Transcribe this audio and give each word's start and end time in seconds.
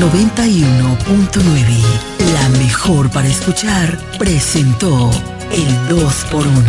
Amor 0.00 0.16
FM 0.16 0.30
91.9, 0.40 2.32
la 2.32 2.48
mejor 2.58 3.10
para 3.10 3.28
escuchar, 3.28 3.98
presentó 4.18 5.10
el 5.52 5.68
2x1. 5.94 6.62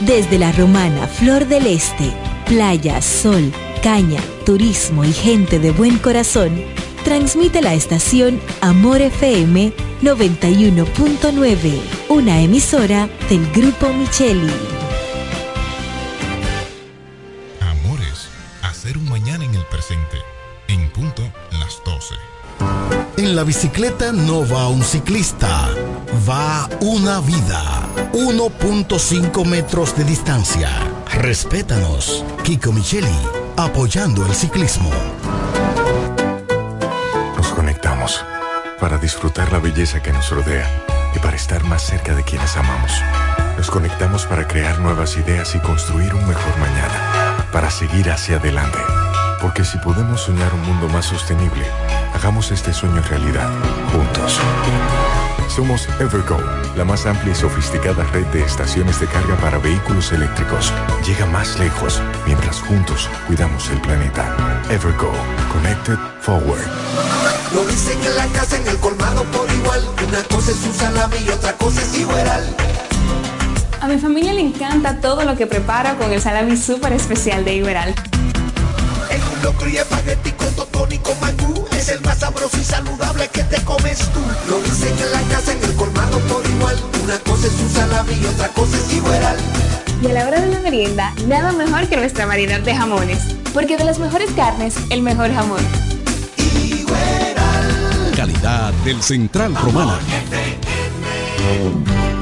Desde 0.00 0.38
la 0.38 0.52
romana 0.52 1.06
Flor 1.06 1.46
del 1.46 1.66
Este, 1.66 2.12
playa, 2.46 3.00
sol, 3.00 3.52
caña, 3.82 4.20
turismo 4.44 5.04
y 5.04 5.12
gente 5.12 5.58
de 5.58 5.70
buen 5.70 5.98
corazón, 5.98 6.62
transmite 7.04 7.62
la 7.62 7.74
estación 7.74 8.38
Amor 8.60 9.00
FM 9.00 9.72
91.9, 10.02 11.80
una 12.10 12.40
emisora 12.40 13.08
del 13.30 13.50
Grupo 13.52 13.92
Micheli. 13.92 14.75
En 23.26 23.34
la 23.34 23.42
bicicleta 23.42 24.12
no 24.12 24.46
va 24.48 24.68
un 24.68 24.84
ciclista, 24.84 25.68
va 26.28 26.68
una 26.80 27.18
vida. 27.18 27.88
1.5 28.12 29.44
metros 29.44 29.96
de 29.96 30.04
distancia. 30.04 30.70
Respétanos. 31.12 32.24
Kiko 32.44 32.70
Micheli, 32.70 33.18
apoyando 33.56 34.24
el 34.24 34.32
ciclismo. 34.32 34.90
Nos 37.36 37.48
conectamos 37.48 38.24
para 38.78 38.96
disfrutar 38.96 39.52
la 39.52 39.58
belleza 39.58 40.00
que 40.00 40.12
nos 40.12 40.30
rodea 40.30 40.70
y 41.12 41.18
para 41.18 41.34
estar 41.34 41.64
más 41.64 41.82
cerca 41.82 42.14
de 42.14 42.22
quienes 42.22 42.56
amamos. 42.56 42.92
Nos 43.58 43.72
conectamos 43.72 44.24
para 44.26 44.46
crear 44.46 44.78
nuevas 44.78 45.16
ideas 45.16 45.52
y 45.56 45.58
construir 45.58 46.14
un 46.14 46.28
mejor 46.28 46.56
mañana, 46.60 47.48
para 47.50 47.72
seguir 47.72 48.08
hacia 48.08 48.36
adelante. 48.36 48.78
Porque 49.46 49.64
si 49.64 49.78
podemos 49.78 50.22
soñar 50.22 50.52
un 50.54 50.62
mundo 50.62 50.88
más 50.88 51.06
sostenible, 51.06 51.64
hagamos 52.12 52.50
este 52.50 52.74
sueño 52.74 53.00
realidad, 53.02 53.48
juntos. 53.92 54.40
Somos 55.46 55.88
Evergo, 56.00 56.36
la 56.76 56.84
más 56.84 57.06
amplia 57.06 57.30
y 57.30 57.36
sofisticada 57.36 58.02
red 58.12 58.26
de 58.32 58.42
estaciones 58.42 58.98
de 58.98 59.06
carga 59.06 59.36
para 59.36 59.58
vehículos 59.58 60.10
eléctricos. 60.10 60.72
Llega 61.06 61.26
más 61.26 61.60
lejos 61.60 62.02
mientras 62.26 62.60
juntos 62.60 63.08
cuidamos 63.28 63.70
el 63.70 63.80
planeta. 63.82 64.36
Evergo, 64.68 65.12
Connected 65.52 65.98
Forward. 66.22 66.66
Lo 67.54 67.64
dicen 67.66 68.02
en 68.02 68.16
la 68.16 68.26
casa, 68.36 68.56
en 68.56 68.66
el 68.66 68.78
colmado 68.78 69.22
por 69.26 69.48
igual. 69.52 69.80
Una 70.08 70.24
cosa 70.24 70.50
es 70.50 70.56
su 70.56 70.72
salami 70.72 71.18
y 71.24 71.28
otra 71.28 71.52
cosa 71.52 71.80
es 71.82 71.96
igual. 71.96 72.56
A 73.80 73.86
mi 73.86 73.98
familia 73.98 74.32
le 74.32 74.40
encanta 74.40 75.00
todo 75.00 75.24
lo 75.24 75.36
que 75.36 75.46
preparo 75.46 75.96
con 75.98 76.12
el 76.12 76.20
salami 76.20 76.56
súper 76.56 76.94
especial 76.94 77.44
de 77.44 77.54
Iberal. 77.54 77.94
Locro 79.46 79.68
y 79.68 79.76
espagueti 79.76 80.32
con 80.32 80.52
totón 80.56 80.90
y 80.90 80.98
con 80.98 81.20
mangú 81.20 81.64
es 81.70 81.88
el 81.88 82.00
más 82.00 82.18
sabroso 82.18 82.58
y 82.60 82.64
saludable 82.64 83.28
que 83.28 83.44
te 83.44 83.62
comes 83.62 84.00
tú. 84.12 84.18
Lo 84.48 84.60
dicen 84.60 84.92
en 84.98 85.12
la 85.12 85.20
casa, 85.32 85.52
en 85.52 85.62
el 85.62 85.72
colmado 85.76 86.18
por 86.22 86.44
igual. 86.44 86.74
Una 87.04 87.16
cosa 87.20 87.46
es 87.46 87.52
su 87.52 87.68
salami 87.68 88.14
y 88.20 88.26
otra 88.26 88.48
cosa 88.48 88.76
es 88.76 88.92
igual. 88.92 89.36
Y 90.02 90.06
a 90.08 90.12
la 90.14 90.26
hora 90.26 90.40
de 90.40 90.48
la 90.48 90.58
merienda, 90.58 91.14
nada 91.28 91.52
mejor 91.52 91.88
que 91.88 91.96
nuestra 91.96 92.26
variedad 92.26 92.58
de 92.58 92.74
jamones. 92.74 93.20
Porque 93.54 93.76
de 93.76 93.84
las 93.84 94.00
mejores 94.00 94.32
carnes, 94.32 94.74
el 94.90 95.02
mejor 95.02 95.32
jamón. 95.32 95.62
Calidad 98.16 98.72
del 98.84 99.00
Central 99.00 99.54
Romana. 99.54 100.00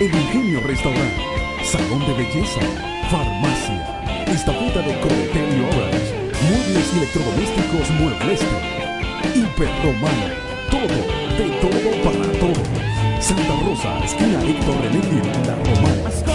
El 0.00 0.14
Ingenio 0.14 0.60
Restaurant, 0.60 1.12
Salón 1.64 1.98
de 2.06 2.12
Belleza, 2.12 2.60
Farmacia, 3.10 4.24
Estafeta 4.28 4.80
de 4.80 4.92
y 4.92 5.60
Orange, 5.74 6.14
Muebles 6.48 6.92
Electrodomésticos 6.94 7.90
Muebleste, 7.98 8.46
Hiperromana, 9.34 10.34
todo, 10.70 10.98
de 11.36 11.50
todo 11.60 11.90
para 12.04 12.32
todos. 12.38 12.68
Santa 13.18 13.56
Rosa, 13.64 13.98
esquina 14.04 14.40
Héctor 14.44 14.76
René 14.82 15.00
La 15.44 15.56
Romana. 15.56 16.27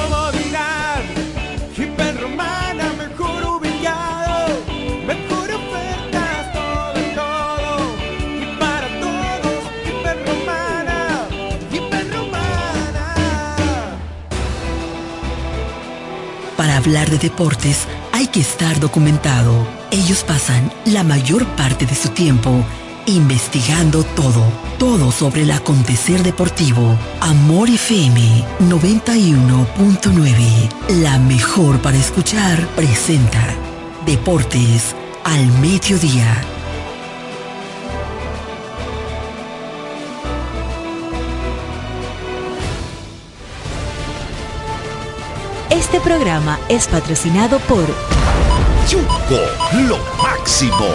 Para 16.58 16.78
hablar 16.78 17.09
de 17.09 17.18
deportes 17.18 17.88
hay 18.12 18.28
que 18.28 18.40
estar 18.40 18.80
documentado. 18.80 19.68
Ellos 19.91 20.24
pasan 20.24 20.72
la 20.86 21.03
mayor 21.03 21.46
parte 21.56 21.86
de 21.86 21.96
su 21.96 22.09
tiempo 22.09 22.64
investigando 23.06 24.03
todo, 24.03 24.44
todo 24.78 25.12
sobre 25.12 25.44
el 25.44 25.52
acontecer 25.52 26.24
deportivo. 26.24 26.97
Amor 27.19 27.69
FM 27.69 28.45
91.9, 28.62 31.01
la 31.01 31.19
mejor 31.19 31.81
para 31.81 31.98
escuchar, 31.98 32.66
presenta 32.75 33.44
Deportes 34.06 34.95
al 35.24 35.45
mediodía. 35.60 36.52
Este 45.83 46.00
programa 46.00 46.57
es 46.69 46.88
patrocinado 46.88 47.59
por 47.59 47.85
Yugo, 48.88 49.41
lo 49.85 49.97
máximo. 50.24 50.88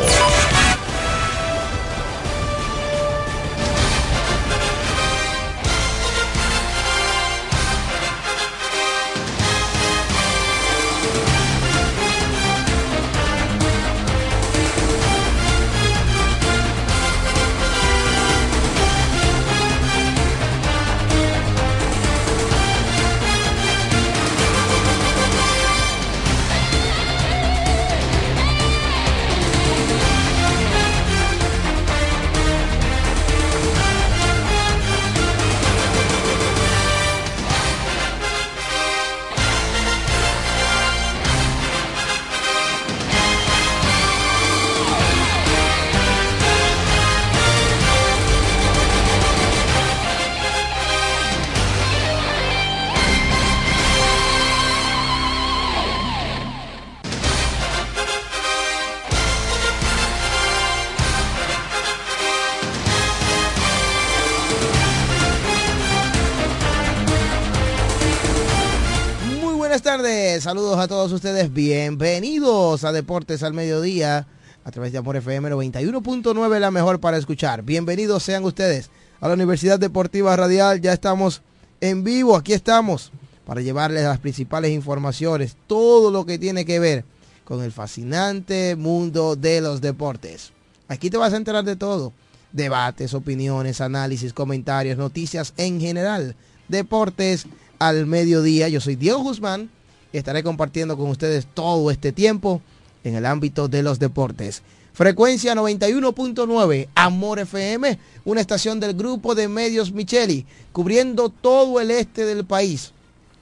A 70.79 70.87
todos 70.87 71.11
ustedes. 71.11 71.53
Bienvenidos 71.53 72.85
a 72.85 72.93
Deportes 72.93 73.43
al 73.43 73.53
Mediodía 73.53 74.29
a 74.63 74.71
través 74.71 74.93
de 74.93 74.99
Amor 74.99 75.17
FM 75.17 75.51
91.9, 75.51 76.61
la 76.61 76.71
mejor 76.71 77.01
para 77.01 77.17
escuchar. 77.17 77.65
Bienvenidos 77.65 78.23
sean 78.23 78.45
ustedes 78.45 78.89
a 79.21 79.27
la 79.27 79.35
Universidad 79.35 79.81
Deportiva 79.81 80.37
Radial. 80.37 80.81
Ya 80.81 80.93
estamos 80.93 81.43
en 81.81 82.05
vivo. 82.05 82.37
Aquí 82.37 82.53
estamos 82.53 83.11
para 83.45 83.61
llevarles 83.61 84.05
las 84.05 84.21
principales 84.21 84.71
informaciones, 84.71 85.57
todo 85.67 86.13
lo 86.13 86.25
que 86.25 86.39
tiene 86.39 86.65
que 86.65 86.79
ver 86.79 87.05
con 87.45 87.65
el 87.65 87.73
fascinante 87.73 88.77
mundo 88.77 89.35
de 89.35 89.61
los 89.61 89.81
deportes. 89.81 90.53
Aquí 90.87 91.11
te 91.11 91.17
vas 91.17 91.33
a 91.33 91.39
enterar 91.39 91.65
de 91.65 91.75
todo. 91.75 92.13
Debates, 92.53 93.15
opiniones, 93.15 93.81
análisis, 93.81 94.33
comentarios, 94.33 94.97
noticias 94.97 95.55
en 95.57 95.81
general. 95.81 96.37
Deportes 96.69 97.47
al 97.81 98.07
mediodía. 98.07 98.69
Yo 98.69 98.81
soy 98.81 98.95
Diego 98.95 99.19
Guzmán 99.25 99.71
estaré 100.12 100.43
compartiendo 100.43 100.96
con 100.96 101.10
ustedes 101.10 101.46
todo 101.46 101.90
este 101.90 102.12
tiempo 102.12 102.62
en 103.05 103.14
el 103.14 103.26
ámbito 103.26 103.69
de 103.69 103.82
los 103.82 103.99
deportes. 103.99 104.62
Frecuencia 104.93 105.55
91.9, 105.55 106.88
Amor 106.94 107.38
FM, 107.38 107.99
una 108.25 108.40
estación 108.40 108.81
del 108.81 108.94
grupo 108.94 109.37
de 109.37 109.46
medios 109.46 109.93
Micheli, 109.93 110.44
cubriendo 110.72 111.28
todo 111.28 111.81
el 111.81 111.93
este 111.93 112.25
del 112.25 112.44
país, 112.44 112.93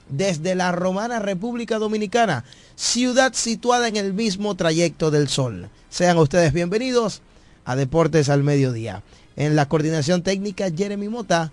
desde 0.07 0.53
la 0.53 0.71
romana 0.71 1.17
República 1.19 1.79
Dominicana, 1.79 2.43
ciudad 2.75 3.33
situada 3.33 3.87
en 3.87 3.95
el 3.95 4.13
mismo 4.13 4.55
trayecto 4.55 5.09
del 5.09 5.29
sol. 5.29 5.69
Sean 5.89 6.19
ustedes 6.19 6.53
bienvenidos 6.53 7.21
a 7.65 7.75
Deportes 7.75 8.29
al 8.29 8.43
Mediodía. 8.43 9.01
En 9.35 9.55
la 9.55 9.67
coordinación 9.67 10.21
técnica, 10.23 10.69
Jeremy 10.69 11.09
Mota. 11.09 11.51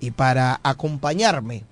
Y 0.00 0.12
para 0.12 0.60
acompañarme 0.62 1.64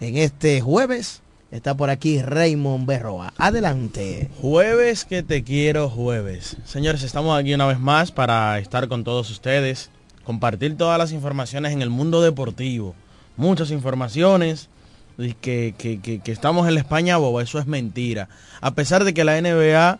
en 0.00 0.16
este 0.16 0.60
jueves, 0.60 1.21
está 1.52 1.76
por 1.76 1.90
aquí 1.90 2.20
Raymond 2.20 2.86
Berroa. 2.86 3.32
Adelante. 3.36 4.30
Jueves 4.40 5.04
que 5.04 5.22
te 5.22 5.44
quiero 5.44 5.88
jueves. 5.88 6.56
Señores, 6.64 7.02
estamos 7.02 7.38
aquí 7.38 7.54
una 7.54 7.66
vez 7.66 7.78
más 7.78 8.10
para 8.10 8.58
estar 8.58 8.88
con 8.88 9.04
todos 9.04 9.30
ustedes, 9.30 9.90
compartir 10.24 10.76
todas 10.76 10.98
las 10.98 11.12
informaciones 11.12 11.72
en 11.72 11.82
el 11.82 11.90
mundo 11.90 12.22
deportivo. 12.22 12.94
Muchas 13.36 13.70
informaciones 13.70 14.70
que, 15.40 15.74
que, 15.76 16.00
que, 16.00 16.20
que 16.20 16.32
estamos 16.32 16.66
en 16.66 16.74
la 16.74 16.80
España 16.80 17.18
boba, 17.18 17.42
eso 17.42 17.58
es 17.58 17.66
mentira. 17.66 18.28
A 18.62 18.74
pesar 18.74 19.04
de 19.04 19.12
que 19.12 19.24
la 19.24 19.40
NBA 19.40 19.98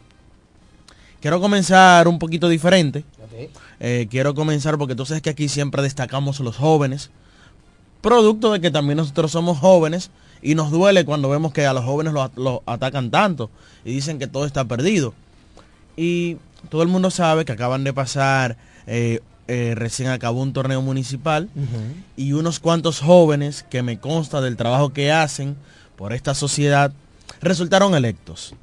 quiero 1.22 1.40
comenzar 1.40 2.06
un 2.06 2.18
poquito 2.18 2.50
diferente. 2.50 3.04
Okay. 3.26 3.48
Eh, 3.80 4.06
quiero 4.10 4.34
comenzar 4.34 4.76
porque 4.76 4.94
tú 4.94 5.06
sabes 5.06 5.22
que 5.22 5.30
aquí 5.30 5.48
siempre 5.48 5.82
destacamos 5.82 6.40
los 6.40 6.58
jóvenes, 6.58 7.10
producto 8.02 8.52
de 8.52 8.60
que 8.60 8.70
también 8.70 8.98
nosotros 8.98 9.32
somos 9.32 9.58
jóvenes 9.58 10.10
y 10.42 10.54
nos 10.54 10.70
duele 10.70 11.06
cuando 11.06 11.30
vemos 11.30 11.54
que 11.54 11.64
a 11.64 11.72
los 11.72 11.84
jóvenes 11.84 12.12
los 12.12 12.30
lo 12.36 12.62
atacan 12.66 13.10
tanto 13.10 13.50
y 13.82 13.92
dicen 13.92 14.18
que 14.18 14.26
todo 14.26 14.44
está 14.44 14.66
perdido. 14.66 15.14
Y 15.96 16.38
todo 16.68 16.82
el 16.82 16.88
mundo 16.88 17.10
sabe 17.10 17.44
que 17.44 17.52
acaban 17.52 17.84
de 17.84 17.92
pasar, 17.92 18.56
eh, 18.86 19.20
eh, 19.46 19.74
recién 19.76 20.08
acabó 20.08 20.42
un 20.42 20.52
torneo 20.52 20.80
municipal 20.82 21.50
uh 21.54 21.60
-huh. 21.60 22.02
y 22.16 22.32
unos 22.32 22.60
cuantos 22.60 23.00
jóvenes 23.00 23.64
que 23.68 23.82
me 23.82 23.98
consta 23.98 24.40
del 24.40 24.56
trabajo 24.56 24.92
que 24.92 25.12
hacen 25.12 25.56
por 25.96 26.12
esta 26.12 26.34
sociedad 26.34 26.92
resultaron 27.40 27.94
electos, 27.94 28.54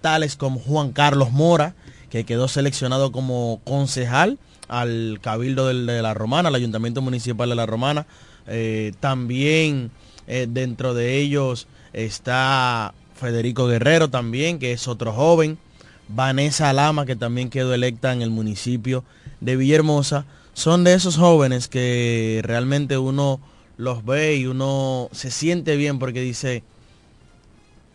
tales 0.00 0.36
como 0.36 0.58
Juan 0.58 0.92
Carlos 0.92 1.30
Mora, 1.30 1.74
que 2.10 2.24
quedó 2.24 2.48
seleccionado 2.48 3.12
como 3.12 3.60
concejal 3.64 4.38
al 4.68 5.20
Cabildo 5.22 5.68
de, 5.68 6.02
la 6.02 6.14
Romana, 6.14 6.48
al 6.48 6.54
Ayuntamiento 6.54 7.00
Municipal 7.00 7.48
de 7.48 7.54
la 7.54 7.66
Romana. 7.66 8.06
Eh, 8.46 8.92
también 9.00 9.90
dentro 10.26 10.94
de 10.94 11.18
ellos 11.18 11.66
está 11.92 12.94
Federico 13.14 13.66
Guerrero 13.66 14.10
también, 14.10 14.58
que 14.58 14.72
es 14.72 14.88
otro 14.88 15.12
joven. 15.12 15.58
Vanessa 16.08 16.72
Lama, 16.72 17.06
que 17.06 17.16
también 17.16 17.50
quedó 17.50 17.74
electa 17.74 18.12
en 18.12 18.22
el 18.22 18.30
municipio 18.30 19.04
de 19.40 19.56
Villahermosa, 19.56 20.26
son 20.52 20.84
de 20.84 20.94
esos 20.94 21.16
jóvenes 21.16 21.68
que 21.68 22.40
realmente 22.44 22.98
uno 22.98 23.40
los 23.76 24.04
ve 24.04 24.36
y 24.36 24.46
uno 24.46 25.08
se 25.12 25.30
siente 25.30 25.76
bien 25.76 25.98
porque 25.98 26.20
dice, 26.20 26.62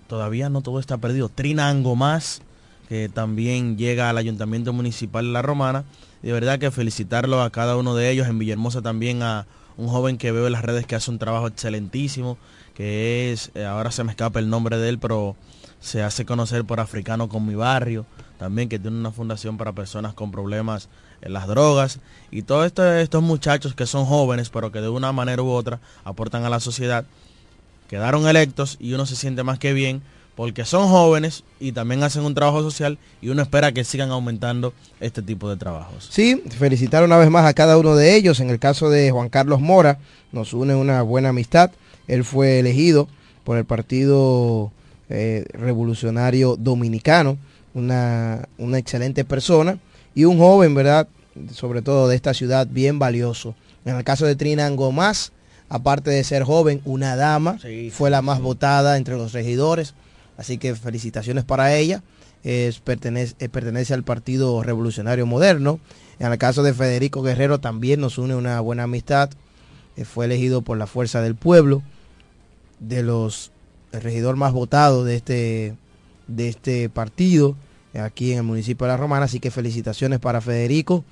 todavía 0.07 0.49
no 0.49 0.61
todo 0.61 0.79
está 0.79 0.97
perdido. 0.97 1.29
Trina 1.29 1.69
Angomás, 1.69 2.41
que 2.89 3.07
también 3.07 3.77
llega 3.77 4.09
al 4.09 4.17
Ayuntamiento 4.17 4.73
Municipal 4.73 5.25
de 5.25 5.31
La 5.31 5.41
Romana. 5.41 5.85
De 6.21 6.33
verdad 6.33 6.59
que 6.59 6.71
felicitarlo 6.71 7.41
a 7.41 7.49
cada 7.49 7.77
uno 7.77 7.95
de 7.95 8.11
ellos. 8.11 8.27
En 8.27 8.39
Villahermosa 8.39 8.81
también 8.81 9.23
a 9.23 9.45
un 9.77 9.87
joven 9.87 10.17
que 10.17 10.33
veo 10.33 10.47
en 10.47 10.51
las 10.51 10.65
redes 10.65 10.85
que 10.85 10.95
hace 10.95 11.09
un 11.09 11.19
trabajo 11.19 11.47
excelentísimo, 11.47 12.37
que 12.73 13.31
es, 13.31 13.51
eh, 13.55 13.63
ahora 13.63 13.91
se 13.91 14.03
me 14.03 14.11
escapa 14.11 14.39
el 14.39 14.49
nombre 14.49 14.77
de 14.77 14.89
él, 14.89 14.99
pero 14.99 15.37
se 15.79 16.03
hace 16.03 16.25
conocer 16.25 16.65
por 16.65 16.79
Africano 16.79 17.29
con 17.29 17.45
mi 17.45 17.55
barrio, 17.55 18.05
también 18.37 18.69
que 18.69 18.79
tiene 18.79 18.97
una 18.97 19.11
fundación 19.11 19.57
para 19.57 19.73
personas 19.73 20.13
con 20.13 20.31
problemas 20.31 20.89
en 21.21 21.33
las 21.33 21.47
drogas 21.47 21.99
y 22.31 22.43
todos 22.43 22.65
esto, 22.65 22.93
estos 22.95 23.21
muchachos 23.21 23.73
que 23.75 23.85
son 23.85 24.05
jóvenes 24.05 24.49
pero 24.49 24.71
que 24.71 24.79
de 24.79 24.89
una 24.89 25.11
manera 25.11 25.41
u 25.41 25.49
otra 25.49 25.79
aportan 26.03 26.45
a 26.45 26.49
la 26.49 26.59
sociedad, 26.59 27.05
quedaron 27.89 28.27
electos 28.27 28.77
y 28.79 28.93
uno 28.93 29.05
se 29.05 29.15
siente 29.15 29.43
más 29.43 29.59
que 29.59 29.73
bien 29.73 30.01
porque 30.39 30.63
son 30.63 30.87
jóvenes 30.87 31.43
y 31.59 31.73
también 31.73 32.01
hacen 32.01 32.23
un 32.23 32.33
trabajo 32.33 32.61
social 32.61 32.97
y 33.21 33.27
uno 33.27 33.41
espera 33.41 33.73
que 33.73 33.83
sigan 33.83 34.09
aumentando 34.11 34.73
este 35.01 35.21
tipo 35.21 35.49
de 35.49 35.57
trabajos. 35.57 36.07
Sí, 36.09 36.41
felicitar 36.57 37.03
una 37.03 37.17
vez 37.17 37.29
más 37.29 37.45
a 37.45 37.53
cada 37.53 37.77
uno 37.77 37.97
de 37.97 38.15
ellos. 38.15 38.39
En 38.39 38.49
el 38.49 38.57
caso 38.57 38.89
de 38.89 39.11
Juan 39.11 39.27
Carlos 39.27 39.59
Mora, 39.59 39.99
nos 40.31 40.53
une 40.53 40.75
una 40.75 41.01
buena 41.01 41.29
amistad. 41.29 41.71
Él 42.07 42.23
fue 42.23 42.59
elegido 42.59 43.09
por 43.43 43.57
el 43.57 43.65
Partido 43.65 44.71
eh, 45.09 45.45
Revolucionario 45.53 46.55
Dominicano, 46.55 47.37
una, 47.73 48.47
una 48.57 48.77
excelente 48.77 49.25
persona 49.25 49.79
y 50.15 50.25
un 50.25 50.37
joven, 50.37 50.75
¿verdad? 50.75 51.07
Sobre 51.53 51.81
todo 51.81 52.07
de 52.07 52.15
esta 52.15 52.33
ciudad, 52.33 52.67
bien 52.69 52.99
valioso. 52.99 53.55
En 53.85 53.95
el 53.95 54.03
caso 54.03 54.25
de 54.25 54.35
Trina 54.35 54.65
Angomás, 54.65 55.31
aparte 55.69 56.09
de 56.11 56.23
ser 56.23 56.43
joven, 56.43 56.81
una 56.85 57.15
dama, 57.15 57.57
sí, 57.61 57.89
fue 57.91 58.09
la 58.09 58.21
más 58.21 58.37
sí. 58.37 58.43
votada 58.43 58.97
entre 58.97 59.15
los 59.15 59.33
regidores. 59.33 59.93
Así 60.37 60.57
que 60.57 60.75
felicitaciones 60.75 61.43
para 61.43 61.75
ella. 61.75 62.01
Es, 62.43 62.79
pertenece, 62.79 63.35
es, 63.39 63.49
pertenece, 63.49 63.93
al 63.93 64.03
Partido 64.03 64.63
Revolucionario 64.63 65.25
Moderno. 65.25 65.79
En 66.19 66.31
el 66.31 66.37
caso 66.37 66.63
de 66.63 66.73
Federico 66.73 67.21
Guerrero 67.21 67.59
también 67.59 67.99
nos 67.99 68.17
une 68.17 68.35
una 68.35 68.59
buena 68.61 68.83
amistad. 68.83 69.29
Eh, 69.97 70.05
fue 70.05 70.25
elegido 70.25 70.61
por 70.61 70.77
la 70.77 70.87
Fuerza 70.87 71.21
del 71.21 71.35
Pueblo, 71.35 71.83
de 72.79 73.03
los 73.03 73.51
el 73.91 74.01
regidor 74.01 74.35
más 74.35 74.53
votado 74.53 75.03
de 75.03 75.15
este, 75.15 75.75
de 76.27 76.49
este 76.49 76.89
partido 76.89 77.55
aquí 77.93 78.31
en 78.31 78.39
el 78.39 78.43
municipio 78.43 78.85
de 78.85 78.93
La 78.93 78.97
Romana. 78.97 79.25
Así 79.25 79.39
que 79.39 79.51
felicitaciones 79.51 80.19
para 80.19 80.41
Federico 80.41 81.03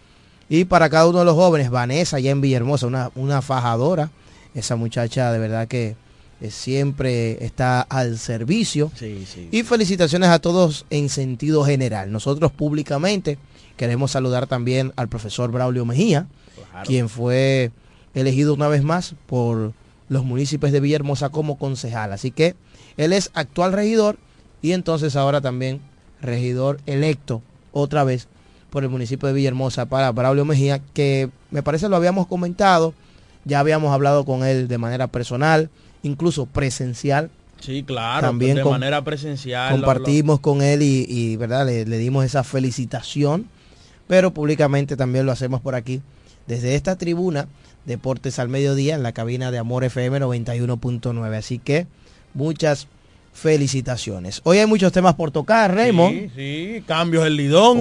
y 0.49 0.65
para 0.65 0.89
cada 0.89 1.07
uno 1.07 1.19
de 1.19 1.25
los 1.25 1.35
jóvenes. 1.35 1.69
Vanessa, 1.69 2.17
allá 2.17 2.31
en 2.31 2.41
Villahermosa, 2.41 2.87
una, 2.87 3.11
una 3.15 3.41
fajadora. 3.41 4.11
Esa 4.53 4.75
muchacha 4.75 5.31
de 5.31 5.39
verdad 5.39 5.67
que 5.67 5.95
eh, 6.39 6.51
siempre 6.51 7.43
está 7.43 7.81
al 7.81 8.17
servicio. 8.17 8.91
Sí, 8.95 9.25
sí. 9.31 9.49
Y 9.51 9.63
felicitaciones 9.63 10.29
a 10.29 10.39
todos 10.39 10.85
en 10.89 11.09
sentido 11.09 11.63
general. 11.63 12.11
Nosotros 12.11 12.51
públicamente 12.51 13.37
queremos 13.75 14.11
saludar 14.11 14.47
también 14.47 14.93
al 14.95 15.07
profesor 15.07 15.51
Braulio 15.51 15.85
Mejía, 15.85 16.27
quien 16.85 17.09
fue 17.09 17.71
elegido 18.13 18.53
una 18.53 18.67
vez 18.67 18.83
más 18.83 19.15
por 19.27 19.73
los 20.09 20.23
municipios 20.23 20.71
de 20.71 20.79
Villahermosa 20.79 21.29
como 21.29 21.57
concejal. 21.57 22.13
Así 22.13 22.31
que 22.31 22.55
él 22.97 23.13
es 23.13 23.31
actual 23.33 23.73
regidor 23.73 24.17
y 24.61 24.71
entonces 24.73 25.15
ahora 25.15 25.39
también 25.41 25.79
regidor 26.21 26.79
electo 26.85 27.41
otra 27.71 28.03
vez 28.03 28.27
por 28.69 28.83
el 28.83 28.89
municipio 28.89 29.27
de 29.27 29.33
Villahermosa 29.33 29.85
para 29.85 30.11
Braulio 30.11 30.43
Mejía, 30.45 30.79
que 30.93 31.29
me 31.51 31.63
parece 31.63 31.87
lo 31.89 31.95
habíamos 31.95 32.27
comentado, 32.27 32.93
ya 33.45 33.59
habíamos 33.59 33.93
hablado 33.93 34.25
con 34.25 34.43
él 34.43 34.67
de 34.67 34.77
manera 34.77 35.07
personal, 35.07 35.69
incluso 36.03 36.45
presencial. 36.47 37.29
Sí, 37.61 37.83
claro, 37.83 38.27
También 38.27 38.57
de 38.57 38.63
manera 38.65 39.03
presencial. 39.03 39.71
lo- 39.79 39.85
Compartimos 39.85 40.39
con 40.41 40.61
él 40.61 40.81
y, 40.81 41.05
y, 41.07 41.37
verdad 41.37 41.65
le, 41.65 41.85
le 41.85 41.97
dimos 41.97 42.25
esa 42.25 42.43
felicitación, 42.43 43.47
pero 44.07 44.31
públicamente 44.33 44.95
también 44.97 45.25
lo 45.25 45.31
hacemos 45.31 45.61
por 45.61 45.73
aquí, 45.75 46.01
desde 46.45 46.75
esta 46.75 46.97
tribuna, 46.97 47.47
Deportes 47.85 48.37
al 48.39 48.49
Mediodía, 48.49 48.95
en 48.95 49.03
la 49.03 49.11
cabina 49.13 49.49
de 49.49 49.57
Amor 49.59 49.83
FM 49.85 50.19
91.9. 50.19 51.35
Así 51.37 51.57
que 51.57 51.87
muchas 52.37 52.87
felicitaciones. 53.33 54.41
Hoy 54.45 54.57
hay 54.57 54.65
muchos 54.65 54.91
temas 54.91 55.13
por 55.13 55.29
tocar, 55.29 55.73
Raymond. 55.73 56.11
Sí, 56.11 56.31
sí, 56.35 56.83
cambios 56.87 57.25
el 57.25 57.35
lidón. 57.35 57.79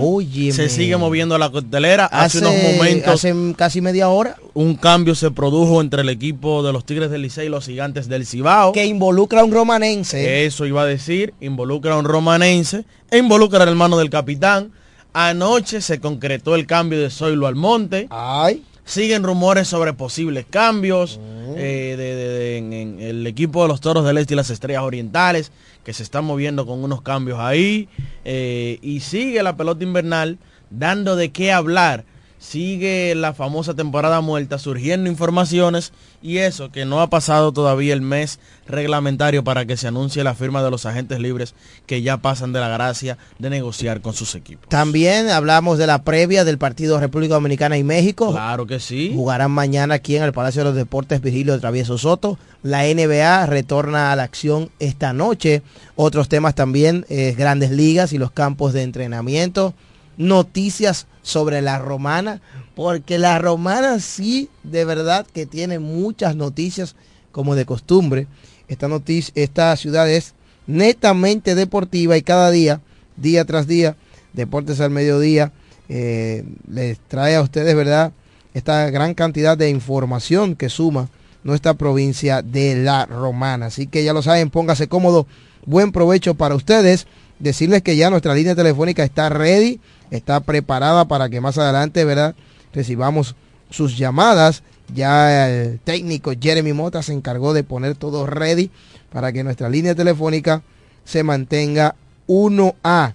se 0.52 0.68
sigue 0.68 0.96
moviendo 0.98 1.38
la 1.38 1.50
costelera. 1.50 2.04
Hace, 2.06 2.38
unos 2.38 2.52
momentos, 2.62 3.14
hace 3.14 3.34
casi 3.56 3.80
media 3.80 4.08
hora, 4.08 4.36
un 4.52 4.74
cambio 4.76 5.14
se 5.14 5.30
produjo 5.30 5.80
entre 5.80 6.02
el 6.02 6.10
equipo 6.10 6.62
de 6.62 6.72
los 6.74 6.84
Tigres 6.84 7.10
del 7.10 7.22
Licey 7.22 7.46
y 7.46 7.48
los 7.48 7.64
Gigantes 7.66 8.08
del 8.08 8.26
Cibao. 8.26 8.72
que 8.72 8.84
involucra 8.84 9.40
a 9.40 9.44
un 9.44 9.52
romanense. 9.52 10.44
Eso 10.44 10.66
iba 10.66 10.82
a 10.82 10.86
decir, 10.86 11.32
involucra 11.40 11.94
a 11.94 11.98
un 11.98 12.04
romanense 12.04 12.84
e 13.10 13.18
involucra 13.18 13.62
al 13.62 13.68
hermano 13.70 13.96
del 13.96 14.10
capitán. 14.10 14.72
Anoche 15.14 15.80
se 15.80 16.00
concretó 16.00 16.54
el 16.54 16.66
cambio 16.66 17.00
de 17.00 17.08
Zoilo 17.08 17.46
Almonte. 17.46 18.08
Ay. 18.10 18.62
Siguen 18.86 19.22
rumores 19.24 19.68
sobre 19.68 19.92
posibles 19.92 20.46
cambios 20.48 21.20
eh, 21.58 21.94
de- 21.98 22.14
de- 22.16 22.28
de- 22.28 22.56
en, 22.58 22.72
en 22.72 23.00
el 23.00 23.26
equipo 23.26 23.62
de 23.62 23.68
los 23.68 23.80
Toros 23.80 24.04
del 24.04 24.16
Este 24.18 24.34
y 24.34 24.36
las 24.36 24.48
Estrellas 24.50 24.82
Orientales, 24.82 25.50
que 25.84 25.92
se 25.92 26.02
están 26.02 26.24
moviendo 26.24 26.66
con 26.66 26.82
unos 26.82 27.02
cambios 27.02 27.38
ahí. 27.40 27.88
eh, 28.24 28.78
y 28.82 29.00
sigue 29.00 29.42
la 29.42 29.56
pelota 29.56 29.84
invernal 29.84 30.38
dando 30.70 31.14
de 31.16 31.30
qué 31.30 31.52
hablar. 31.52 32.04
Sigue 32.48 33.12
la 33.16 33.34
famosa 33.34 33.74
temporada 33.74 34.20
muerta, 34.20 34.60
surgiendo 34.60 35.10
informaciones 35.10 35.92
y 36.22 36.38
eso 36.38 36.70
que 36.70 36.84
no 36.84 37.00
ha 37.00 37.10
pasado 37.10 37.50
todavía 37.50 37.92
el 37.92 38.02
mes 38.02 38.38
reglamentario 38.68 39.42
para 39.42 39.66
que 39.66 39.76
se 39.76 39.88
anuncie 39.88 40.22
la 40.22 40.36
firma 40.36 40.62
de 40.62 40.70
los 40.70 40.86
agentes 40.86 41.18
libres 41.18 41.56
que 41.86 42.02
ya 42.02 42.18
pasan 42.18 42.52
de 42.52 42.60
la 42.60 42.68
gracia 42.68 43.18
de 43.40 43.50
negociar 43.50 44.00
con 44.00 44.14
sus 44.14 44.36
equipos. 44.36 44.68
También 44.68 45.28
hablamos 45.28 45.76
de 45.76 45.88
la 45.88 46.04
previa 46.04 46.44
del 46.44 46.56
partido 46.56 47.00
República 47.00 47.34
Dominicana 47.34 47.78
y 47.78 47.82
México. 47.82 48.30
Claro 48.30 48.64
que 48.64 48.78
sí. 48.78 49.10
Jugarán 49.12 49.50
mañana 49.50 49.96
aquí 49.96 50.14
en 50.14 50.22
el 50.22 50.32
Palacio 50.32 50.60
de 50.60 50.66
los 50.66 50.76
Deportes 50.76 51.20
Virgilio 51.20 51.58
Travieso 51.58 51.98
Soto. 51.98 52.38
La 52.62 52.84
NBA 52.84 53.46
retorna 53.46 54.12
a 54.12 54.16
la 54.16 54.22
acción 54.22 54.70
esta 54.78 55.12
noche. 55.12 55.62
Otros 55.96 56.28
temas 56.28 56.54
también, 56.54 57.06
eh, 57.08 57.34
grandes 57.36 57.72
ligas 57.72 58.12
y 58.12 58.18
los 58.18 58.30
campos 58.30 58.72
de 58.72 58.84
entrenamiento. 58.84 59.74
Noticias 60.16 61.06
sobre 61.22 61.60
la 61.62 61.78
romana, 61.78 62.40
porque 62.74 63.18
la 63.18 63.38
romana 63.38 64.00
sí, 64.00 64.48
de 64.62 64.84
verdad 64.84 65.26
que 65.32 65.46
tiene 65.46 65.78
muchas 65.78 66.36
noticias 66.36 66.94
como 67.32 67.54
de 67.54 67.66
costumbre. 67.66 68.26
Esta, 68.68 68.88
noticia, 68.88 69.32
esta 69.36 69.76
ciudad 69.76 70.10
es 70.10 70.34
netamente 70.66 71.54
deportiva 71.54 72.16
y 72.16 72.22
cada 72.22 72.50
día, 72.50 72.80
día 73.16 73.44
tras 73.44 73.66
día, 73.66 73.96
Deportes 74.32 74.80
al 74.80 74.90
Mediodía, 74.90 75.52
eh, 75.88 76.44
les 76.70 76.98
trae 77.08 77.36
a 77.36 77.42
ustedes, 77.42 77.74
¿verdad? 77.74 78.12
Esta 78.52 78.90
gran 78.90 79.14
cantidad 79.14 79.56
de 79.56 79.70
información 79.70 80.56
que 80.56 80.68
suma 80.68 81.08
nuestra 81.42 81.74
provincia 81.74 82.42
de 82.42 82.76
La 82.76 83.06
Romana. 83.06 83.66
Así 83.66 83.86
que 83.86 84.04
ya 84.04 84.12
lo 84.12 84.20
saben, 84.20 84.50
póngase 84.50 84.88
cómodo, 84.88 85.26
buen 85.64 85.92
provecho 85.92 86.34
para 86.34 86.54
ustedes. 86.54 87.06
Decirles 87.38 87.82
que 87.82 87.96
ya 87.96 88.10
nuestra 88.10 88.34
línea 88.34 88.54
telefónica 88.54 89.04
está 89.04 89.28
ready, 89.28 89.80
está 90.10 90.40
preparada 90.40 91.06
para 91.06 91.28
que 91.28 91.40
más 91.40 91.58
adelante, 91.58 92.04
¿verdad? 92.04 92.34
Recibamos 92.72 93.34
sus 93.70 93.96
llamadas. 93.96 94.62
Ya 94.94 95.48
el 95.48 95.80
técnico 95.80 96.32
Jeremy 96.40 96.72
Mota 96.72 97.02
se 97.02 97.12
encargó 97.12 97.52
de 97.52 97.64
poner 97.64 97.96
todo 97.96 98.26
ready 98.26 98.70
para 99.12 99.32
que 99.32 99.42
nuestra 99.42 99.68
línea 99.68 99.94
telefónica 99.94 100.62
se 101.04 101.22
mantenga 101.22 101.96
1A 102.28 103.14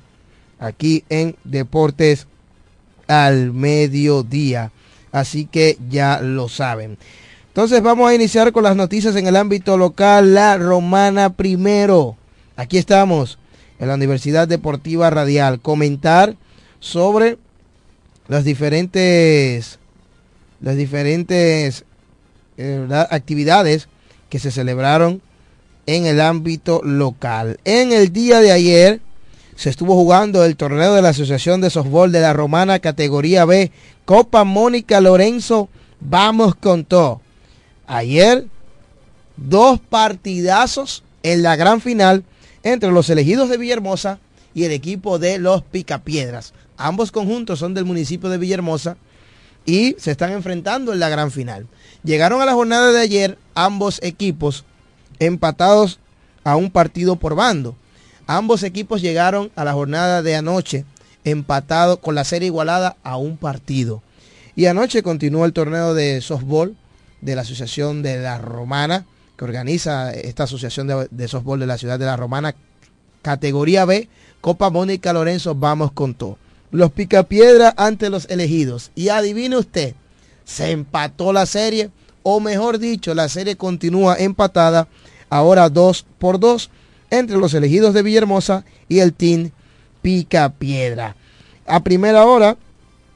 aquí 0.60 1.04
en 1.10 1.36
Deportes 1.44 2.28
al 3.08 3.54
mediodía. 3.54 4.72
Así 5.12 5.46
que 5.46 5.78
ya 5.90 6.22
lo 6.22 6.50
saben. 6.50 6.98
Entonces 7.48 7.82
vamos 7.84 8.10
a 8.10 8.16
iniciar 8.16 8.54
con 8.54 8.64
las 8.64 8.78
noticias 8.78 9.16
en 9.18 9.28
el 9.28 9.36
ámbito 9.36 9.78
local. 9.78 10.34
La 10.34 10.58
Romana 10.58 11.34
primero. 11.34 12.16
Aquí 12.56 12.78
estamos 12.78 13.38
en 13.80 13.90
la 13.90 13.96
Universidad 13.96 14.48
Deportiva 14.48 15.10
Radial. 15.10 15.60
Comentar 15.60 16.36
sobre 16.82 17.38
las 18.28 18.44
diferentes, 18.44 19.80
las 20.60 20.76
diferentes 20.76 21.86
eh, 22.58 22.88
actividades 23.10 23.88
que 24.30 24.40
se 24.40 24.52
celebraron 24.52 25.22
en 25.86 26.06
el 26.06 26.20
ámbito 26.20 26.82
local. 26.84 27.60
En 27.64 27.94
el 27.94 28.12
día 28.12 28.42
de 28.42 28.52
ayer 28.52 29.02
se 29.56 29.70
estuvo 29.70 29.96
jugando 29.96 30.44
el 30.44 30.58
torneo 30.58 30.94
de 30.94 31.02
la 31.02 31.10
Asociación 31.10 31.62
de 31.62 31.70
Softball 31.70 32.12
de 32.12 32.22
la 32.22 32.34
Romana 32.34 32.80
categoría 32.80 33.46
B, 33.46 33.72
Copa 34.06 34.44
Mónica 34.44 35.00
Lorenzo, 35.02 35.70
vamos 36.00 36.56
con 36.56 36.84
todo. 36.84 37.22
Ayer, 37.86 38.48
dos 39.38 39.80
partidazos 39.80 41.04
en 41.24 41.44
la 41.44 41.56
gran 41.56 41.80
final 41.80 42.24
entre 42.64 42.92
los 42.92 43.10
elegidos 43.10 43.50
de 43.50 43.58
Villahermosa 43.58 44.20
y 44.54 44.64
el 44.64 44.72
equipo 44.72 45.20
de 45.20 45.38
los 45.38 45.64
Picapiedras. 45.64 46.54
Ambos 46.88 47.12
conjuntos 47.12 47.60
son 47.60 47.74
del 47.74 47.86
municipio 47.86 48.30
de 48.30 48.38
Villahermosa 48.38 48.98
y 49.66 49.96
se 50.00 50.12
están 50.12 50.32
enfrentando 50.32 50.94
en 50.94 51.00
la 51.00 51.10
gran 51.10 51.32
final. 51.32 51.68
Llegaron 52.04 52.42
a 52.42 52.46
la 52.46 52.54
jornada 52.54 52.92
de 52.92 53.00
ayer 53.00 53.38
ambos 53.54 54.00
equipos 54.02 54.66
empatados 55.20 56.00
a 56.44 56.56
un 56.56 56.72
partido 56.72 57.18
por 57.18 57.36
bando. 57.36 57.76
Ambos 58.26 58.64
equipos 58.64 59.02
llegaron 59.02 59.52
a 59.56 59.64
la 59.64 59.74
jornada 59.74 60.22
de 60.22 60.36
anoche 60.36 60.86
empatados 61.24 62.00
con 62.00 62.16
la 62.16 62.24
serie 62.24 62.48
igualada 62.48 62.98
a 63.04 63.18
un 63.18 63.38
partido. 63.38 64.02
Y 64.56 64.66
anoche 64.66 65.04
continuó 65.04 65.46
el 65.46 65.54
torneo 65.54 65.94
de 65.94 66.22
softball 66.22 66.76
de 67.22 67.36
la 67.36 67.44
Asociación 67.44 68.02
de 68.02 68.18
la 68.18 68.40
Romana, 68.40 69.06
que 69.38 69.46
organiza 69.46 70.12
esta 70.12 70.44
Asociación 70.44 70.88
de, 70.88 71.08
de 71.12 71.28
Softball 71.28 71.60
de 71.60 71.68
la 71.68 71.78
Ciudad 71.78 72.00
de 72.00 72.06
la 72.06 72.18
Romana, 72.18 72.56
categoría 73.22 73.86
B, 73.86 74.10
Copa 74.42 74.72
Mónica 74.72 75.14
Lorenzo, 75.14 75.54
vamos 75.54 75.92
con 75.92 76.16
todo. 76.16 76.38
Los 76.72 76.92
Picapiedra 76.92 77.74
ante 77.78 78.10
los 78.10 78.30
elegidos. 78.30 78.92
Y 78.96 79.10
adivine 79.10 79.58
usted, 79.58 79.94
se 80.46 80.72
empató 80.72 81.34
la 81.34 81.46
serie, 81.46 81.90
o 82.24 82.40
mejor 82.40 82.80
dicho, 82.80 83.13
la 83.13 83.30
serie 83.30 83.56
continúa 83.56 84.16
empatada, 84.18 84.88
ahora 85.30 85.70
2 85.70 86.06
por 86.18 86.40
2, 86.40 86.70
entre 87.10 87.38
los 87.38 87.54
elegidos 87.54 87.94
de 87.94 88.04
Villahermosa 88.04 88.63
y 88.88 89.00
el 89.00 89.13
Team 89.13 89.51
Picapiedra. 90.01 91.16
A 91.66 91.84
primera 91.84 92.25
hora, 92.25 92.58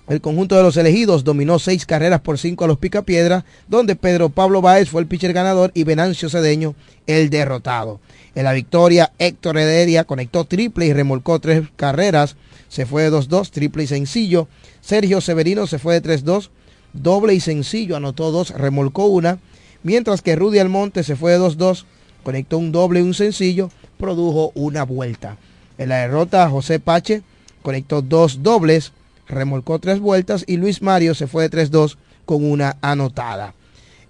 el 0.07 0.21
conjunto 0.21 0.55
de 0.55 0.61
los 0.61 0.77
elegidos 0.77 1.23
dominó 1.23 1.57
seis 1.57 1.85
carreras 1.85 2.21
por 2.21 2.37
cinco 2.37 2.63
a 2.63 2.67
los 2.67 2.77
Picapiedra, 2.77 3.43
donde 3.67 3.95
Pedro 3.95 4.29
Pablo 4.29 4.61
Báez 4.61 4.89
fue 4.89 5.01
el 5.01 5.07
pitcher 5.07 5.33
ganador 5.33 5.71
y 5.73 5.83
Venancio 5.83 6.29
Cedeño 6.29 6.75
el 7.07 7.31
derrotado. 7.31 7.99
En 8.35 8.43
la 8.43 8.53
victoria, 8.53 9.13
Héctor 9.17 9.57
Heredia 9.57 10.03
conectó 10.03 10.45
triple 10.45 10.85
y 10.85 10.93
remolcó 10.93 11.39
tres 11.39 11.63
carreras. 11.75 12.35
Se 12.69 12.85
fue 12.85 13.03
de 13.03 13.11
2-2, 13.11 13.49
triple 13.51 13.83
y 13.83 13.87
sencillo. 13.87 14.47
Sergio 14.81 15.21
Severino 15.21 15.67
se 15.67 15.79
fue 15.79 15.99
de 15.99 16.23
3-2, 16.23 16.49
doble 16.93 17.33
y 17.33 17.39
sencillo, 17.39 17.95
anotó 17.95 18.31
dos, 18.31 18.51
remolcó 18.51 19.05
una. 19.05 19.39
Mientras 19.83 20.21
que 20.21 20.35
Rudy 20.35 20.59
Almonte 20.59 21.03
se 21.03 21.15
fue 21.15 21.33
de 21.33 21.39
2-2, 21.39 21.85
conectó 22.23 22.57
un 22.57 22.71
doble 22.71 22.99
y 22.99 23.03
un 23.03 23.13
sencillo, 23.13 23.69
produjo 23.97 24.51
una 24.55 24.83
vuelta. 24.83 25.37
En 25.77 25.89
la 25.89 25.97
derrota, 25.97 26.49
José 26.49 26.79
Pache 26.79 27.21
conectó 27.61 28.01
dos 28.01 28.41
dobles, 28.43 28.93
remolcó 29.27 29.79
tres 29.79 29.99
vueltas 29.99 30.43
y 30.47 30.57
Luis 30.57 30.81
Mario 30.81 31.15
se 31.15 31.27
fue 31.27 31.47
de 31.47 31.69
3-2 31.69 31.97
con 32.25 32.49
una 32.49 32.77
anotada. 32.81 33.53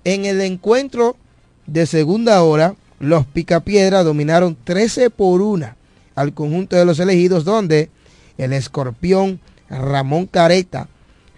En 0.04 0.26
el 0.26 0.42
encuentro 0.42 1.18
de 1.66 1.86
segunda 1.86 2.42
hora, 2.44 2.76
los 3.00 3.26
Picapiedra 3.26 4.04
dominaron 4.04 4.56
13 4.64 5.10
por 5.10 5.42
1 5.42 5.76
al 6.16 6.34
conjunto 6.34 6.76
de 6.76 6.86
los 6.86 7.00
elegidos, 7.00 7.44
donde 7.44 7.90
el 8.38 8.54
escorpión 8.54 9.40
Ramón 9.70 10.26
Careta, 10.28 10.88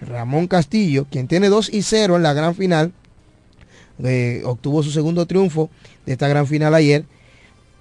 Ramón 0.01 0.47
Castillo, 0.47 1.07
quien 1.09 1.27
tiene 1.27 1.49
2 1.49 1.73
y 1.73 1.81
0 1.81 2.17
en 2.17 2.23
la 2.23 2.33
gran 2.33 2.55
final, 2.55 2.93
eh, 4.03 4.41
obtuvo 4.45 4.83
su 4.83 4.91
segundo 4.91 5.25
triunfo 5.25 5.69
de 6.05 6.13
esta 6.13 6.27
gran 6.27 6.45
final 6.45 6.75
ayer 6.75 7.05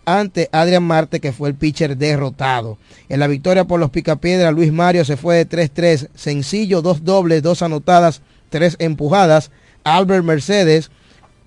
ante 0.06 0.48
Adrián 0.52 0.84
Marte, 0.84 1.20
que 1.20 1.32
fue 1.32 1.48
el 1.48 1.56
pitcher 1.56 1.96
derrotado. 1.96 2.78
En 3.08 3.20
la 3.20 3.26
victoria 3.26 3.64
por 3.64 3.80
los 3.80 3.90
Picapiedra, 3.90 4.52
Luis 4.52 4.72
Mario 4.72 5.04
se 5.04 5.16
fue 5.16 5.44
de 5.44 5.48
3-3, 5.48 6.08
sencillo, 6.14 6.80
dos 6.80 7.04
dobles, 7.04 7.42
dos 7.42 7.60
anotadas, 7.60 8.22
tres 8.48 8.76
empujadas. 8.78 9.50
Albert 9.82 10.24
Mercedes 10.24 10.90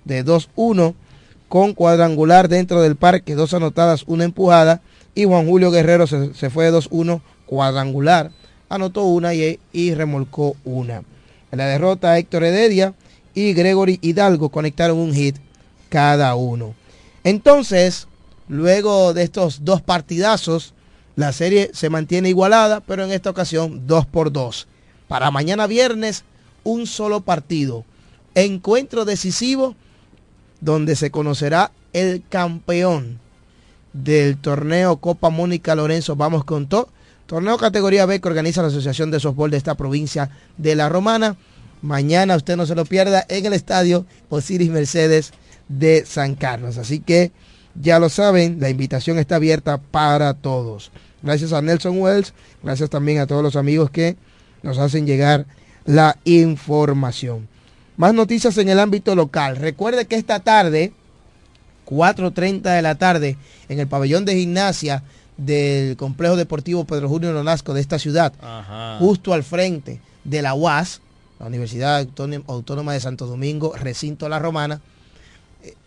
de 0.04 0.24
2-1 0.24 0.94
con 1.48 1.72
cuadrangular 1.72 2.48
dentro 2.48 2.82
del 2.82 2.96
parque, 2.96 3.34
dos 3.34 3.54
anotadas, 3.54 4.04
una 4.06 4.24
empujada. 4.24 4.82
Y 5.14 5.24
Juan 5.24 5.46
Julio 5.46 5.70
Guerrero 5.70 6.06
se, 6.06 6.34
se 6.34 6.50
fue 6.50 6.66
de 6.66 6.78
2-1 6.78 7.22
cuadrangular, 7.50 8.30
anotó 8.68 9.02
una 9.02 9.34
y, 9.34 9.58
remolcó 9.96 10.56
una. 10.64 11.02
En 11.50 11.58
la 11.58 11.66
derrota, 11.66 12.16
Héctor 12.16 12.44
Heredia 12.44 12.94
y 13.34 13.54
Gregory 13.54 13.98
Hidalgo 14.00 14.50
conectaron 14.50 14.98
un 14.98 15.12
hit 15.12 15.36
cada 15.88 16.36
uno. 16.36 16.76
Entonces, 17.24 18.06
luego 18.46 19.14
de 19.14 19.24
estos 19.24 19.64
dos 19.64 19.82
partidazos, 19.82 20.74
la 21.16 21.32
serie 21.32 21.70
se 21.74 21.90
mantiene 21.90 22.28
igualada, 22.28 22.78
pero 22.82 23.02
en 23.02 23.10
esta 23.10 23.30
ocasión 23.30 23.84
2 23.88 24.06
por 24.06 24.30
2. 24.30 24.68
Para 25.08 25.32
mañana 25.32 25.66
viernes, 25.66 26.22
un 26.62 26.86
solo 26.86 27.22
partido. 27.22 27.84
Encuentro 28.36 29.04
decisivo 29.04 29.74
donde 30.60 30.94
se 30.94 31.10
conocerá 31.10 31.72
el 31.92 32.22
campeón 32.28 33.18
del 33.92 34.36
torneo 34.36 34.98
Copa 34.98 35.30
Mónica 35.30 35.74
Lorenzo 35.74 36.14
Vamos 36.14 36.44
con 36.44 36.68
todo. 36.68 36.90
Torneo 37.30 37.58
categoría 37.58 38.06
B 38.06 38.20
que 38.20 38.26
organiza 38.26 38.60
la 38.60 38.66
Asociación 38.66 39.12
de 39.12 39.20
Softball 39.20 39.52
de 39.52 39.56
esta 39.56 39.76
provincia 39.76 40.30
de 40.56 40.74
La 40.74 40.88
Romana. 40.88 41.36
Mañana 41.80 42.34
usted 42.34 42.56
no 42.56 42.66
se 42.66 42.74
lo 42.74 42.84
pierda 42.84 43.24
en 43.28 43.46
el 43.46 43.52
estadio 43.52 44.04
Osiris 44.30 44.68
Mercedes 44.68 45.30
de 45.68 46.04
San 46.06 46.34
Carlos. 46.34 46.76
Así 46.76 46.98
que 46.98 47.30
ya 47.80 48.00
lo 48.00 48.08
saben, 48.08 48.58
la 48.58 48.68
invitación 48.68 49.16
está 49.16 49.36
abierta 49.36 49.78
para 49.78 50.34
todos. 50.34 50.90
Gracias 51.22 51.52
a 51.52 51.62
Nelson 51.62 52.00
Wells, 52.00 52.34
gracias 52.64 52.90
también 52.90 53.20
a 53.20 53.28
todos 53.28 53.44
los 53.44 53.54
amigos 53.54 53.90
que 53.90 54.16
nos 54.64 54.78
hacen 54.78 55.06
llegar 55.06 55.46
la 55.84 56.16
información. 56.24 57.46
Más 57.96 58.12
noticias 58.12 58.58
en 58.58 58.70
el 58.70 58.80
ámbito 58.80 59.14
local. 59.14 59.54
Recuerde 59.54 60.06
que 60.06 60.16
esta 60.16 60.40
tarde, 60.40 60.92
4.30 61.86 62.74
de 62.74 62.82
la 62.82 62.96
tarde, 62.96 63.36
en 63.68 63.78
el 63.78 63.86
pabellón 63.86 64.24
de 64.24 64.34
gimnasia 64.34 65.04
del 65.44 65.96
Complejo 65.96 66.36
Deportivo 66.36 66.84
Pedro 66.84 67.08
Julio 67.08 67.32
Nolasco 67.32 67.72
de 67.74 67.80
esta 67.80 67.98
ciudad, 67.98 68.32
Ajá. 68.40 68.98
justo 68.98 69.32
al 69.32 69.42
frente 69.42 70.00
de 70.24 70.42
la 70.42 70.54
UAS, 70.54 71.00
la 71.38 71.46
Universidad 71.46 72.06
Autónoma- 72.46 72.92
de 72.92 73.00
Santo 73.00 73.26
Domingo, 73.26 73.74
recinto 73.76 74.28
La 74.28 74.38
Romana, 74.38 74.80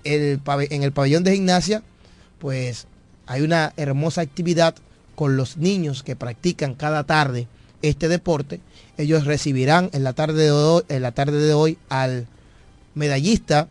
el 0.03 0.39
en 0.69 0.83
el 0.83 0.91
pabellón 0.91 1.23
de 1.23 1.33
gimnasia, 1.35 1.83
pues 2.39 2.87
hay 3.27 3.41
una 3.41 3.73
hermosa 3.77 4.21
actividad 4.21 4.75
con 5.15 5.37
los 5.37 5.57
niños 5.57 6.01
que 6.03 6.15
practican 6.15 6.73
cada 6.73 7.03
tarde 7.03 7.47
este 7.83 8.07
deporte. 8.07 8.59
Ellos 8.97 9.25
recibirán 9.25 9.89
en 9.93 10.03
la 10.03 10.13
tarde 10.13 10.43
de 10.45 10.51
hoy, 10.51 10.83
en 10.89 11.01
la 11.03 11.11
tarde 11.11 11.37
de 11.37 11.53
hoy 11.53 11.77
al 11.89 12.27
medallista 12.95 13.67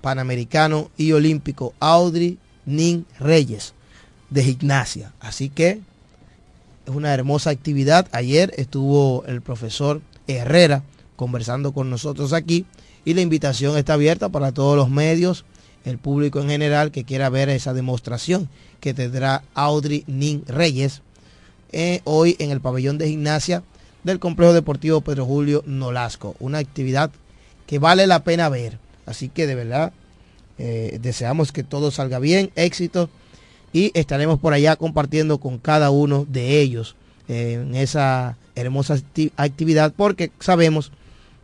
panamericano 0.00 0.90
y 0.96 1.12
olímpico 1.12 1.74
Audrey 1.80 2.38
Nin 2.66 3.06
Reyes 3.18 3.72
de 4.32 4.44
gimnasia. 4.44 5.12
Así 5.20 5.48
que 5.48 5.80
es 6.86 6.94
una 6.94 7.12
hermosa 7.12 7.50
actividad. 7.50 8.08
Ayer 8.12 8.52
estuvo 8.56 9.24
el 9.26 9.42
profesor 9.42 10.00
Herrera 10.26 10.82
conversando 11.16 11.72
con 11.72 11.90
nosotros 11.90 12.32
aquí 12.32 12.66
y 13.04 13.14
la 13.14 13.20
invitación 13.20 13.76
está 13.76 13.94
abierta 13.94 14.28
para 14.28 14.52
todos 14.52 14.76
los 14.76 14.90
medios, 14.90 15.44
el 15.84 15.98
público 15.98 16.40
en 16.40 16.48
general 16.48 16.90
que 16.90 17.04
quiera 17.04 17.28
ver 17.28 17.48
esa 17.48 17.74
demostración 17.74 18.48
que 18.80 18.94
tendrá 18.94 19.42
Audrey 19.54 20.04
Nin 20.06 20.44
Reyes 20.46 21.02
eh, 21.72 22.00
hoy 22.04 22.36
en 22.38 22.50
el 22.50 22.60
pabellón 22.60 22.98
de 22.98 23.08
gimnasia 23.08 23.62
del 24.04 24.18
Complejo 24.18 24.52
Deportivo 24.52 25.00
Pedro 25.00 25.26
Julio 25.26 25.62
Nolasco. 25.66 26.36
Una 26.38 26.58
actividad 26.58 27.10
que 27.66 27.78
vale 27.78 28.06
la 28.06 28.24
pena 28.24 28.48
ver. 28.48 28.78
Así 29.06 29.28
que 29.28 29.46
de 29.46 29.54
verdad 29.54 29.92
eh, 30.58 30.98
deseamos 31.02 31.50
que 31.50 31.64
todo 31.64 31.90
salga 31.90 32.18
bien, 32.18 32.50
éxito 32.54 33.10
y 33.72 33.90
estaremos 33.94 34.38
por 34.38 34.52
allá 34.52 34.76
compartiendo 34.76 35.38
con 35.38 35.58
cada 35.58 35.90
uno 35.90 36.26
de 36.28 36.60
ellos 36.60 36.96
eh, 37.28 37.60
en 37.62 37.74
esa 37.74 38.36
hermosa 38.54 38.96
acti- 38.96 39.32
actividad 39.36 39.92
porque 39.96 40.30
sabemos 40.40 40.92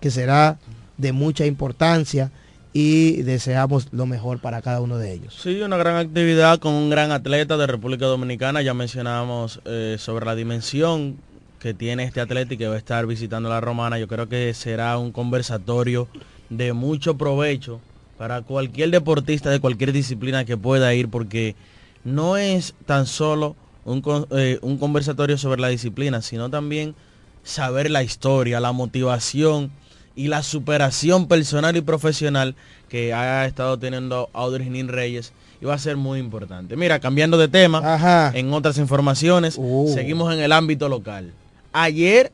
que 0.00 0.10
será 0.10 0.58
de 0.96 1.12
mucha 1.12 1.46
importancia 1.46 2.30
y 2.72 3.22
deseamos 3.22 3.88
lo 3.92 4.04
mejor 4.06 4.40
para 4.40 4.60
cada 4.62 4.80
uno 4.80 4.98
de 4.98 5.12
ellos. 5.12 5.36
Sí, 5.42 5.60
una 5.62 5.78
gran 5.78 5.96
actividad 5.96 6.58
con 6.58 6.74
un 6.74 6.90
gran 6.90 7.10
atleta 7.12 7.56
de 7.56 7.66
República 7.66 8.04
Dominicana. 8.06 8.62
Ya 8.62 8.74
mencionábamos 8.74 9.60
eh, 9.64 9.96
sobre 9.98 10.26
la 10.26 10.34
dimensión 10.34 11.16
que 11.60 11.72
tiene 11.74 12.04
este 12.04 12.20
atleta 12.20 12.54
y 12.54 12.56
que 12.58 12.68
va 12.68 12.74
a 12.74 12.78
estar 12.78 13.06
visitando 13.06 13.48
la 13.48 13.60
Romana. 13.60 13.98
Yo 13.98 14.06
creo 14.06 14.28
que 14.28 14.52
será 14.54 14.98
un 14.98 15.10
conversatorio 15.12 16.08
de 16.50 16.72
mucho 16.72 17.16
provecho 17.16 17.80
para 18.16 18.42
cualquier 18.42 18.90
deportista 18.90 19.50
de 19.50 19.60
cualquier 19.60 19.92
disciplina 19.92 20.44
que 20.44 20.56
pueda 20.56 20.92
ir, 20.94 21.08
porque 21.08 21.56
no 22.04 22.36
es 22.36 22.74
tan 22.86 23.06
solo 23.06 23.56
un, 23.84 24.02
eh, 24.30 24.58
un 24.62 24.78
conversatorio 24.78 25.38
sobre 25.38 25.60
la 25.60 25.68
disciplina, 25.68 26.22
sino 26.22 26.50
también 26.50 26.94
saber 27.42 27.90
la 27.90 28.02
historia, 28.02 28.60
la 28.60 28.72
motivación 28.72 29.70
y 30.14 30.28
la 30.28 30.42
superación 30.42 31.28
personal 31.28 31.76
y 31.76 31.80
profesional 31.80 32.54
que 32.88 33.14
ha 33.14 33.46
estado 33.46 33.78
teniendo 33.78 34.30
Audrey 34.32 34.68
Nin 34.68 34.88
Reyes 34.88 35.32
y 35.60 35.64
va 35.64 35.74
a 35.74 35.78
ser 35.78 35.96
muy 35.96 36.18
importante. 36.18 36.76
Mira, 36.76 36.98
cambiando 36.98 37.38
de 37.38 37.48
tema, 37.48 38.32
en 38.34 38.52
otras 38.52 38.78
informaciones, 38.78 39.58
seguimos 39.94 40.32
en 40.32 40.40
el 40.40 40.52
ámbito 40.52 40.88
local. 40.88 41.32
Ayer 41.72 42.32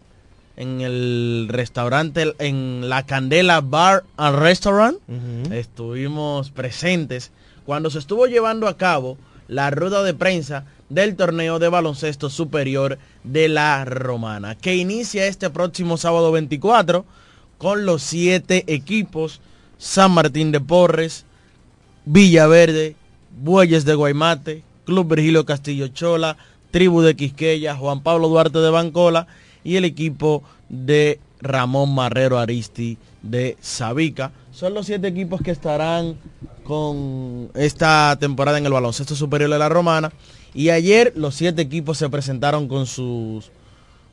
en 0.56 0.80
el 0.80 1.46
restaurante, 1.50 2.34
en 2.38 2.88
la 2.88 3.04
Candela 3.04 3.60
Bar 3.60 4.04
and 4.16 4.38
Restaurant, 4.38 4.98
estuvimos 5.52 6.50
presentes 6.50 7.32
cuando 7.66 7.90
se 7.90 7.98
estuvo 7.98 8.26
llevando 8.26 8.68
a 8.68 8.76
cabo 8.76 9.16
la 9.48 9.70
rueda 9.70 10.02
de 10.02 10.14
prensa 10.14 10.64
del 10.88 11.16
torneo 11.16 11.58
de 11.58 11.68
baloncesto 11.68 12.30
superior 12.30 12.98
de 13.24 13.48
la 13.48 13.84
Romana, 13.84 14.54
que 14.54 14.76
inicia 14.76 15.26
este 15.26 15.50
próximo 15.50 15.96
sábado 15.96 16.32
24 16.32 17.04
con 17.58 17.86
los 17.86 18.02
siete 18.02 18.64
equipos, 18.66 19.40
San 19.78 20.12
Martín 20.12 20.52
de 20.52 20.60
Porres, 20.60 21.24
Villaverde, 22.04 22.96
Bueyes 23.42 23.84
de 23.84 23.94
Guaymate, 23.94 24.62
Club 24.84 25.14
Virgilio 25.14 25.44
Castillo 25.44 25.88
Chola, 25.88 26.36
Tribu 26.70 27.02
de 27.02 27.16
Quisqueya, 27.16 27.76
Juan 27.76 28.02
Pablo 28.02 28.28
Duarte 28.28 28.58
de 28.58 28.70
Bancola 28.70 29.26
y 29.62 29.76
el 29.76 29.84
equipo 29.84 30.42
de 30.68 31.20
Ramón 31.40 31.94
Marrero 31.94 32.38
Aristi 32.38 32.98
de 33.22 33.56
Sabica. 33.60 34.32
Son 34.54 34.72
los 34.72 34.86
siete 34.86 35.08
equipos 35.08 35.40
que 35.42 35.50
estarán 35.50 36.16
con 36.62 37.50
esta 37.54 38.16
temporada 38.20 38.56
en 38.56 38.64
el 38.64 38.72
baloncesto 38.72 39.16
superior 39.16 39.50
de 39.50 39.58
la 39.58 39.68
Romana. 39.68 40.12
Y 40.54 40.70
ayer 40.70 41.12
los 41.16 41.34
siete 41.34 41.62
equipos 41.62 41.98
se 41.98 42.08
presentaron 42.08 42.68
con 42.68 42.86
sus 42.86 43.50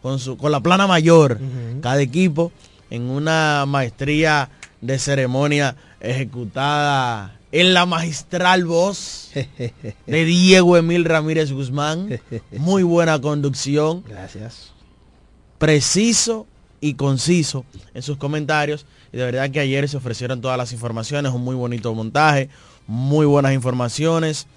con 0.01 0.17
su 0.17 0.37
con 0.37 0.51
la 0.51 0.59
plana 0.59 0.87
mayor, 0.87 1.39
cada 1.81 2.01
equipo 2.01 2.51
en 2.89 3.03
una 3.03 3.65
maestría 3.67 4.49
de 4.81 4.97
ceremonia 4.97 5.75
ejecutada 5.99 7.37
en 7.51 7.75
la 7.75 7.85
magistral 7.85 8.65
voz 8.65 9.29
de 10.07 10.25
Diego 10.25 10.75
Emil 10.75 11.05
Ramírez 11.05 11.51
Guzmán. 11.51 12.19
Muy 12.57 12.81
buena 12.81 13.21
conducción. 13.21 14.03
Gracias. 14.07 14.71
Preciso 15.59 16.47
y 16.79 16.95
conciso 16.95 17.63
en 17.93 18.01
sus 18.01 18.17
comentarios. 18.17 18.87
Y 19.13 19.17
de 19.17 19.25
verdad 19.25 19.49
que 19.51 19.59
ayer 19.59 19.87
se 19.89 19.97
ofrecieron 19.97 20.41
todas 20.41 20.57
las 20.57 20.71
informaciones, 20.71 21.31
un 21.33 21.43
muy 21.43 21.55
bonito 21.55 21.93
montaje, 21.93 22.49
muy 22.87 23.25
buenas 23.25 23.53
informaciones. 23.53 24.47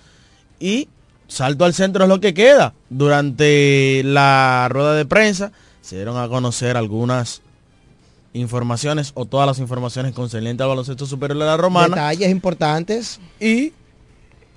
Y 0.61 0.89
salto 1.29 1.65
al 1.65 1.75
centro 1.75 2.05
es 2.05 2.09
lo 2.09 2.21
que 2.21 2.35
queda. 2.35 2.75
Durante 2.89 4.03
la 4.05 4.69
rueda 4.71 4.95
de 4.95 5.05
prensa 5.05 5.53
se 5.81 5.97
dieron 5.97 6.17
a 6.17 6.29
conocer 6.29 6.77
algunas 6.77 7.43
informaciones 8.33 9.13
o 9.15 9.25
todas 9.25 9.47
las 9.47 9.59
informaciones 9.59 10.13
concernientes 10.13 10.63
al 10.63 10.69
baloncesto 10.69 11.07
superior 11.07 11.39
de 11.39 11.47
la 11.47 11.57
romana. 11.57 11.97
Detalles 11.97 12.31
importantes. 12.31 13.21
Y 13.41 13.73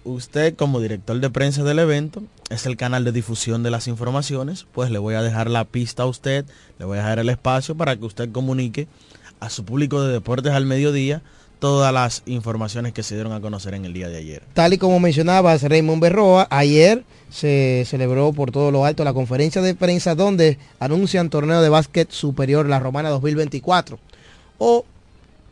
usted 0.04 0.56
como 0.56 0.80
director 0.80 1.20
de 1.20 1.30
prensa 1.30 1.64
del 1.64 1.80
evento 1.80 2.24
es 2.50 2.66
el 2.66 2.78
canal 2.78 3.04
de 3.04 3.12
difusión 3.12 3.64
de 3.64 3.72
las 3.72 3.88
informaciones, 3.88 4.66
pues 4.74 4.90
le 4.90 5.00
voy 5.00 5.16
a 5.16 5.22
dejar 5.22 5.50
la 5.50 5.66
pista 5.66 6.04
a 6.04 6.06
usted, 6.06 6.46
le 6.80 6.86
voy 6.86 6.98
a 6.98 7.02
dejar 7.02 7.20
el 7.20 7.30
espacio 7.30 7.76
para 7.76 7.96
que 7.96 8.06
usted 8.06 8.32
comunique 8.32 8.88
a 9.40 9.50
su 9.50 9.64
público 9.66 10.02
de 10.02 10.14
deportes 10.14 10.54
al 10.54 10.66
mediodía 10.66 11.22
todas 11.60 11.92
las 11.94 12.24
informaciones 12.26 12.94
que 12.94 13.04
se 13.04 13.16
dieron 13.16 13.34
a 13.34 13.42
conocer 13.42 13.74
en 13.74 13.86
el 13.86 13.94
día 13.94 14.10
de 14.10 14.18
ayer. 14.18 14.44
Tal 14.54 14.74
y 14.74 14.78
como 14.78 15.00
mencionabas, 15.00 15.64
Raymond 15.64 16.02
Berroa, 16.02 16.48
ayer 16.50 17.04
se 17.30 17.84
celebró 17.88 18.32
por 18.34 18.52
todo 18.52 18.72
lo 18.72 18.86
alto 18.86 19.04
la 19.04 19.14
conferencia 19.14 19.62
de 19.62 19.76
prensa 19.76 20.16
donde 20.16 20.58
anuncian 20.80 21.30
torneo 21.30 21.62
de 21.62 21.70
básquet 21.70 22.12
superior 22.12 22.68
La 22.68 22.80
Romana 22.80 23.10
2024. 23.10 24.00
O 24.60 24.86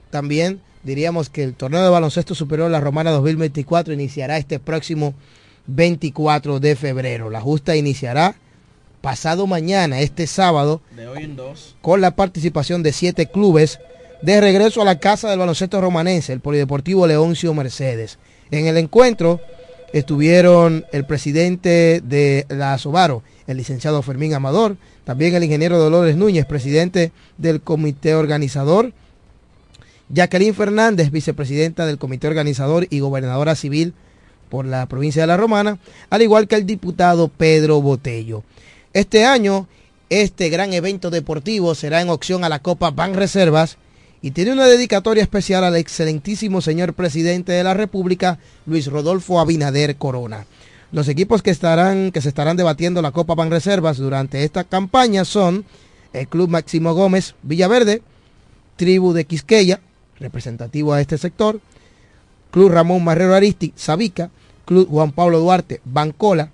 también 0.10 0.62
diríamos 0.84 1.30
que 1.30 1.44
el 1.44 1.56
torneo 1.56 1.84
de 1.84 1.90
baloncesto 1.90 2.36
superior 2.36 2.70
La 2.70 2.80
Romana 2.80 3.12
2024 3.12 3.94
iniciará 3.94 4.38
este 4.38 4.60
próximo 4.60 5.14
24 5.68 6.60
de 6.60 6.76
febrero. 6.76 7.30
La 7.30 7.42
justa 7.42 7.76
iniciará 7.76 8.36
pasado 9.06 9.46
mañana, 9.46 10.00
este 10.00 10.26
sábado, 10.26 10.82
De 10.96 11.08
hoy 11.08 11.26
en 11.26 11.36
dos. 11.36 11.76
con 11.84 12.02
la 12.02 12.16
participación 12.16 12.82
de 12.82 12.92
siete 12.92 13.28
clubes 13.28 13.80
de 14.24 14.42
regreso 14.42 14.82
a 14.82 14.86
la 14.86 14.98
casa 14.98 15.30
del 15.30 15.38
baloncesto 15.38 15.80
romanense, 15.80 16.34
el 16.34 16.40
Polideportivo 16.40 17.06
Leoncio 17.06 17.54
Mercedes. 17.54 18.18
En 18.50 18.66
el 18.66 18.78
encuentro 18.78 19.40
estuvieron 19.94 20.88
el 20.92 21.06
presidente 21.06 22.02
de 22.04 22.48
la 22.50 22.76
Sobaro, 22.80 23.22
el 23.46 23.58
licenciado 23.58 24.02
Fermín 24.02 24.34
Amador, 24.34 24.76
también 25.04 25.36
el 25.36 25.44
ingeniero 25.44 25.78
Dolores 25.78 26.18
Núñez, 26.18 26.48
presidente 26.48 27.12
del 27.38 27.62
comité 27.62 28.16
organizador, 28.16 28.92
Jacqueline 30.10 30.56
Fernández, 30.56 31.12
vicepresidenta 31.12 31.86
del 31.86 32.00
comité 32.00 32.26
organizador 32.28 32.88
y 32.90 33.02
gobernadora 33.02 33.54
civil 33.54 33.94
por 34.50 34.66
la 34.66 34.88
provincia 34.88 35.22
de 35.22 35.28
La 35.28 35.38
Romana, 35.38 35.78
al 36.10 36.24
igual 36.24 36.48
que 36.48 36.56
el 36.56 36.66
diputado 36.66 37.28
Pedro 37.28 37.84
Botello. 37.84 38.44
Este 38.96 39.26
año, 39.26 39.68
este 40.10 40.48
gran 40.48 40.72
evento 40.72 41.10
deportivo 41.10 41.76
será 41.76 42.00
en 42.00 42.08
opción 42.08 42.46
a 42.46 42.50
la 42.50 42.60
Copa 42.60 42.92
Ban 42.92 43.14
Reservas 43.14 43.76
y 44.22 44.32
tiene 44.32 44.54
una 44.54 44.68
dedicatoria 44.68 45.22
especial 45.22 45.66
al 45.66 45.76
excelentísimo 45.76 46.62
señor 46.62 46.94
presidente 46.94 47.52
de 47.52 47.66
la 47.66 47.74
República, 47.74 48.40
Luis 48.66 48.88
Rodolfo 48.88 49.42
Abinader 49.42 49.98
Corona. 49.98 50.46
Los 50.94 51.10
equipos 51.10 51.42
que, 51.42 51.52
estarán, 51.52 52.14
que 52.14 52.22
se 52.22 52.30
estarán 52.30 52.56
debatiendo 52.56 53.02
la 53.02 53.12
Copa 53.12 53.36
Ban 53.36 53.52
Reservas 53.52 53.98
durante 53.98 54.46
esta 54.46 54.64
campaña 54.64 55.26
son 55.26 55.66
el 56.14 56.30
Club 56.30 56.48
Máximo 56.48 56.94
Gómez 56.94 57.36
Villaverde, 57.44 58.02
Tribu 58.78 59.12
de 59.12 59.26
Quisqueya, 59.26 59.82
representativo 60.22 60.94
a 60.94 61.02
este 61.02 61.18
sector, 61.18 61.60
Club 62.50 62.72
Ramón 62.72 63.04
Marrero 63.04 63.36
Aristi, 63.36 63.74
Sabica, 63.76 64.30
Club 64.64 64.88
Juan 64.88 65.12
Pablo 65.12 65.40
Duarte, 65.40 65.82
Bancola, 65.84 66.50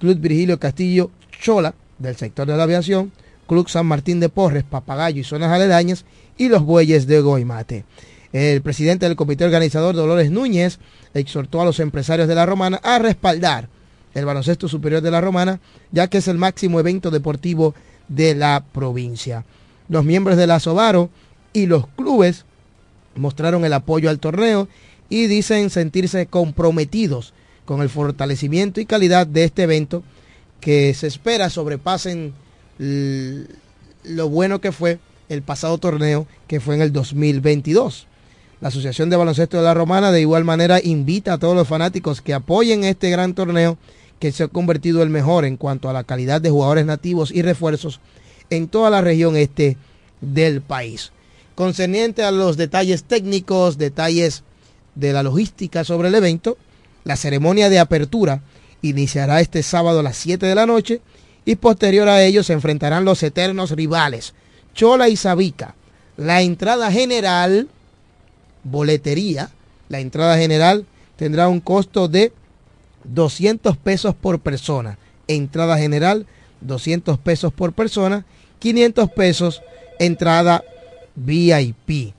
Club 0.00 0.18
Virgilio 0.18 0.58
Castillo 0.58 1.12
Chola, 1.40 1.72
del 2.04 2.16
sector 2.16 2.46
de 2.46 2.56
la 2.56 2.62
aviación, 2.62 3.12
Club 3.48 3.68
San 3.68 3.86
Martín 3.86 4.20
de 4.20 4.28
Porres, 4.28 4.64
Papagayo 4.64 5.20
y 5.20 5.24
zonas 5.24 5.50
aledañas, 5.50 6.04
y 6.38 6.48
los 6.48 6.62
bueyes 6.62 7.06
de 7.06 7.20
Goimate. 7.20 7.84
El 8.32 8.62
presidente 8.62 9.06
del 9.06 9.16
comité 9.16 9.44
organizador, 9.44 9.94
Dolores 9.94 10.30
Núñez, 10.30 10.78
exhortó 11.14 11.60
a 11.60 11.64
los 11.64 11.78
empresarios 11.80 12.26
de 12.26 12.34
la 12.34 12.46
Romana 12.46 12.80
a 12.82 12.98
respaldar 12.98 13.68
el 14.14 14.24
baloncesto 14.24 14.68
superior 14.68 15.02
de 15.02 15.10
la 15.10 15.20
Romana, 15.20 15.60
ya 15.92 16.08
que 16.08 16.18
es 16.18 16.28
el 16.28 16.38
máximo 16.38 16.80
evento 16.80 17.10
deportivo 17.10 17.74
de 18.08 18.34
la 18.34 18.64
provincia. 18.72 19.44
Los 19.88 20.04
miembros 20.04 20.36
de 20.36 20.46
la 20.46 20.60
Sobaro 20.60 21.10
y 21.52 21.66
los 21.66 21.86
clubes 21.88 22.44
mostraron 23.16 23.64
el 23.64 23.72
apoyo 23.72 24.10
al 24.10 24.18
torneo 24.18 24.68
y 25.08 25.26
dicen 25.26 25.70
sentirse 25.70 26.26
comprometidos 26.26 27.34
con 27.64 27.82
el 27.82 27.88
fortalecimiento 27.88 28.80
y 28.80 28.86
calidad 28.86 29.26
de 29.26 29.44
este 29.44 29.62
evento 29.62 30.02
que 30.64 30.94
se 30.94 31.06
espera 31.06 31.50
sobrepasen 31.50 32.32
lo 32.78 34.28
bueno 34.30 34.62
que 34.62 34.72
fue 34.72 34.98
el 35.28 35.42
pasado 35.42 35.76
torneo 35.76 36.26
que 36.46 36.58
fue 36.58 36.74
en 36.74 36.80
el 36.80 36.90
2022. 36.90 38.06
La 38.62 38.68
Asociación 38.68 39.10
de 39.10 39.16
Baloncesto 39.16 39.58
de 39.58 39.62
la 39.62 39.74
Romana 39.74 40.10
de 40.10 40.22
igual 40.22 40.44
manera 40.44 40.80
invita 40.82 41.34
a 41.34 41.38
todos 41.38 41.54
los 41.54 41.68
fanáticos 41.68 42.22
que 42.22 42.32
apoyen 42.32 42.82
este 42.82 43.10
gran 43.10 43.34
torneo 43.34 43.76
que 44.18 44.32
se 44.32 44.44
ha 44.44 44.48
convertido 44.48 45.02
el 45.02 45.10
mejor 45.10 45.44
en 45.44 45.58
cuanto 45.58 45.90
a 45.90 45.92
la 45.92 46.04
calidad 46.04 46.40
de 46.40 46.48
jugadores 46.48 46.86
nativos 46.86 47.30
y 47.30 47.42
refuerzos 47.42 48.00
en 48.48 48.68
toda 48.68 48.88
la 48.88 49.02
región 49.02 49.36
este 49.36 49.76
del 50.22 50.62
país. 50.62 51.12
Concerniente 51.56 52.22
a 52.22 52.30
los 52.30 52.56
detalles 52.56 53.04
técnicos, 53.04 53.76
detalles 53.76 54.44
de 54.94 55.12
la 55.12 55.22
logística 55.22 55.84
sobre 55.84 56.08
el 56.08 56.14
evento, 56.14 56.56
la 57.04 57.16
ceremonia 57.16 57.68
de 57.68 57.80
apertura 57.80 58.40
iniciará 58.88 59.40
este 59.40 59.62
sábado 59.62 60.00
a 60.00 60.02
las 60.02 60.16
7 60.16 60.44
de 60.44 60.54
la 60.54 60.66
noche 60.66 61.00
y 61.46 61.56
posterior 61.56 62.08
a 62.08 62.22
ello 62.22 62.42
se 62.42 62.52
enfrentarán 62.52 63.04
los 63.04 63.22
eternos 63.22 63.70
rivales 63.70 64.34
Chola 64.74 65.08
y 65.08 65.16
Sabica. 65.16 65.74
La 66.16 66.42
entrada 66.42 66.92
general, 66.92 67.68
boletería, 68.62 69.50
la 69.88 70.00
entrada 70.00 70.36
general 70.36 70.84
tendrá 71.16 71.48
un 71.48 71.60
costo 71.60 72.08
de 72.08 72.32
200 73.04 73.76
pesos 73.78 74.14
por 74.14 74.40
persona. 74.40 74.98
Entrada 75.28 75.78
general, 75.78 76.26
200 76.60 77.18
pesos 77.18 77.52
por 77.52 77.72
persona, 77.72 78.26
500 78.58 79.10
pesos 79.10 79.62
entrada 79.98 80.62
VIP. 81.14 82.12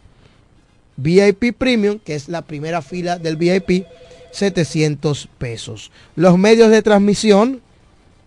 VIP 0.98 1.58
Premium, 1.58 2.00
que 2.00 2.16
es 2.16 2.30
la 2.30 2.42
primera 2.42 2.82
fila 2.82 3.20
del 3.20 3.36
VIP, 3.36 3.86
700 4.36 5.30
pesos. 5.38 5.92
Los 6.16 6.38
medios 6.38 6.70
de 6.70 6.82
transmisión, 6.82 7.62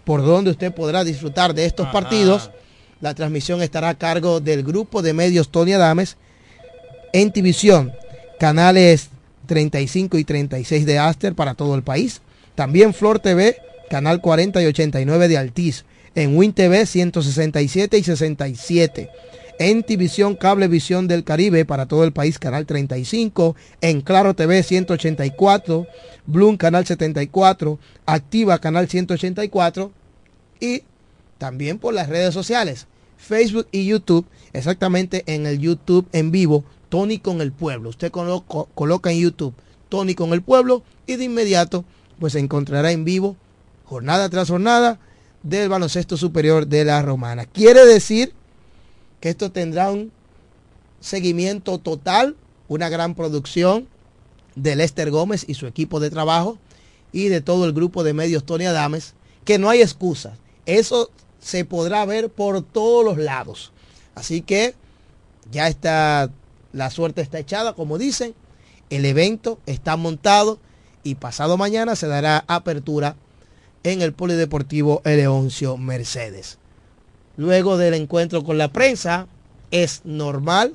por 0.04 0.24
donde 0.24 0.50
usted 0.50 0.72
podrá 0.72 1.04
disfrutar 1.04 1.54
de 1.54 1.66
estos 1.66 1.88
partidos, 1.88 2.50
la 3.00 3.14
transmisión 3.14 3.62
estará 3.62 3.90
a 3.90 3.98
cargo 3.98 4.40
del 4.40 4.62
grupo 4.62 5.02
de 5.02 5.12
medios 5.12 5.50
Tony 5.50 5.74
Adames 5.74 6.16
en 7.12 7.30
División, 7.30 7.92
canales 8.40 9.10
35 9.46 10.18
y 10.18 10.24
36 10.24 10.86
de 10.86 10.98
Aster 10.98 11.34
para 11.34 11.54
todo 11.54 11.74
el 11.74 11.82
país. 11.82 12.22
También 12.54 12.94
Flor 12.94 13.18
TV, 13.18 13.56
canal 13.90 14.20
40 14.20 14.62
y 14.62 14.66
89 14.66 15.28
de 15.28 15.38
Altiz. 15.38 15.84
En 16.14 16.36
Win 16.36 16.52
TV 16.52 16.86
167 16.86 17.98
y 17.98 18.02
67. 18.02 19.10
En 19.58 19.82
División 19.86 20.36
Cablevisión 20.36 21.08
del 21.08 21.24
Caribe 21.24 21.64
para 21.64 21.86
todo 21.86 22.04
el 22.04 22.12
país, 22.12 22.38
canal 22.38 22.64
35. 22.66 23.56
En 23.80 24.00
Claro 24.02 24.34
TV 24.34 24.62
184. 24.62 25.86
Bloom 26.26 26.56
canal 26.56 26.86
74. 26.86 27.78
Activa 28.06 28.58
canal 28.58 28.88
184. 28.88 29.90
Y 30.60 30.82
también 31.38 31.78
por 31.78 31.94
las 31.94 32.08
redes 32.08 32.34
sociales, 32.34 32.86
Facebook 33.16 33.66
y 33.72 33.86
YouTube, 33.86 34.26
exactamente 34.52 35.24
en 35.26 35.46
el 35.46 35.58
YouTube 35.58 36.06
en 36.12 36.30
vivo, 36.30 36.64
Tony 36.88 37.18
con 37.18 37.40
el 37.40 37.52
pueblo. 37.52 37.90
Usted 37.90 38.10
colo- 38.10 38.44
co- 38.46 38.68
coloca 38.74 39.10
en 39.10 39.18
YouTube 39.20 39.54
Tony 39.88 40.14
con 40.14 40.32
el 40.32 40.42
pueblo 40.42 40.82
y 41.06 41.16
de 41.16 41.24
inmediato 41.24 41.84
pues 42.18 42.32
se 42.34 42.40
encontrará 42.40 42.90
en 42.92 43.04
vivo 43.04 43.36
jornada 43.84 44.28
tras 44.28 44.48
jornada 44.50 44.98
del 45.42 45.68
baloncesto 45.68 46.16
superior 46.16 46.66
de 46.66 46.84
la 46.84 47.00
romana. 47.02 47.46
Quiere 47.46 47.86
decir 47.86 48.32
que 49.20 49.30
esto 49.30 49.50
tendrá 49.50 49.90
un 49.90 50.12
seguimiento 51.00 51.78
total, 51.78 52.36
una 52.68 52.88
gran 52.88 53.14
producción 53.14 53.88
de 54.54 54.76
Lester 54.76 55.10
Gómez 55.10 55.44
y 55.48 55.54
su 55.54 55.66
equipo 55.66 56.00
de 56.00 56.10
trabajo 56.10 56.58
y 57.12 57.28
de 57.28 57.40
todo 57.40 57.64
el 57.64 57.72
grupo 57.72 58.04
de 58.04 58.12
medios 58.12 58.44
Tony 58.44 58.66
Adames, 58.66 59.14
que 59.44 59.58
no 59.58 59.70
hay 59.70 59.80
excusas. 59.80 60.38
Eso 60.66 61.10
se 61.40 61.64
podrá 61.64 62.04
ver 62.04 62.28
por 62.28 62.62
todos 62.62 63.04
los 63.04 63.18
lados. 63.18 63.72
Así 64.14 64.42
que 64.42 64.74
ya 65.50 65.68
está, 65.68 66.30
la 66.72 66.90
suerte 66.90 67.22
está 67.22 67.38
echada, 67.38 67.74
como 67.74 67.98
dicen, 67.98 68.34
el 68.90 69.04
evento 69.04 69.58
está 69.66 69.96
montado 69.96 70.58
y 71.02 71.14
pasado 71.14 71.56
mañana 71.56 71.96
se 71.96 72.06
dará 72.06 72.44
apertura 72.48 73.16
en 73.84 74.02
el 74.02 74.12
Polideportivo 74.12 75.00
Eleoncio 75.04 75.76
Mercedes. 75.76 76.58
Luego 77.38 77.78
del 77.78 77.94
encuentro 77.94 78.42
con 78.42 78.58
la 78.58 78.72
prensa, 78.72 79.28
es 79.70 80.02
normal, 80.04 80.74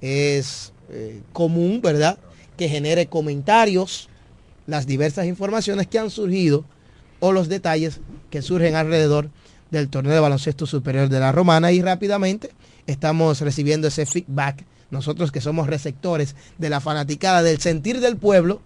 es 0.00 0.72
eh, 0.90 1.20
común, 1.32 1.80
¿verdad? 1.82 2.18
Que 2.56 2.68
genere 2.68 3.06
comentarios, 3.06 4.08
las 4.68 4.86
diversas 4.86 5.26
informaciones 5.26 5.88
que 5.88 5.98
han 5.98 6.10
surgido 6.10 6.64
o 7.18 7.32
los 7.32 7.48
detalles 7.48 8.00
que 8.30 8.42
surgen 8.42 8.76
alrededor 8.76 9.28
del 9.72 9.88
torneo 9.88 10.14
de 10.14 10.20
baloncesto 10.20 10.66
superior 10.66 11.08
de 11.08 11.18
la 11.18 11.32
Romana 11.32 11.72
y 11.72 11.82
rápidamente 11.82 12.52
estamos 12.86 13.40
recibiendo 13.40 13.88
ese 13.88 14.06
feedback. 14.06 14.64
Nosotros 14.92 15.32
que 15.32 15.40
somos 15.40 15.66
receptores 15.66 16.36
de 16.58 16.70
la 16.70 16.80
fanaticada, 16.80 17.42
del 17.42 17.58
sentir 17.58 18.00
del 18.00 18.16
pueblo, 18.16 18.62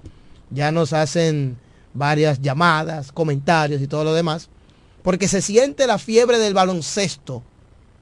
ya 0.51 0.71
nos 0.71 0.93
hacen 0.93 1.57
varias 1.95 2.43
llamadas, 2.43 3.11
comentarios 3.11 3.81
y 3.81 3.87
todo 3.87 4.05
lo 4.05 4.13
demás, 4.13 4.51
porque 5.03 5.29
se 5.29 5.43
siente 5.43 5.87
la 5.87 5.99
fiebre 5.99 6.39
del 6.39 6.55
baloncesto 6.55 7.43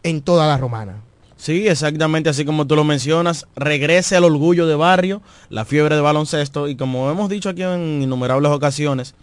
en 0.03 0.23
toda 0.23 0.47
la 0.47 0.57
Romana. 0.57 1.03
Sí, 1.37 1.67
exactamente 1.67 2.29
así 2.29 2.45
como 2.45 2.67
tú 2.67 2.77
lo 2.77 2.85
mencionas, 2.85 3.47
regrese 3.57 4.15
al 4.15 4.25
orgullo 4.25 4.67
de 4.67 4.75
barrio, 4.75 5.23
la 5.49 5.65
fiebre 5.65 5.95
de 5.95 6.03
baloncesto 6.03 6.69
y 6.69 6.77
como 6.77 7.11
hemos 7.11 7.31
dicho 7.31 7.49
aquí 7.49 7.63
en 7.63 8.03
innumerables 8.03 8.53
ocasiones, 8.53 9.15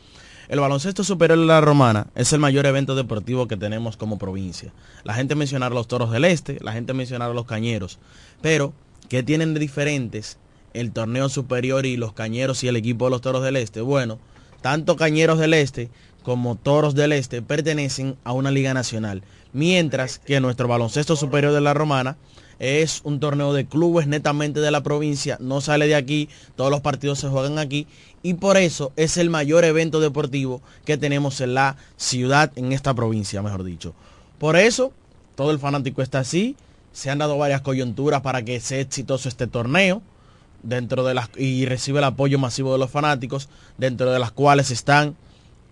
el 0.47 0.59
baloncesto 0.59 1.03
superior 1.03 1.37
de 1.37 1.45
la 1.45 1.61
Romana 1.61 2.07
es 2.15 2.33
el 2.33 2.39
mayor 2.39 2.65
evento 2.65 2.95
deportivo 2.95 3.47
que 3.47 3.57
tenemos 3.57 3.97
como 3.97 4.17
provincia. 4.17 4.73
La 5.03 5.13
gente 5.13 5.35
mencionará 5.35 5.75
los 5.75 5.87
Toros 5.87 6.09
del 6.09 6.25
Este, 6.25 6.57
la 6.61 6.71
gente 6.71 6.93
mencionará 6.93 7.33
los 7.33 7.45
Cañeros, 7.45 7.99
pero 8.41 8.73
¿qué 9.09 9.21
tienen 9.21 9.53
de 9.53 9.59
diferentes 9.59 10.39
el 10.73 10.91
torneo 10.93 11.29
superior 11.29 11.85
y 11.85 11.97
los 11.97 12.13
Cañeros 12.13 12.63
y 12.63 12.67
el 12.67 12.77
equipo 12.77 13.05
de 13.05 13.11
los 13.11 13.21
Toros 13.21 13.43
del 13.43 13.57
Este? 13.57 13.81
Bueno, 13.81 14.17
tanto 14.61 14.95
Cañeros 14.95 15.37
del 15.37 15.53
Este 15.53 15.91
como 16.27 16.57
Toros 16.57 16.93
del 16.93 17.13
Este 17.13 17.41
pertenecen 17.41 18.17
a 18.25 18.33
una 18.33 18.51
liga 18.51 18.73
nacional, 18.73 19.23
mientras 19.53 20.19
que 20.19 20.41
nuestro 20.41 20.67
baloncesto 20.67 21.15
superior 21.15 21.53
de 21.53 21.61
la 21.61 21.73
Romana 21.73 22.17
es 22.59 22.99
un 23.05 23.21
torneo 23.21 23.53
de 23.53 23.65
clubes 23.65 24.07
netamente 24.07 24.59
de 24.59 24.69
la 24.69 24.83
provincia, 24.83 25.37
no 25.39 25.61
sale 25.61 25.87
de 25.87 25.95
aquí, 25.95 26.27
todos 26.57 26.69
los 26.69 26.81
partidos 26.81 27.19
se 27.19 27.29
juegan 27.29 27.59
aquí 27.59 27.87
y 28.23 28.33
por 28.33 28.57
eso 28.57 28.91
es 28.97 29.15
el 29.15 29.29
mayor 29.29 29.63
evento 29.63 30.01
deportivo 30.01 30.61
que 30.83 30.97
tenemos 30.97 31.39
en 31.39 31.53
la 31.53 31.77
ciudad, 31.95 32.51
en 32.57 32.73
esta 32.73 32.93
provincia, 32.93 33.41
mejor 33.41 33.63
dicho. 33.63 33.93
Por 34.37 34.57
eso, 34.57 34.91
todo 35.35 35.51
el 35.51 35.59
fanático 35.59 36.01
está 36.01 36.19
así, 36.19 36.57
se 36.91 37.09
han 37.09 37.19
dado 37.19 37.37
varias 37.37 37.61
coyunturas 37.61 38.19
para 38.19 38.43
que 38.43 38.59
sea 38.59 38.81
exitoso 38.81 39.29
este 39.29 39.47
torneo 39.47 40.01
dentro 40.61 41.05
de 41.05 41.13
las 41.13 41.29
y 41.37 41.65
recibe 41.65 41.99
el 41.99 42.03
apoyo 42.03 42.37
masivo 42.37 42.73
de 42.73 42.79
los 42.79 42.91
fanáticos, 42.91 43.47
dentro 43.77 44.11
de 44.11 44.19
las 44.19 44.33
cuales 44.33 44.71
están 44.71 45.15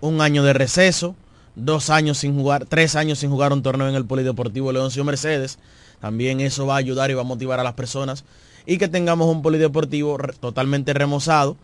un 0.01 0.21
año 0.21 0.43
de 0.43 0.53
receso, 0.53 1.15
dos 1.55 1.89
años 1.89 2.17
sin 2.17 2.35
jugar, 2.35 2.65
tres 2.65 2.95
años 2.95 3.19
sin 3.19 3.29
jugar 3.29 3.53
un 3.53 3.63
torneo 3.63 3.87
en 3.87 3.95
el 3.95 4.05
Polideportivo 4.05 4.71
Leoncio 4.71 5.03
Mercedes. 5.03 5.57
También 5.99 6.41
eso 6.41 6.65
va 6.65 6.75
a 6.75 6.77
ayudar 6.77 7.09
y 7.11 7.13
va 7.13 7.21
a 7.21 7.25
motivar 7.25 7.59
a 7.59 7.63
las 7.63 7.73
personas 7.73 8.25
y 8.65 8.77
que 8.77 8.87
tengamos 8.87 9.27
un 9.27 9.41
polideportivo 9.41 10.17
totalmente 10.39 10.93
remozado. 10.93 11.55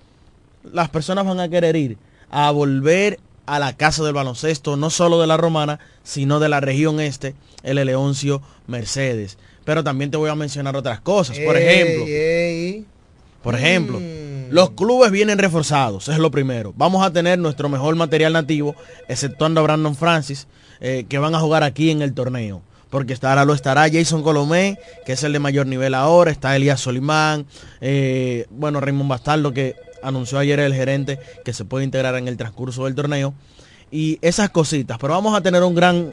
Las 0.72 0.90
personas 0.90 1.26
van 1.26 1.40
a 1.40 1.50
querer 1.50 1.76
ir 1.76 1.98
a 2.30 2.52
volver 2.52 3.20
a 3.46 3.60
la 3.60 3.76
casa 3.76 4.04
del 4.04 4.14
baloncesto, 4.14 4.78
no 4.78 4.90
solo 4.90 5.20
de 5.20 5.28
la 5.28 5.38
Romana, 5.38 5.80
sino 6.04 6.40
de 6.40 6.50
la 6.50 6.60
región 6.60 7.00
este, 7.00 7.36
el 7.64 7.84
Leoncio 7.84 8.42
Mercedes. 8.68 9.38
Pero 9.66 9.84
también 9.84 10.12
te 10.12 10.18
voy 10.18 10.30
a 10.30 10.36
mencionar 10.36 10.76
otras 10.76 11.02
cosas. 11.02 11.38
Por 11.40 11.58
ejemplo, 11.58 12.06
ey. 12.08 12.86
por 13.44 13.56
ejemplo, 13.56 14.00
los 14.52 14.72
clubes 14.72 15.12
vienen 15.12 15.38
reforzados, 15.38 16.10
es 16.10 16.18
lo 16.18 16.30
primero. 16.30 16.74
Vamos 16.76 17.06
a 17.06 17.12
tener 17.14 17.40
nuestro 17.40 17.70
mejor 17.70 17.96
material 17.96 18.34
nativo, 18.34 18.76
exceptuando 19.08 19.62
a 19.62 19.64
Brandon 19.64 19.96
Francis, 19.96 20.48
eh, 20.82 21.06
que 21.08 21.20
van 21.20 21.34
a 21.36 21.40
jugar 21.40 21.64
aquí 21.64 21.90
en 21.90 22.02
el 22.02 22.14
torneo. 22.14 22.62
Porque 22.90 23.14
estará, 23.14 23.46
lo 23.46 23.54
estará 23.54 23.90
Jason 23.90 24.22
Colomé, 24.22 24.78
que 25.06 25.14
es 25.14 25.24
el 25.24 25.32
de 25.32 25.40
mayor 25.40 25.68
nivel 25.68 25.94
ahora, 25.94 26.32
está 26.32 26.54
Elías 26.54 26.82
Solimán, 26.82 27.46
eh, 27.80 28.46
bueno, 28.50 28.82
Raymond 28.82 29.10
Bastardo, 29.10 29.54
que 29.54 29.76
anunció 30.04 30.38
ayer 30.38 30.60
el 30.60 30.74
gerente 30.74 31.18
que 31.46 31.54
se 31.54 31.64
puede 31.64 31.86
integrar 31.86 32.16
en 32.16 32.28
el 32.28 32.36
transcurso 32.36 32.84
del 32.84 32.96
torneo. 32.96 33.34
Y 33.90 34.20
esas 34.22 34.50
cositas, 34.50 34.98
pero 35.00 35.14
vamos 35.14 35.34
a 35.34 35.40
tener 35.40 35.64
un 35.64 35.76
gran, 35.76 36.10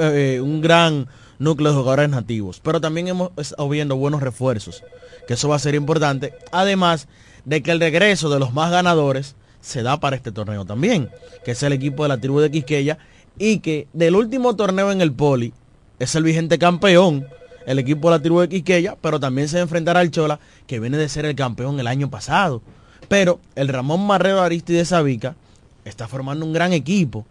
eh, 0.00 0.40
un 0.42 0.62
gran 0.62 1.08
núcleo 1.38 1.72
de 1.72 1.76
jugadores 1.76 2.08
nativos. 2.08 2.58
Pero 2.64 2.80
también 2.80 3.08
hemos 3.08 3.32
estado 3.36 3.68
viendo 3.68 3.96
buenos 3.96 4.22
refuerzos, 4.22 4.82
que 5.28 5.34
eso 5.34 5.50
va 5.50 5.56
a 5.56 5.58
ser 5.58 5.74
importante. 5.74 6.32
Además 6.52 7.06
de 7.46 7.62
que 7.62 7.70
el 7.70 7.80
regreso 7.80 8.28
de 8.28 8.38
los 8.38 8.52
más 8.52 8.70
ganadores 8.70 9.36
se 9.62 9.82
da 9.82 9.98
para 9.98 10.16
este 10.16 10.32
torneo 10.32 10.66
también, 10.66 11.08
que 11.44 11.52
es 11.52 11.62
el 11.62 11.72
equipo 11.72 12.02
de 12.02 12.10
la 12.10 12.18
tribu 12.18 12.40
de 12.40 12.50
Quisqueya, 12.50 12.98
y 13.38 13.60
que 13.60 13.88
del 13.92 14.16
último 14.16 14.56
torneo 14.56 14.92
en 14.92 15.00
el 15.00 15.12
Poli 15.12 15.54
es 15.98 16.14
el 16.14 16.24
vigente 16.24 16.58
campeón, 16.58 17.26
el 17.66 17.78
equipo 17.78 18.10
de 18.10 18.16
la 18.16 18.22
tribu 18.22 18.40
de 18.40 18.48
Quisqueya, 18.48 18.96
pero 19.00 19.18
también 19.20 19.48
se 19.48 19.60
enfrentará 19.60 20.00
al 20.00 20.10
Chola, 20.10 20.40
que 20.66 20.80
viene 20.80 20.98
de 20.98 21.08
ser 21.08 21.24
el 21.24 21.36
campeón 21.36 21.80
el 21.80 21.86
año 21.86 22.10
pasado. 22.10 22.62
Pero 23.08 23.40
el 23.54 23.68
Ramón 23.68 24.06
Marrero 24.06 24.42
Aristide 24.42 24.84
Sabica 24.84 25.36
está 25.84 26.08
formando 26.08 26.44
un 26.44 26.52
gran 26.52 26.72
equipo 26.72 27.24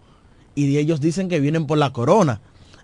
y 0.55 0.77
ellos 0.77 1.01
dicen 1.01 1.27
que 1.27 1.41
vienen 1.41 1.67
por 1.67 1.77
la 1.77 1.91
corona. 1.91 2.39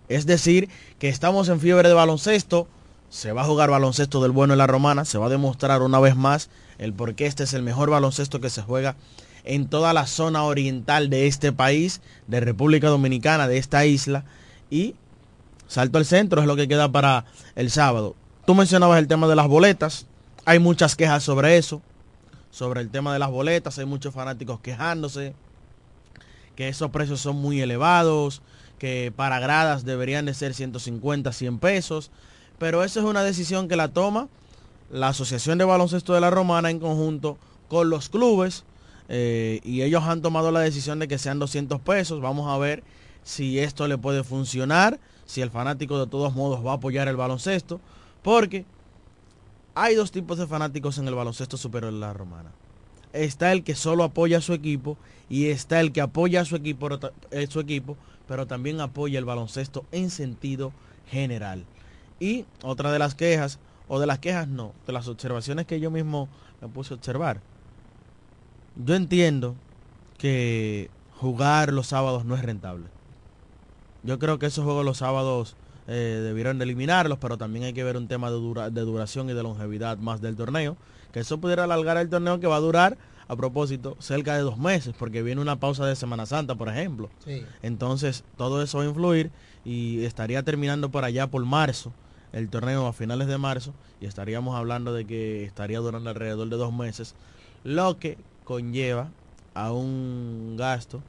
Es 0.09 0.25
decir, 0.25 0.67
que 0.99 1.07
estamos 1.07 1.47
en 1.47 1.61
fiebre 1.61 1.87
de 1.87 1.93
baloncesto, 1.95 2.67
se 3.11 3.33
va 3.33 3.41
a 3.41 3.45
jugar 3.45 3.69
baloncesto 3.69 4.21
del 4.21 4.31
bueno 4.31 4.53
en 4.53 4.57
la 4.57 4.67
romana, 4.67 5.03
se 5.03 5.17
va 5.17 5.25
a 5.25 5.29
demostrar 5.29 5.81
una 5.81 5.99
vez 5.99 6.15
más 6.15 6.49
el 6.77 6.93
por 6.93 7.13
qué 7.13 7.25
este 7.25 7.43
es 7.43 7.53
el 7.53 7.61
mejor 7.61 7.89
baloncesto 7.89 8.39
que 8.39 8.49
se 8.49 8.61
juega 8.61 8.95
en 9.43 9.67
toda 9.67 9.91
la 9.93 10.07
zona 10.07 10.43
oriental 10.43 11.09
de 11.09 11.27
este 11.27 11.51
país, 11.51 12.01
de 12.27 12.39
República 12.39 12.87
Dominicana, 12.87 13.49
de 13.49 13.57
esta 13.57 13.85
isla. 13.85 14.23
Y 14.69 14.95
salto 15.67 15.97
al 15.97 16.05
centro 16.05 16.39
es 16.39 16.47
lo 16.47 16.55
que 16.55 16.69
queda 16.69 16.89
para 16.89 17.25
el 17.55 17.69
sábado. 17.69 18.15
Tú 18.45 18.55
mencionabas 18.55 18.97
el 18.99 19.09
tema 19.09 19.27
de 19.27 19.35
las 19.35 19.47
boletas, 19.49 20.07
hay 20.45 20.59
muchas 20.59 20.95
quejas 20.95 21.21
sobre 21.21 21.57
eso, 21.57 21.81
sobre 22.49 22.79
el 22.79 22.89
tema 22.89 23.11
de 23.11 23.19
las 23.19 23.29
boletas, 23.29 23.77
hay 23.77 23.85
muchos 23.85 24.13
fanáticos 24.13 24.61
quejándose, 24.61 25.33
que 26.55 26.69
esos 26.69 26.91
precios 26.91 27.19
son 27.19 27.35
muy 27.35 27.59
elevados, 27.59 28.41
que 28.79 29.11
para 29.13 29.39
gradas 29.39 29.83
deberían 29.83 30.25
de 30.25 30.33
ser 30.33 30.53
150, 30.53 31.33
100 31.33 31.59
pesos, 31.59 32.09
pero 32.61 32.83
esa 32.83 32.99
es 32.99 33.05
una 33.07 33.23
decisión 33.23 33.67
que 33.67 33.75
la 33.75 33.87
toma 33.87 34.27
la 34.91 35.07
Asociación 35.07 35.57
de 35.57 35.65
Baloncesto 35.65 36.13
de 36.13 36.21
la 36.21 36.29
Romana 36.29 36.69
en 36.69 36.77
conjunto 36.77 37.39
con 37.67 37.89
los 37.89 38.07
clubes 38.07 38.65
eh, 39.09 39.61
y 39.63 39.81
ellos 39.81 40.03
han 40.03 40.21
tomado 40.21 40.51
la 40.51 40.59
decisión 40.59 40.99
de 40.99 41.07
que 41.07 41.17
sean 41.17 41.39
200 41.39 41.81
pesos. 41.81 42.21
Vamos 42.21 42.47
a 42.53 42.59
ver 42.59 42.83
si 43.23 43.57
esto 43.57 43.87
le 43.87 43.97
puede 43.97 44.23
funcionar, 44.23 44.99
si 45.25 45.41
el 45.41 45.49
fanático 45.49 45.97
de 45.97 46.05
todos 46.05 46.35
modos 46.35 46.63
va 46.63 46.73
a 46.73 46.75
apoyar 46.75 47.07
el 47.07 47.15
baloncesto, 47.15 47.81
porque 48.21 48.63
hay 49.73 49.95
dos 49.95 50.11
tipos 50.11 50.37
de 50.37 50.45
fanáticos 50.45 50.99
en 50.99 51.07
el 51.07 51.15
baloncesto 51.15 51.57
superior 51.57 51.91
de 51.91 51.99
la 51.99 52.13
Romana. 52.13 52.51
Está 53.11 53.53
el 53.53 53.63
que 53.63 53.73
solo 53.73 54.03
apoya 54.03 54.37
a 54.37 54.41
su 54.41 54.53
equipo 54.53 54.97
y 55.31 55.47
está 55.47 55.79
el 55.79 55.91
que 55.91 56.01
apoya 56.01 56.41
a 56.41 56.45
su 56.45 56.55
equipo, 56.57 56.89
eh, 57.31 57.47
su 57.47 57.59
equipo, 57.59 57.97
pero 58.27 58.45
también 58.45 58.81
apoya 58.81 59.17
el 59.17 59.25
baloncesto 59.25 59.83
en 59.91 60.11
sentido 60.11 60.73
general. 61.09 61.65
Y 62.21 62.45
otra 62.63 62.91
de 62.91 62.99
las 62.99 63.15
quejas, 63.15 63.57
o 63.87 63.99
de 63.99 64.05
las 64.05 64.19
quejas 64.19 64.47
no, 64.47 64.71
de 64.87 64.93
las 64.93 65.07
observaciones 65.09 65.65
que 65.65 65.79
yo 65.79 65.89
mismo 65.91 66.29
me 66.61 66.67
puse 66.69 66.93
a 66.93 66.97
observar. 66.97 67.41
Yo 68.75 68.95
entiendo 68.95 69.55
que 70.17 70.89
jugar 71.17 71.73
los 71.73 71.87
sábados 71.87 72.23
no 72.23 72.35
es 72.35 72.43
rentable. 72.43 72.85
Yo 74.03 74.19
creo 74.19 74.39
que 74.39 74.45
esos 74.45 74.63
juegos 74.63 74.85
los 74.85 74.97
sábados 74.97 75.55
eh, 75.87 76.21
debieron 76.23 76.57
de 76.59 76.63
eliminarlos, 76.65 77.17
pero 77.19 77.37
también 77.37 77.65
hay 77.65 77.73
que 77.73 77.83
ver 77.83 77.97
un 77.97 78.07
tema 78.07 78.29
de, 78.29 78.37
dura- 78.37 78.69
de 78.69 78.81
duración 78.81 79.29
y 79.29 79.33
de 79.33 79.43
longevidad 79.43 79.97
más 79.97 80.21
del 80.21 80.35
torneo. 80.35 80.77
Que 81.11 81.19
eso 81.21 81.39
pudiera 81.39 81.63
alargar 81.65 81.97
el 81.97 82.09
torneo 82.09 82.39
que 82.39 82.47
va 82.47 82.55
a 82.57 82.59
durar, 82.61 82.97
a 83.27 83.35
propósito, 83.35 83.95
cerca 83.99 84.35
de 84.35 84.41
dos 84.41 84.57
meses, 84.57 84.93
porque 84.97 85.21
viene 85.23 85.41
una 85.41 85.59
pausa 85.59 85.85
de 85.85 85.95
Semana 85.95 86.25
Santa, 86.25 86.55
por 86.55 86.69
ejemplo. 86.69 87.09
Sí. 87.25 87.43
Entonces, 87.61 88.23
todo 88.37 88.61
eso 88.61 88.77
va 88.77 88.83
a 88.85 88.87
influir 88.87 89.31
y 89.65 90.03
estaría 90.05 90.43
terminando 90.43 90.89
por 90.89 91.03
allá 91.03 91.27
por 91.27 91.43
marzo, 91.45 91.91
el 92.33 92.49
torneo 92.49 92.87
a 92.87 92.93
finales 92.93 93.27
de 93.27 93.37
marzo, 93.37 93.73
y 93.99 94.05
estaríamos 94.05 94.55
hablando 94.55 94.93
de 94.93 95.05
que 95.05 95.43
estaría 95.43 95.79
durando 95.79 96.09
alrededor 96.09 96.49
de 96.49 96.57
dos 96.57 96.73
meses, 96.73 97.15
lo 97.63 97.97
que 97.97 98.17
conlleva 98.43 99.09
a 99.53 99.71
un 99.71 100.55
gasto 100.57 101.01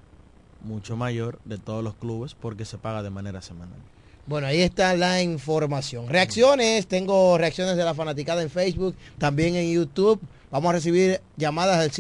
mucho 0.63 0.97
mayor 0.97 1.39
de 1.45 1.59
todos 1.59 1.83
los 1.83 1.95
clubes 1.95 2.35
porque 2.35 2.65
se 2.65 2.79
paga 2.79 3.03
de 3.03 3.11
manera 3.11 3.43
semanal. 3.43 3.79
Bueno, 4.27 4.47
ahí 4.47 4.63
está 4.63 4.95
la 4.95 5.21
información. 5.21 6.09
Reacciones, 6.09 6.87
tengo 6.87 7.37
reacciones 7.39 7.77
de 7.77 7.85
la 7.85 7.95
fanaticada 7.95 8.43
en 8.43 8.51
Facebook, 8.51 8.95
también 9.19 9.57
en 9.57 9.73
YouTube. 9.73 10.21
Vamos 10.53 10.69
a 10.69 10.73
recibir 10.75 11.21
llamadas 11.37 11.81
del 11.81 11.91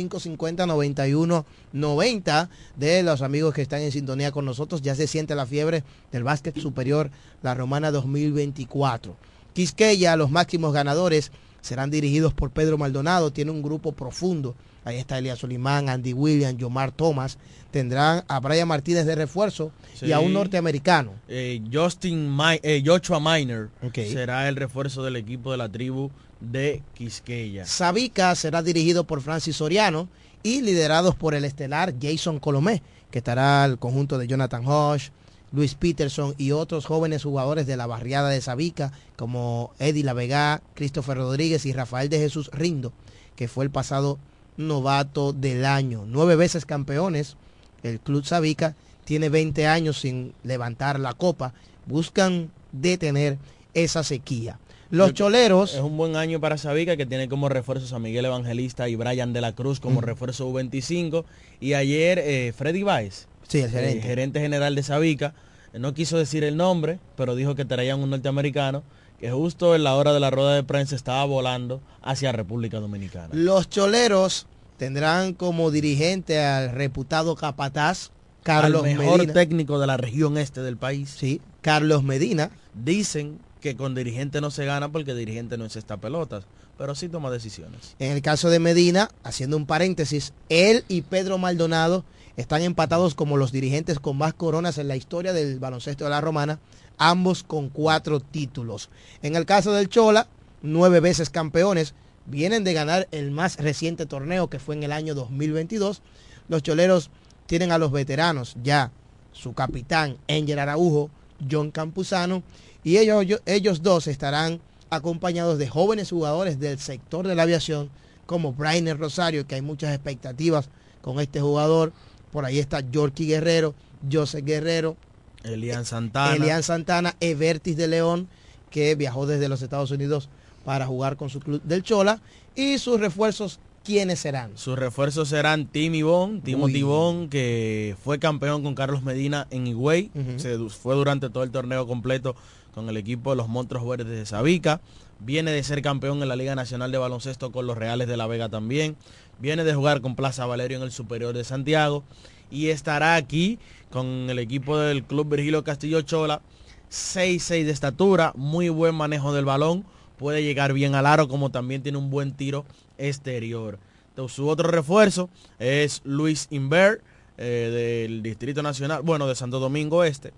550-9190 1.72 2.48
de 2.76 3.02
los 3.02 3.22
amigos 3.22 3.54
que 3.54 3.62
están 3.62 3.80
en 3.82 3.90
sintonía 3.92 4.30
con 4.30 4.44
nosotros. 4.44 4.82
Ya 4.82 4.94
se 4.94 5.06
siente 5.06 5.34
la 5.34 5.46
fiebre 5.46 5.82
del 6.12 6.22
básquet 6.22 6.58
superior, 6.60 7.10
la 7.42 7.54
Romana 7.54 7.90
2024. 7.90 9.16
Quisqueya, 9.54 10.16
los 10.16 10.30
máximos 10.30 10.72
ganadores, 10.72 11.32
serán 11.60 11.90
dirigidos 11.90 12.34
por 12.34 12.50
Pedro 12.50 12.76
Maldonado. 12.78 13.32
Tiene 13.32 13.50
un 13.52 13.62
grupo 13.62 13.92
profundo. 13.92 14.54
Ahí 14.84 14.96
está 14.98 15.16
Elías 15.18 15.38
Solimán, 15.38 15.88
Andy 15.88 16.12
Williams, 16.12 16.58
Yomar 16.58 16.90
Thomas. 16.92 17.38
Tendrán 17.70 18.24
a 18.28 18.40
Brian 18.40 18.66
Martínez 18.68 19.06
de 19.06 19.14
refuerzo 19.14 19.70
y 20.00 20.10
a 20.12 20.18
un 20.20 20.32
norteamericano. 20.32 21.12
Eh, 21.28 21.62
Justin 21.72 22.36
Mi- 22.36 22.58
eh, 22.62 22.82
Joshua 22.84 23.20
Minor 23.20 23.70
Ok. 23.82 23.94
será 24.10 24.48
el 24.48 24.56
refuerzo 24.56 25.02
del 25.04 25.16
equipo 25.16 25.52
de 25.52 25.58
la 25.58 25.68
tribu 25.70 26.10
de 26.50 26.82
Quisqueya. 26.94 27.66
Sabica 27.66 28.34
será 28.34 28.62
dirigido 28.62 29.04
por 29.04 29.20
Francis 29.20 29.56
Soriano 29.56 30.08
y 30.42 30.62
liderados 30.62 31.14
por 31.14 31.34
el 31.34 31.44
estelar 31.44 31.94
Jason 32.00 32.38
Colomé, 32.40 32.82
que 33.10 33.18
estará 33.18 33.64
el 33.64 33.78
conjunto 33.78 34.18
de 34.18 34.26
Jonathan 34.26 34.66
Hodge, 34.66 35.12
Luis 35.52 35.74
Peterson 35.74 36.34
y 36.38 36.52
otros 36.52 36.86
jóvenes 36.86 37.24
jugadores 37.24 37.66
de 37.66 37.76
la 37.76 37.86
barriada 37.86 38.30
de 38.30 38.40
Sabica, 38.40 38.92
como 39.16 39.72
Eddie 39.78 40.02
La 40.02 40.14
Vega, 40.14 40.62
Christopher 40.74 41.18
Rodríguez 41.18 41.66
y 41.66 41.72
Rafael 41.72 42.08
de 42.08 42.18
Jesús 42.18 42.50
Rindo, 42.52 42.92
que 43.36 43.48
fue 43.48 43.64
el 43.64 43.70
pasado 43.70 44.18
novato 44.56 45.32
del 45.32 45.64
año. 45.64 46.04
Nueve 46.06 46.36
veces 46.36 46.64
campeones, 46.64 47.36
el 47.82 48.00
Club 48.00 48.24
Sabica 48.24 48.74
tiene 49.04 49.28
20 49.28 49.66
años 49.66 50.00
sin 50.00 50.32
levantar 50.42 50.98
la 50.98 51.12
copa, 51.12 51.52
buscan 51.86 52.50
detener 52.72 53.38
esa 53.74 54.04
sequía. 54.04 54.58
Los 54.92 55.08
Yo- 55.08 55.14
choleros... 55.24 55.74
Es 55.74 55.80
un 55.80 55.96
buen 55.96 56.16
año 56.16 56.38
para 56.38 56.58
Sabica 56.58 56.98
que 56.98 57.06
tiene 57.06 57.26
como 57.26 57.48
refuerzos 57.48 57.94
a 57.94 57.98
Miguel 57.98 58.26
Evangelista 58.26 58.90
y 58.90 58.94
Brian 58.94 59.32
de 59.32 59.40
la 59.40 59.52
Cruz 59.54 59.80
como 59.80 60.00
Mm. 60.00 60.04
refuerzo 60.04 60.46
U25. 60.52 61.24
Y 61.60 61.72
ayer 61.72 62.18
eh, 62.18 62.52
Freddy 62.54 62.82
Baez, 62.82 63.26
Sí, 63.48 63.60
el 63.60 63.64
eh, 63.66 63.68
gerente. 63.70 64.02
gerente 64.02 64.40
general 64.40 64.74
de 64.74 64.82
Sabica, 64.82 65.32
no 65.72 65.94
quiso 65.94 66.18
decir 66.18 66.44
el 66.44 66.58
nombre, 66.58 66.98
pero 67.16 67.34
dijo 67.34 67.54
que 67.54 67.64
traían 67.64 68.00
un 68.00 68.10
norteamericano 68.10 68.82
que 69.18 69.30
justo 69.30 69.74
en 69.74 69.82
la 69.84 69.94
hora 69.94 70.12
de 70.12 70.20
la 70.20 70.30
rueda 70.30 70.54
de 70.54 70.62
prensa 70.62 70.94
estaba 70.94 71.24
volando 71.24 71.80
hacia 72.02 72.30
República 72.32 72.78
Dominicana. 72.78 73.28
Los 73.32 73.70
choleros 73.70 74.46
tendrán 74.76 75.32
como 75.32 75.70
dirigente 75.70 76.38
al 76.44 76.70
reputado 76.72 77.34
capataz 77.34 78.10
Carlos 78.42 78.84
Al 78.84 78.96
mejor 78.98 79.18
Medina. 79.18 79.32
técnico 79.32 79.78
de 79.78 79.86
la 79.86 79.96
región 79.96 80.36
este 80.36 80.60
del 80.60 80.76
país. 80.76 81.14
Sí, 81.16 81.40
Carlos 81.62 82.02
Medina. 82.02 82.50
Dicen 82.74 83.38
que 83.62 83.76
con 83.76 83.94
dirigente 83.94 84.42
no 84.42 84.50
se 84.50 84.66
gana 84.66 84.90
porque 84.90 85.14
dirigente 85.14 85.56
no 85.56 85.64
es 85.64 85.76
esta 85.76 85.96
pelotas, 85.96 86.44
pero 86.76 86.94
sí 86.94 87.08
toma 87.08 87.30
decisiones. 87.30 87.94
En 87.98 88.12
el 88.12 88.20
caso 88.20 88.50
de 88.50 88.58
Medina, 88.58 89.08
haciendo 89.22 89.56
un 89.56 89.66
paréntesis, 89.66 90.34
él 90.50 90.84
y 90.88 91.02
Pedro 91.02 91.38
Maldonado 91.38 92.04
están 92.36 92.62
empatados 92.62 93.14
como 93.14 93.36
los 93.36 93.52
dirigentes 93.52 94.00
con 94.00 94.18
más 94.18 94.34
coronas 94.34 94.78
en 94.78 94.88
la 94.88 94.96
historia 94.96 95.32
del 95.32 95.60
baloncesto 95.60 96.04
de 96.04 96.10
la 96.10 96.20
Romana, 96.20 96.58
ambos 96.98 97.44
con 97.44 97.68
cuatro 97.68 98.20
títulos. 98.20 98.90
En 99.22 99.36
el 99.36 99.46
caso 99.46 99.72
del 99.72 99.88
Chola, 99.88 100.26
nueve 100.60 101.00
veces 101.00 101.30
campeones, 101.30 101.94
vienen 102.26 102.64
de 102.64 102.74
ganar 102.74 103.08
el 103.12 103.30
más 103.30 103.56
reciente 103.56 104.06
torneo 104.06 104.50
que 104.50 104.58
fue 104.58 104.74
en 104.74 104.82
el 104.82 104.92
año 104.92 105.14
2022. 105.14 106.02
Los 106.48 106.62
choleros 106.62 107.10
tienen 107.46 107.70
a 107.70 107.78
los 107.78 107.92
veteranos 107.92 108.56
ya, 108.62 108.90
su 109.32 109.52
capitán 109.52 110.16
Enger 110.26 110.58
Araujo, 110.58 111.10
John 111.48 111.70
Campuzano, 111.70 112.42
y 112.84 112.96
ellos, 112.98 113.24
yo- 113.26 113.38
ellos 113.46 113.82
dos 113.82 114.06
estarán 114.06 114.60
acompañados 114.90 115.58
de 115.58 115.68
jóvenes 115.68 116.10
jugadores 116.10 116.58
del 116.60 116.78
sector 116.78 117.26
de 117.26 117.34
la 117.34 117.42
aviación 117.44 117.88
como 118.26 118.52
Brainer 118.52 118.98
Rosario, 118.98 119.46
que 119.46 119.54
hay 119.56 119.62
muchas 119.62 119.94
expectativas 119.94 120.68
con 121.00 121.18
este 121.20 121.40
jugador. 121.40 121.92
Por 122.30 122.44
ahí 122.44 122.58
está 122.58 122.80
Yorky 122.80 123.26
Guerrero, 123.26 123.74
Joseph 124.10 124.44
Guerrero, 124.44 124.96
Elian 125.44 125.84
Santana. 125.84 126.36
Elian 126.36 126.62
Santana, 126.62 127.16
Evertis 127.20 127.76
de 127.76 127.88
León, 127.88 128.28
que 128.70 128.94
viajó 128.94 129.26
desde 129.26 129.48
los 129.48 129.60
Estados 129.62 129.90
Unidos 129.90 130.28
para 130.64 130.86
jugar 130.86 131.16
con 131.16 131.28
su 131.30 131.40
club 131.40 131.60
del 131.64 131.82
Chola. 131.82 132.20
Y 132.54 132.78
sus 132.78 133.00
refuerzos, 133.00 133.58
¿quiénes 133.84 134.20
serán? 134.20 134.52
Sus 134.56 134.78
refuerzos 134.78 135.28
serán 135.28 135.66
Timmy 135.66 136.02
Bon, 136.02 136.40
Timothy 136.42 136.76
Uy. 136.76 136.82
Bon, 136.84 137.28
que 137.28 137.96
fue 138.04 138.18
campeón 138.18 138.62
con 138.62 138.74
Carlos 138.74 139.02
Medina 139.02 139.46
en 139.50 139.66
Higüey. 139.66 140.10
Se 140.36 140.56
fue 140.68 140.94
durante 140.94 141.28
todo 141.28 141.42
el 141.42 141.50
torneo 141.50 141.86
completo 141.86 142.36
con 142.74 142.88
el 142.88 142.96
equipo 142.96 143.30
de 143.30 143.36
los 143.36 143.48
Monstruos 143.48 143.86
Verdes 143.86 144.06
de 144.06 144.26
Sabica. 144.26 144.80
Viene 145.20 145.50
de 145.52 145.62
ser 145.62 145.82
campeón 145.82 146.22
en 146.22 146.28
la 146.28 146.36
Liga 146.36 146.54
Nacional 146.54 146.90
de 146.90 146.98
Baloncesto 146.98 147.52
con 147.52 147.66
los 147.66 147.78
Reales 147.78 148.08
de 148.08 148.16
La 148.16 148.26
Vega 148.26 148.48
también. 148.48 148.96
Viene 149.38 149.64
de 149.64 149.74
jugar 149.74 150.00
con 150.00 150.16
Plaza 150.16 150.46
Valerio 150.46 150.78
en 150.78 150.82
el 150.82 150.92
Superior 150.92 151.34
de 151.34 151.44
Santiago. 151.44 152.02
Y 152.50 152.68
estará 152.68 153.14
aquí 153.14 153.58
con 153.90 154.06
el 154.28 154.38
equipo 154.38 154.78
del 154.78 155.04
Club 155.04 155.28
Virgilio 155.28 155.64
Castillo 155.64 156.02
Chola. 156.02 156.42
6'6 156.90 157.64
de 157.64 157.70
estatura, 157.70 158.32
muy 158.36 158.68
buen 158.68 158.94
manejo 158.94 159.32
del 159.32 159.46
balón. 159.46 159.84
Puede 160.18 160.42
llegar 160.42 160.74
bien 160.74 160.94
al 160.94 161.06
aro 161.06 161.26
como 161.26 161.50
también 161.50 161.82
tiene 161.82 161.96
un 161.96 162.10
buen 162.10 162.32
tiro 162.32 162.66
exterior. 162.98 163.78
Entonces, 164.10 164.36
su 164.36 164.46
otro 164.46 164.70
refuerzo 164.70 165.30
es 165.58 166.02
Luis 166.04 166.48
Inver 166.50 167.00
eh, 167.38 168.04
del 168.04 168.22
Distrito 168.22 168.62
Nacional, 168.62 169.00
bueno, 169.02 169.26
de 169.26 169.34
Santo 169.34 169.58
Domingo 169.58 170.04
Este, 170.04 170.34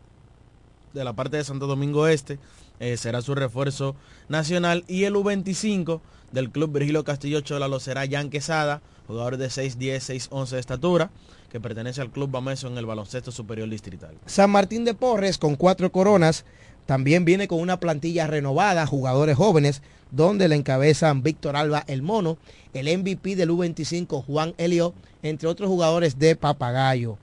de 0.94 1.04
la 1.04 1.12
parte 1.12 1.36
de 1.36 1.44
Santo 1.44 1.66
Domingo 1.66 2.06
Este, 2.06 2.38
eh, 2.80 2.96
será 2.96 3.20
su 3.20 3.34
refuerzo 3.34 3.96
nacional. 4.28 4.84
Y 4.88 5.04
el 5.04 5.14
U25 5.14 6.00
del 6.32 6.50
Club 6.50 6.72
Virgilio 6.72 7.04
Castillo 7.04 7.40
Chola 7.40 7.68
lo 7.68 7.80
será 7.80 8.08
Jan 8.08 8.30
Quesada, 8.30 8.80
jugador 9.06 9.36
de 9.36 9.48
6'10, 9.48 10.00
6'11 10.00 10.50
de 10.50 10.60
estatura, 10.60 11.10
que 11.50 11.60
pertenece 11.60 12.00
al 12.00 12.10
Club 12.10 12.30
Bameso 12.30 12.68
en 12.68 12.78
el 12.78 12.86
baloncesto 12.86 13.30
superior 13.30 13.68
distrital. 13.68 14.14
San 14.26 14.50
Martín 14.50 14.84
de 14.84 14.94
Porres 14.94 15.36
con 15.38 15.56
cuatro 15.56 15.92
coronas. 15.92 16.44
También 16.86 17.24
viene 17.24 17.48
con 17.48 17.60
una 17.60 17.80
plantilla 17.80 18.26
renovada, 18.26 18.86
jugadores 18.86 19.36
jóvenes, 19.36 19.80
donde 20.10 20.48
le 20.48 20.56
encabezan 20.56 21.22
Víctor 21.22 21.56
Alba 21.56 21.82
el 21.86 22.02
Mono, 22.02 22.36
el 22.74 22.98
MVP 22.98 23.36
del 23.36 23.50
U25 23.50 24.22
Juan 24.22 24.54
Elio, 24.58 24.92
entre 25.22 25.48
otros 25.48 25.70
jugadores 25.70 26.18
de 26.18 26.36
Papagayo. 26.36 27.16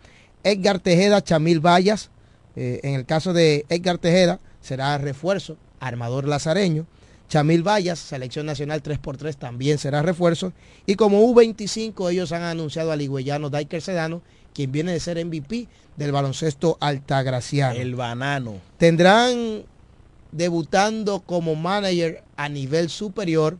Edgar 0.44 0.80
Tejeda, 0.80 1.22
Chamil 1.22 1.64
Vallas, 1.64 2.10
eh, 2.56 2.80
en 2.84 2.96
el 2.96 3.06
caso 3.06 3.34
de 3.34 3.66
Edgar 3.70 3.98
Tejeda 3.98 4.40
será 4.62 4.98
refuerzo, 4.98 5.58
armador 5.80 6.28
lazareño. 6.28 6.86
Chamil 7.30 7.66
Vallas, 7.66 7.98
selección 7.98 8.46
nacional 8.46 8.84
3x3 8.84 9.36
también 9.36 9.78
será 9.78 10.02
refuerzo. 10.02 10.52
Y 10.86 10.96
como 10.96 11.24
U25 11.24 12.12
ellos 12.12 12.34
han 12.34 12.44
anunciado 12.44 12.92
al 12.92 13.02
higüeyano 13.02 13.50
Daiker 13.50 13.82
Sedano, 13.82 14.22
quien 14.54 14.74
viene 14.74 14.92
de 14.92 15.00
ser 15.00 15.24
MVP 15.24 15.70
del 15.96 16.12
baloncesto 16.12 16.78
altagraciano. 16.82 17.80
El 17.80 17.96
banano. 17.96 18.56
Tendrán 18.78 19.64
debutando 20.34 21.22
como 21.22 21.56
manager 21.56 22.24
a 22.36 22.50
nivel 22.50 22.90
superior 22.90 23.58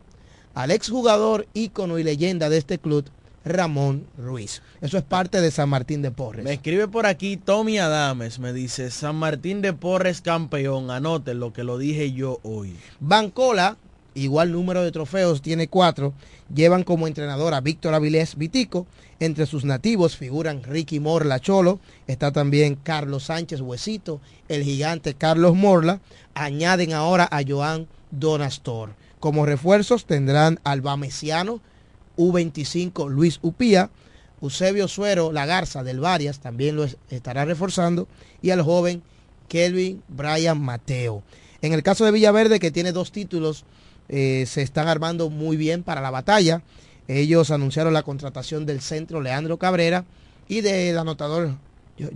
al 0.54 0.70
exjugador 0.70 1.46
ícono 1.54 1.98
y 1.98 2.02
leyenda 2.02 2.48
de 2.48 2.58
este 2.58 2.78
club, 2.78 3.06
Ramón 3.44 4.06
Ruiz. 4.16 4.62
Eso 4.80 4.98
es 4.98 5.04
parte 5.04 5.40
de 5.40 5.50
San 5.50 5.68
Martín 5.68 6.02
de 6.02 6.10
Porres. 6.10 6.44
Me 6.44 6.54
escribe 6.54 6.88
por 6.88 7.06
aquí 7.06 7.36
Tommy 7.36 7.78
Adames, 7.78 8.38
me 8.38 8.52
dice 8.52 8.90
San 8.90 9.16
Martín 9.16 9.62
de 9.62 9.72
Porres 9.72 10.20
campeón, 10.20 10.90
anoten 10.90 11.40
lo 11.40 11.52
que 11.52 11.64
lo 11.64 11.78
dije 11.78 12.12
yo 12.12 12.40
hoy. 12.42 12.76
Bancola, 13.00 13.76
igual 14.14 14.52
número 14.52 14.82
de 14.82 14.92
trofeos, 14.92 15.42
tiene 15.42 15.68
cuatro. 15.68 16.12
Llevan 16.54 16.84
como 16.84 17.06
entrenador 17.06 17.54
a 17.54 17.60
Víctor 17.60 17.94
Avilés 17.94 18.36
Vitico. 18.36 18.86
Entre 19.20 19.46
sus 19.46 19.64
nativos 19.64 20.16
figuran 20.16 20.62
Ricky 20.64 20.98
Morla 21.00 21.38
Cholo. 21.40 21.78
Está 22.06 22.32
también 22.32 22.74
Carlos 22.74 23.24
Sánchez 23.24 23.60
Huesito, 23.60 24.20
el 24.48 24.64
gigante 24.64 25.14
Carlos 25.14 25.54
Morla. 25.54 26.00
Añaden 26.34 26.92
ahora 26.92 27.28
a 27.30 27.42
Joan 27.46 27.86
Donastor. 28.10 28.94
Como 29.20 29.46
refuerzos 29.46 30.04
tendrán 30.04 30.58
al 30.64 30.80
Bamesiano, 30.80 31.60
U25 32.16 33.08
Luis 33.10 33.38
Upía, 33.42 33.90
Eusebio 34.40 34.88
Suero 34.88 35.32
La 35.32 35.46
Garza 35.46 35.82
del 35.84 36.00
Varias 36.00 36.40
también 36.40 36.76
lo 36.76 36.84
es- 36.84 36.96
estará 37.10 37.44
reforzando 37.44 38.08
y 38.42 38.50
al 38.50 38.62
joven 38.62 39.02
Kelvin 39.48 40.02
Brian 40.08 40.60
Mateo. 40.60 41.22
En 41.60 41.72
el 41.72 41.82
caso 41.82 42.04
de 42.04 42.10
Villaverde, 42.10 42.58
que 42.58 42.70
tiene 42.72 42.92
dos 42.92 43.12
títulos, 43.12 43.64
eh, 44.08 44.44
se 44.48 44.62
están 44.62 44.88
armando 44.88 45.30
muy 45.30 45.56
bien 45.56 45.82
para 45.84 46.00
la 46.00 46.10
batalla. 46.10 46.62
Ellos 47.06 47.50
anunciaron 47.50 47.92
la 47.92 48.02
contratación 48.02 48.66
del 48.66 48.80
centro 48.80 49.20
Leandro 49.20 49.58
Cabrera 49.58 50.04
y 50.48 50.60
del 50.60 50.98
anotador 50.98 51.56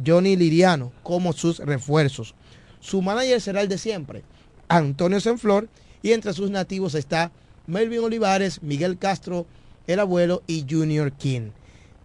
Johnny 0.05 0.37
Liriano 0.37 0.93
como 1.03 1.33
sus 1.33 1.59
refuerzos. 1.59 2.35
Su 2.81 3.03
manager 3.03 3.41
será 3.41 3.61
el 3.61 3.69
de 3.69 3.79
siempre, 3.79 4.23
Antonio 4.69 5.21
Senflor, 5.21 5.69
y 6.03 6.13
entre 6.13 6.33
sus 6.33 6.51
nativos 6.51 6.95
está 6.95 7.31
Melvin 7.67 8.01
Olivares, 8.01 8.63
Miguel 8.63 8.99
Castro, 8.99 9.47
el 9.87 10.01
abuelo 10.01 10.43
y 10.47 10.65
Junior 10.69 11.13
King. 11.13 11.51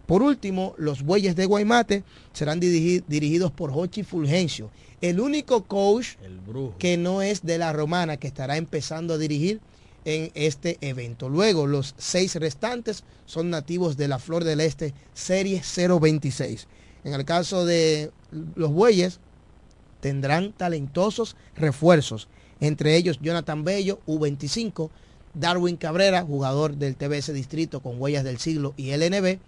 Por 0.06 0.22
último, 0.22 0.74
los 0.78 1.02
bueyes 1.02 1.36
de 1.36 1.46
Guaymate 1.46 2.04
serán 2.32 2.60
dirigi- 2.60 3.04
dirigidos 3.06 3.50
por 3.52 3.72
Jochi 3.72 4.02
Fulgencio, 4.02 4.70
el 5.00 5.20
único 5.20 5.64
coach 5.64 6.16
El 6.22 6.40
que 6.78 6.96
no 6.96 7.22
es 7.22 7.42
de 7.42 7.58
la 7.58 7.72
romana 7.72 8.16
que 8.16 8.26
estará 8.26 8.56
empezando 8.56 9.14
a 9.14 9.18
dirigir 9.18 9.60
en 10.04 10.30
este 10.34 10.78
evento. 10.80 11.28
Luego, 11.28 11.66
los 11.66 11.94
seis 11.96 12.34
restantes 12.34 13.04
son 13.24 13.50
nativos 13.50 13.96
de 13.96 14.08
la 14.08 14.18
Flor 14.18 14.42
del 14.44 14.60
Este, 14.60 14.92
serie 15.14 15.62
026. 15.62 16.66
En 17.04 17.14
el 17.14 17.24
caso 17.24 17.64
de 17.64 18.10
los 18.56 18.70
bueyes, 18.72 19.20
tendrán 20.00 20.52
talentosos 20.52 21.36
refuerzos, 21.56 22.28
entre 22.60 22.96
ellos 22.96 23.18
Jonathan 23.22 23.64
Bello, 23.64 24.00
U25, 24.06 24.90
Darwin 25.34 25.76
Cabrera, 25.76 26.22
jugador 26.22 26.76
del 26.76 26.96
TBS 26.96 27.32
Distrito 27.32 27.80
con 27.80 28.00
huellas 28.00 28.24
del 28.24 28.38
siglo 28.38 28.74
y 28.76 28.90
LNB, 28.96 29.38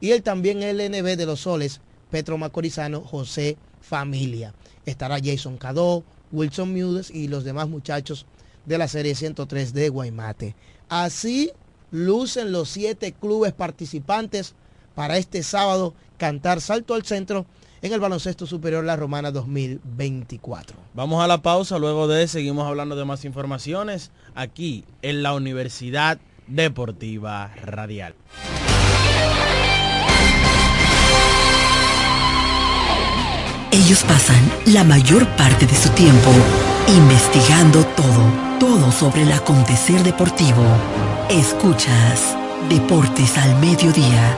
y 0.00 0.10
el 0.10 0.22
también 0.22 0.60
LNB 0.60 1.16
de 1.16 1.26
los 1.26 1.40
Soles, 1.40 1.80
Petro 2.10 2.38
Macorizano, 2.38 3.00
José 3.00 3.56
Familia. 3.80 4.54
Estará 4.86 5.18
Jason 5.22 5.58
Cadó, 5.58 6.04
Wilson 6.32 6.72
Mudes 6.72 7.10
y 7.10 7.28
los 7.28 7.44
demás 7.44 7.68
muchachos 7.68 8.26
de 8.66 8.78
la 8.78 8.88
serie 8.88 9.14
103 9.14 9.72
de 9.72 9.88
Guaymate. 9.88 10.54
Así 10.88 11.52
lucen 11.90 12.52
los 12.52 12.68
siete 12.68 13.12
clubes 13.12 13.52
participantes 13.52 14.54
para 14.94 15.16
este 15.16 15.42
sábado 15.42 15.94
cantar 16.16 16.60
salto 16.60 16.94
al 16.94 17.04
centro 17.04 17.46
en 17.82 17.92
el 17.92 18.00
baloncesto 18.00 18.46
superior 18.46 18.84
La 18.84 18.96
Romana 18.96 19.30
2024. 19.30 20.76
Vamos 20.94 21.22
a 21.22 21.26
la 21.26 21.42
pausa, 21.42 21.78
luego 21.78 22.08
de 22.08 22.28
seguimos 22.28 22.66
hablando 22.66 22.96
de 22.96 23.04
más 23.04 23.24
informaciones 23.24 24.10
aquí 24.34 24.84
en 25.02 25.22
la 25.22 25.34
Universidad 25.34 26.18
Deportiva 26.46 27.52
Radial. 27.62 28.14
Ellos 33.70 34.02
pasan 34.04 34.50
la 34.66 34.82
mayor 34.82 35.26
parte 35.36 35.66
de 35.66 35.74
su 35.74 35.90
tiempo 35.90 36.30
investigando 36.88 37.84
todo, 37.84 38.58
todo 38.58 38.90
sobre 38.90 39.22
el 39.22 39.32
acontecer 39.32 40.02
deportivo. 40.02 40.64
Escuchas 41.28 42.36
Deportes 42.68 43.36
al 43.38 43.60
Mediodía. 43.60 44.36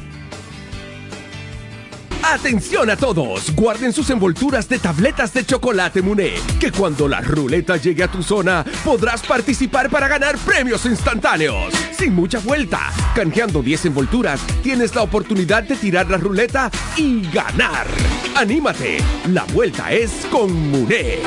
Atención 2.23 2.89
a 2.89 2.97
todos, 2.97 3.55
guarden 3.55 3.93
sus 3.93 4.09
envolturas 4.11 4.69
de 4.69 4.79
tabletas 4.79 5.35
de 5.35 5.45
chocolate 5.45 6.03
Muné, 6.03 6.35
que 6.61 6.71
cuando 6.71 7.09
la 7.09 7.21
ruleta 7.21 7.77
llegue 7.77 8.05
a 8.05 8.11
tu 8.11 8.23
zona 8.23 8.65
podrás 8.85 9.23
participar 9.23 9.91
para 9.91 10.09
ganar 10.09 10.39
premios 10.39 10.87
instantáneos. 10.87 11.75
Sin 11.99 12.15
mucha 12.15 12.39
vuelta, 12.39 12.91
canjeando 13.15 13.63
10 13.63 13.87
envolturas, 13.87 14.41
tienes 14.63 14.95
la 14.95 15.03
oportunidad 15.03 15.65
de 15.65 15.77
tirar 15.77 16.09
la 16.09 16.17
ruleta 16.17 16.71
y 16.97 17.23
ganar. 17.31 17.87
Anímate, 18.37 18.99
la 19.29 19.45
vuelta 19.45 19.93
es 19.93 20.11
con 20.31 20.53
Muné. 20.71 21.19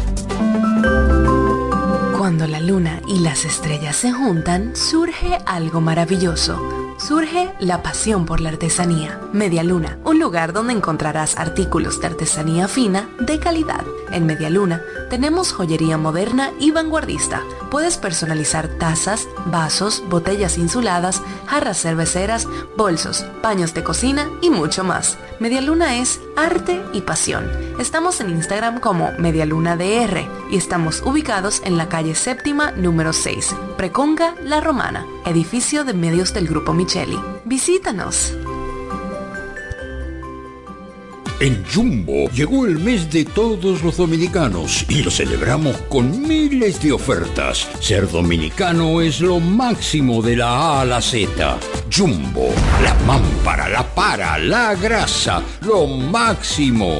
Cuando 2.17 2.47
la 2.47 2.61
luna 2.61 3.01
y 3.09 3.19
las 3.19 3.43
estrellas 3.43 3.97
se 3.97 4.13
juntan, 4.13 4.73
surge 4.73 5.37
algo 5.45 5.81
maravilloso. 5.81 6.76
Surge 6.97 7.53
la 7.59 7.83
pasión 7.83 8.25
por 8.25 8.41
la 8.41 8.49
artesanía. 8.49 9.21
Media 9.31 9.63
Luna, 9.63 9.99
un 10.03 10.19
lugar 10.19 10.51
donde 10.51 10.73
encontrarás 10.73 11.37
artículos 11.37 12.01
de 12.01 12.07
artesanía 12.07 12.67
fina 12.67 13.07
de 13.19 13.37
calidad. 13.39 13.85
En 14.11 14.25
Media 14.25 14.49
Luna 14.49 14.81
tenemos 15.09 15.53
joyería 15.53 15.97
moderna 15.97 16.51
y 16.59 16.71
vanguardista. 16.71 17.43
Puedes 17.69 17.97
personalizar 17.97 18.67
tazas, 18.67 19.27
vasos, 19.45 20.03
botellas 20.09 20.57
insuladas, 20.57 21.21
jarras 21.45 21.79
cerveceras, 21.79 22.47
bolsos, 22.75 23.25
paños 23.43 23.75
de 23.75 23.83
cocina 23.83 24.29
y 24.41 24.49
mucho 24.49 24.83
más. 24.83 25.17
Media 25.39 25.61
Luna 25.61 25.97
es 25.97 26.19
arte 26.35 26.81
y 26.93 27.01
pasión. 27.01 27.47
Estamos 27.79 28.21
en 28.21 28.31
Instagram 28.31 28.79
como 28.79 29.11
MedialunaDR 29.19 30.25
y 30.49 30.57
estamos 30.57 31.03
ubicados 31.05 31.61
en 31.63 31.77
la 31.77 31.89
calle 31.89 32.15
séptima 32.15 32.71
número 32.71 33.13
6, 33.13 33.55
Preconga 33.77 34.33
La 34.43 34.61
Romana, 34.61 35.05
edificio 35.25 35.83
de 35.83 35.93
medios 35.93 36.33
del 36.33 36.47
Grupo 36.47 36.73
Visítanos. 37.43 38.33
En 41.41 41.63
Jumbo 41.65 42.29
llegó 42.29 42.65
el 42.65 42.79
mes 42.79 43.11
de 43.11 43.25
todos 43.25 43.83
los 43.83 43.97
dominicanos 43.97 44.85
y 44.87 45.03
lo 45.03 45.11
celebramos 45.11 45.75
con 45.89 46.25
miles 46.25 46.81
de 46.81 46.93
ofertas. 46.93 47.67
Ser 47.81 48.09
dominicano 48.09 49.01
es 49.01 49.19
lo 49.19 49.41
máximo 49.41 50.21
de 50.21 50.37
la 50.37 50.49
A 50.49 50.81
a 50.81 50.85
la 50.85 51.01
Z. 51.01 51.59
Jumbo, 51.93 52.49
la 52.81 52.95
mámpara, 53.05 53.67
la 53.67 53.83
para, 53.83 54.37
la 54.37 54.73
grasa, 54.75 55.43
lo 55.61 55.87
máximo. 55.87 56.99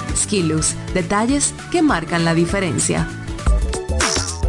Skilus, 0.15 0.75
detalles 0.93 1.53
que 1.71 1.81
marcan 1.81 2.25
la 2.25 2.33
diferencia. 2.33 3.07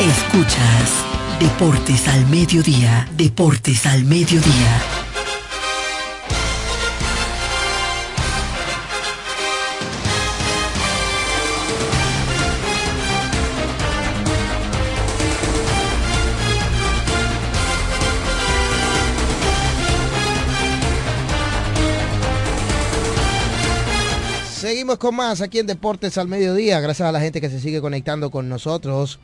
Escuchas 0.00 1.04
Deportes 1.40 2.06
al 2.06 2.24
Mediodía, 2.28 3.08
Deportes 3.16 3.84
al 3.84 4.04
Mediodía. 4.04 4.80
Seguimos 24.54 24.98
con 24.98 25.16
más 25.16 25.40
aquí 25.40 25.58
en 25.58 25.66
Deportes 25.66 26.18
al 26.18 26.28
Mediodía. 26.28 26.78
Gracias 26.78 27.08
a 27.08 27.10
la 27.10 27.20
gente 27.20 27.40
que 27.40 27.50
se 27.50 27.58
sigue 27.58 27.80
conectando 27.80 28.30
con 28.30 28.48
nosotros. 28.48 29.18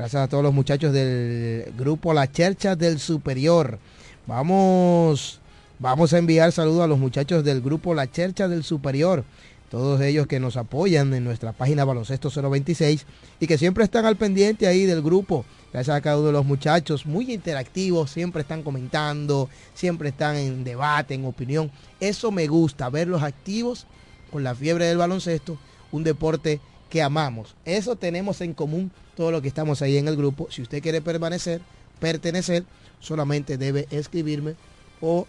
Gracias 0.00 0.22
a 0.22 0.28
todos 0.28 0.42
los 0.42 0.54
muchachos 0.54 0.94
del 0.94 1.74
grupo 1.76 2.14
La 2.14 2.32
Chercha 2.32 2.74
del 2.74 2.98
Superior. 2.98 3.78
Vamos, 4.26 5.40
vamos 5.78 6.14
a 6.14 6.18
enviar 6.18 6.52
saludos 6.52 6.84
a 6.84 6.86
los 6.86 6.98
muchachos 6.98 7.44
del 7.44 7.60
grupo 7.60 7.92
La 7.92 8.10
Chercha 8.10 8.48
del 8.48 8.64
Superior. 8.64 9.24
Todos 9.70 10.00
ellos 10.00 10.26
que 10.26 10.40
nos 10.40 10.56
apoyan 10.56 11.12
en 11.12 11.22
nuestra 11.22 11.52
página 11.52 11.84
Baloncesto 11.84 12.30
026 12.30 13.04
y 13.40 13.46
que 13.46 13.58
siempre 13.58 13.84
están 13.84 14.06
al 14.06 14.16
pendiente 14.16 14.66
ahí 14.66 14.86
del 14.86 15.02
grupo. 15.02 15.44
Gracias 15.70 15.94
a 15.94 16.00
cada 16.00 16.16
uno 16.16 16.28
de 16.28 16.32
los 16.32 16.46
muchachos, 16.46 17.04
muy 17.04 17.30
interactivos, 17.30 18.10
siempre 18.10 18.40
están 18.40 18.62
comentando, 18.62 19.50
siempre 19.74 20.08
están 20.08 20.36
en 20.36 20.64
debate, 20.64 21.12
en 21.12 21.26
opinión. 21.26 21.70
Eso 22.00 22.30
me 22.30 22.46
gusta, 22.46 22.88
verlos 22.88 23.22
activos 23.22 23.86
con 24.32 24.44
la 24.44 24.54
fiebre 24.54 24.86
del 24.86 24.96
baloncesto, 24.96 25.58
un 25.92 26.04
deporte 26.04 26.58
que 26.90 27.00
amamos. 27.00 27.54
Eso 27.64 27.96
tenemos 27.96 28.40
en 28.42 28.52
común 28.52 28.90
todo 29.16 29.30
lo 29.30 29.40
que 29.40 29.48
estamos 29.48 29.80
ahí 29.80 29.96
en 29.96 30.08
el 30.08 30.16
grupo. 30.16 30.48
Si 30.50 30.60
usted 30.60 30.82
quiere 30.82 31.00
permanecer, 31.00 31.62
pertenecer, 32.00 32.64
solamente 32.98 33.56
debe 33.56 33.86
escribirme 33.90 34.54
o 35.00 35.26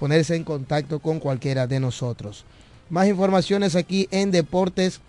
ponerse 0.00 0.34
en 0.34 0.42
contacto 0.42 0.98
con 0.98 1.20
cualquiera 1.20 1.66
de 1.68 1.78
nosotros. 1.78 2.44
Más 2.90 3.06
informaciones 3.06 3.76
aquí 3.76 4.08
en 4.10 4.30
Deportes 4.32 5.00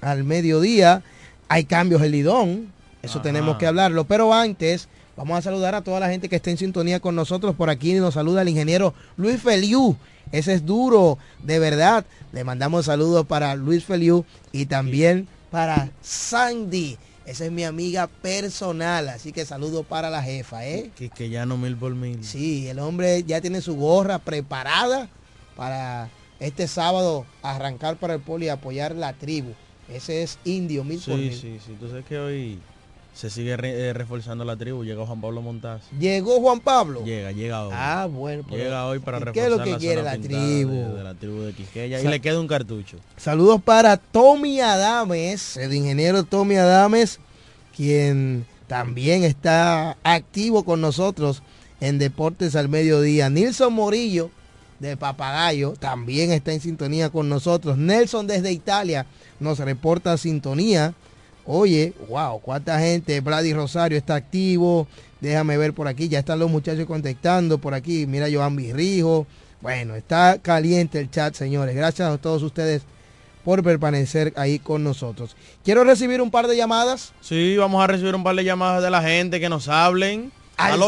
al 0.00 0.24
mediodía. 0.24 1.02
Hay 1.48 1.64
cambios 1.64 2.02
en 2.02 2.10
Lidón. 2.10 2.72
Eso 3.02 3.18
Ajá. 3.18 3.22
tenemos 3.22 3.56
que 3.56 3.66
hablarlo. 3.66 4.04
Pero 4.04 4.34
antes, 4.34 4.88
vamos 5.16 5.38
a 5.38 5.42
saludar 5.42 5.74
a 5.74 5.82
toda 5.82 6.00
la 6.00 6.10
gente 6.10 6.28
que 6.28 6.36
está 6.36 6.50
en 6.50 6.58
sintonía 6.58 7.00
con 7.00 7.14
nosotros. 7.14 7.54
Por 7.54 7.70
aquí 7.70 7.94
nos 7.94 8.14
saluda 8.14 8.42
el 8.42 8.48
ingeniero 8.48 8.92
Luis 9.16 9.40
Feliu. 9.40 9.96
Ese 10.32 10.54
es 10.54 10.66
duro, 10.66 11.18
de 11.42 11.58
verdad. 11.58 12.04
Le 12.32 12.44
mandamos 12.44 12.86
saludos 12.86 13.26
para 13.26 13.54
Luis 13.54 13.84
Feliu 13.84 14.24
y 14.52 14.66
también 14.66 15.28
para 15.50 15.90
Sandy. 16.02 16.98
Esa 17.26 17.44
es 17.44 17.52
mi 17.52 17.64
amiga 17.64 18.06
personal, 18.06 19.08
así 19.10 19.32
que 19.32 19.44
saludo 19.44 19.82
para 19.82 20.08
la 20.08 20.22
jefa, 20.22 20.66
¿eh? 20.66 20.90
Que, 20.96 21.10
que 21.10 21.28
ya 21.28 21.44
no 21.44 21.58
mil 21.58 21.76
por 21.76 21.94
mil. 21.94 22.24
Sí, 22.24 22.68
el 22.68 22.78
hombre 22.78 23.22
ya 23.24 23.40
tiene 23.42 23.60
su 23.60 23.76
gorra 23.76 24.18
preparada 24.18 25.08
para 25.56 26.08
este 26.40 26.68
sábado 26.68 27.26
arrancar 27.42 27.96
para 27.96 28.14
el 28.14 28.20
poli 28.20 28.46
y 28.46 28.48
apoyar 28.48 28.94
la 28.94 29.12
tribu. 29.12 29.52
Ese 29.92 30.22
es 30.22 30.38
indio, 30.44 30.84
mil 30.84 30.98
por 31.00 31.16
Sí, 31.16 31.20
mil. 31.20 31.34
sí, 31.34 31.58
sí. 31.66 31.76
Tú 31.78 31.88
sabes 31.88 32.06
que 32.06 32.18
hoy 32.18 32.58
se 33.14 33.30
sigue 33.30 33.56
re- 33.56 33.88
eh, 33.88 33.92
reforzando 33.92 34.44
la 34.44 34.56
tribu. 34.56 34.84
Llega 34.84 35.04
Juan 35.04 35.20
Pablo 35.20 35.42
Montaz. 35.42 35.82
Llegó 35.98 36.40
Juan 36.40 36.60
Pablo. 36.60 37.04
Llega, 37.04 37.32
llega 37.32 37.64
hoy. 37.66 37.72
Ah, 37.76 38.06
bueno. 38.10 38.44
pero- 38.48 38.62
Llega 38.62 38.86
hoy 38.86 39.00
para 39.00 39.18
¿y 39.18 39.20
reforzar 39.20 39.34
¿Qué 39.34 39.52
es 39.52 39.58
lo 39.58 39.64
que 39.64 39.70
la 39.72 39.78
quiere 39.78 40.02
la 40.02 40.18
tribu? 40.18 40.70
De, 40.70 40.94
de 40.98 41.04
la 41.04 41.14
tribu 41.14 41.40
de 41.40 41.52
Quisqueya. 41.52 42.00
Y 42.00 42.06
le 42.06 42.20
queda 42.20 42.38
un 42.38 42.46
cartucho. 42.46 42.96
Saludos 43.16 43.60
para 43.62 43.96
Tommy 43.96 44.60
Adames, 44.60 45.56
el 45.56 45.74
ingeniero 45.74 46.22
Tommy 46.22 46.56
Adames, 46.56 47.18
quien 47.76 48.46
también 48.66 49.24
está 49.24 49.96
activo 50.04 50.64
con 50.64 50.80
nosotros 50.80 51.42
en 51.80 51.98
Deportes 51.98 52.54
al 52.56 52.68
Mediodía. 52.68 53.30
Nilson 53.30 53.72
Morillo, 53.72 54.30
de 54.78 54.96
Papagayo, 54.96 55.72
también 55.72 56.30
está 56.30 56.52
en 56.52 56.60
sintonía 56.60 57.10
con 57.10 57.28
nosotros. 57.28 57.76
Nelson 57.78 58.28
desde 58.28 58.52
Italia 58.52 59.06
nos 59.40 59.58
reporta 59.58 60.16
sintonía. 60.18 60.94
Oye, 61.50 61.94
wow, 62.08 62.42
cuánta 62.42 62.78
gente. 62.78 63.22
Brady 63.22 63.54
Rosario 63.54 63.96
está 63.96 64.16
activo. 64.16 64.86
Déjame 65.18 65.56
ver 65.56 65.72
por 65.72 65.88
aquí. 65.88 66.06
Ya 66.06 66.18
están 66.18 66.38
los 66.38 66.50
muchachos 66.50 66.84
contactando 66.84 67.56
por 67.56 67.72
aquí. 67.72 68.06
Mira, 68.06 68.26
Joan 68.30 68.54
Virrijo. 68.54 69.26
Bueno, 69.62 69.96
está 69.96 70.38
caliente 70.42 71.00
el 71.00 71.10
chat, 71.10 71.34
señores. 71.34 71.74
Gracias 71.74 72.06
a 72.06 72.18
todos 72.18 72.42
ustedes 72.42 72.82
por 73.46 73.62
permanecer 73.64 74.34
ahí 74.36 74.58
con 74.58 74.84
nosotros. 74.84 75.36
Quiero 75.64 75.84
recibir 75.84 76.20
un 76.20 76.30
par 76.30 76.48
de 76.48 76.56
llamadas. 76.56 77.14
Sí, 77.22 77.56
vamos 77.56 77.82
a 77.82 77.86
recibir 77.86 78.14
un 78.14 78.22
par 78.22 78.36
de 78.36 78.44
llamadas 78.44 78.82
de 78.82 78.90
la 78.90 79.00
gente 79.00 79.40
que 79.40 79.48
nos 79.48 79.68
hablen. 79.68 80.30
Al 80.58 80.80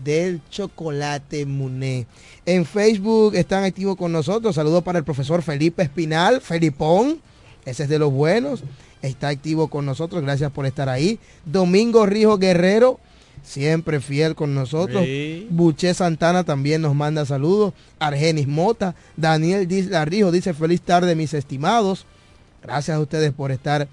del 0.03 0.41
chocolate 0.49 1.45
Muné. 1.47 2.07
En 2.47 2.65
Facebook 2.65 3.35
están 3.35 3.65
activos 3.65 3.97
con 3.97 4.13
nosotros. 4.13 4.55
Saludos 4.55 4.83
para 4.83 4.99
el 4.99 5.05
profesor 5.05 5.43
Felipe 5.43 5.83
Espinal, 5.83 6.41
Felipón. 6.41 7.21
Ese 7.65 7.85
es 7.85 7.89
de 7.89 7.99
los 7.99 8.13
buenos. 8.13 8.63
Está 9.03 9.29
activo 9.29 9.69
con 9.69 9.87
nosotros. 9.87 10.23
Gracias 10.23 10.51
por 10.53 10.67
estar 10.67 10.89
ahí. 10.89 11.19
Domingo 11.45 12.07
Rijo 12.07 12.39
Guerrero, 12.39 13.01
siempre 13.43 14.01
fiel 14.01 14.35
con 14.35 14.55
nosotros. 14.55 15.05
Sí. 15.05 15.47
Buché 15.51 15.95
Santana 15.95 16.45
también 16.45 16.83
nos 16.83 16.95
manda 16.95 17.25
saludos. 17.25 17.73
Argenis 17.99 18.47
Mota. 18.47 18.95
Daniel 19.17 19.69
Rijo 20.07 20.31
dice 20.33 20.55
feliz 20.55 20.83
tarde 20.83 21.15
mis 21.15 21.35
estimados. 21.35 22.07
Gracias 22.63 22.97
a 22.97 23.01
ustedes 23.01 23.33
por 23.33 23.51
estar 23.51 23.89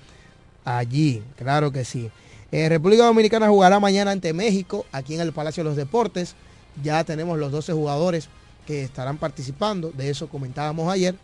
allí. 0.65 1.23
Claro 1.37 1.71
que 1.71 1.85
sí. 1.85 2.09
Eh, 2.51 2.69
República 2.69 3.05
Dominicana 3.05 3.49
jugará 3.49 3.79
mañana 3.79 4.11
ante 4.11 4.33
México, 4.33 4.85
aquí 4.91 5.15
en 5.15 5.21
el 5.21 5.33
Palacio 5.33 5.63
de 5.63 5.69
los 5.69 5.77
Deportes. 5.77 6.35
Ya 6.83 7.03
tenemos 7.03 7.37
los 7.37 7.51
12 7.51 7.73
jugadores 7.73 8.29
que 8.65 8.83
estarán 8.83 9.17
participando. 9.17 9.91
De 9.91 10.09
eso 10.09 10.27
comentábamos 10.27 10.91
ayer. 10.91 11.15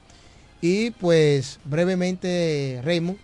Y 0.64 0.92
pues 0.92 1.60
brevemente, 1.66 2.80
Raymond, 2.86 3.18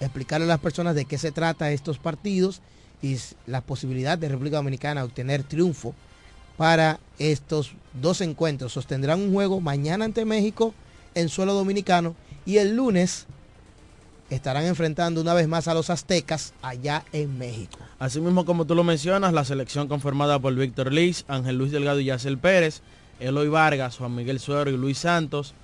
explicarle 0.00 0.46
a 0.46 0.48
las 0.48 0.60
personas 0.60 0.94
de 0.94 1.04
qué 1.04 1.18
se 1.18 1.30
trata 1.30 1.70
estos 1.70 1.98
partidos 1.98 2.62
y 3.02 3.18
la 3.46 3.60
posibilidad 3.60 4.16
de 4.16 4.30
República 4.30 4.56
Dominicana 4.56 5.04
obtener 5.04 5.42
triunfo 5.42 5.94
para 6.56 7.00
estos 7.18 7.72
dos 7.92 8.22
encuentros. 8.22 8.72
Sostendrán 8.72 9.20
un 9.20 9.34
juego 9.34 9.60
mañana 9.60 10.06
ante 10.06 10.24
México 10.24 10.72
en 11.14 11.28
suelo 11.28 11.52
dominicano 11.52 12.16
y 12.46 12.56
el 12.56 12.74
lunes 12.74 13.26
estarán 14.30 14.64
enfrentando 14.64 15.20
una 15.20 15.34
vez 15.34 15.46
más 15.46 15.68
a 15.68 15.74
los 15.74 15.90
aztecas 15.90 16.54
allá 16.62 17.04
en 17.12 17.36
México. 17.36 17.78
Así 17.98 18.22
mismo 18.22 18.46
como 18.46 18.64
tú 18.64 18.74
lo 18.74 18.84
mencionas, 18.84 19.34
la 19.34 19.44
selección 19.44 19.86
conformada 19.86 20.38
por 20.38 20.54
Víctor 20.54 20.94
Liz, 20.94 21.26
Ángel 21.28 21.58
Luis 21.58 21.72
Delgado 21.72 22.00
y 22.00 22.06
Yacel 22.06 22.38
Pérez, 22.38 22.80
Eloy 23.20 23.48
Vargas, 23.48 23.98
Juan 23.98 24.14
Miguel 24.14 24.40
Suero 24.40 24.70
y 24.70 24.78
Luis 24.78 24.96
Santos, 24.96 25.54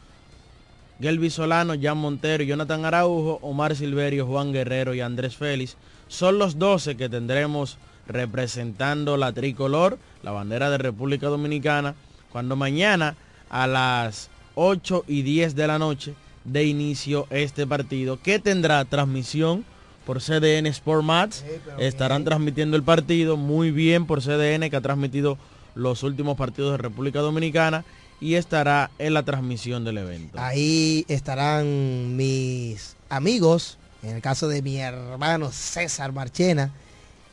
Gelby 1.00 1.30
Solano, 1.30 1.74
Jan 1.80 1.96
Montero, 1.96 2.44
Jonathan 2.44 2.84
Araujo, 2.84 3.38
Omar 3.42 3.74
Silverio, 3.74 4.26
Juan 4.26 4.52
Guerrero 4.52 4.94
y 4.94 5.00
Andrés 5.00 5.36
Félix 5.36 5.76
son 6.08 6.38
los 6.38 6.58
12 6.58 6.96
que 6.96 7.08
tendremos 7.08 7.78
representando 8.06 9.16
la 9.16 9.32
tricolor, 9.32 9.98
la 10.22 10.32
bandera 10.32 10.68
de 10.68 10.78
República 10.78 11.28
Dominicana, 11.28 11.94
cuando 12.32 12.56
mañana 12.56 13.16
a 13.48 13.66
las 13.66 14.28
8 14.56 15.04
y 15.06 15.22
10 15.22 15.54
de 15.54 15.66
la 15.66 15.78
noche 15.78 16.14
de 16.44 16.64
inicio 16.64 17.26
este 17.30 17.66
partido 17.66 18.20
que 18.20 18.38
tendrá 18.38 18.84
transmisión 18.84 19.64
por 20.04 20.20
CDN 20.20 20.66
Sport 20.66 21.04
Mats. 21.04 21.44
Estarán 21.78 22.24
transmitiendo 22.24 22.76
el 22.76 22.82
partido 22.82 23.36
muy 23.36 23.70
bien 23.70 24.06
por 24.06 24.20
CDN 24.20 24.68
que 24.68 24.76
ha 24.76 24.80
transmitido 24.80 25.38
los 25.74 26.02
últimos 26.02 26.36
partidos 26.36 26.72
de 26.72 26.78
República 26.78 27.20
Dominicana 27.20 27.84
y 28.20 28.34
estará 28.34 28.90
en 28.98 29.14
la 29.14 29.22
transmisión 29.22 29.84
del 29.84 29.98
evento. 29.98 30.38
Ahí 30.38 31.04
estarán 31.08 32.16
mis 32.16 32.96
amigos, 33.08 33.78
en 34.02 34.16
el 34.16 34.22
caso 34.22 34.48
de 34.48 34.62
mi 34.62 34.78
hermano 34.78 35.50
César 35.50 36.12
Marchena, 36.12 36.72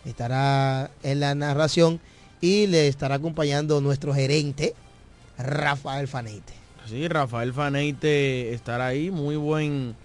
estará 0.06 0.90
en 1.04 1.20
la 1.20 1.36
narración 1.36 2.00
y 2.40 2.68
le 2.68 2.88
estará 2.88 3.16
acompañando 3.16 3.82
nuestro 3.82 4.14
gerente, 4.14 4.76
Rafael 5.38 6.08
Faneite. 6.08 6.54
Sí, 6.88 7.08
Rafael 7.08 7.54
Faneite 7.54 8.54
estará 8.54 8.88
ahí, 8.88 9.12
muy 9.12 9.36
buen 9.36 9.96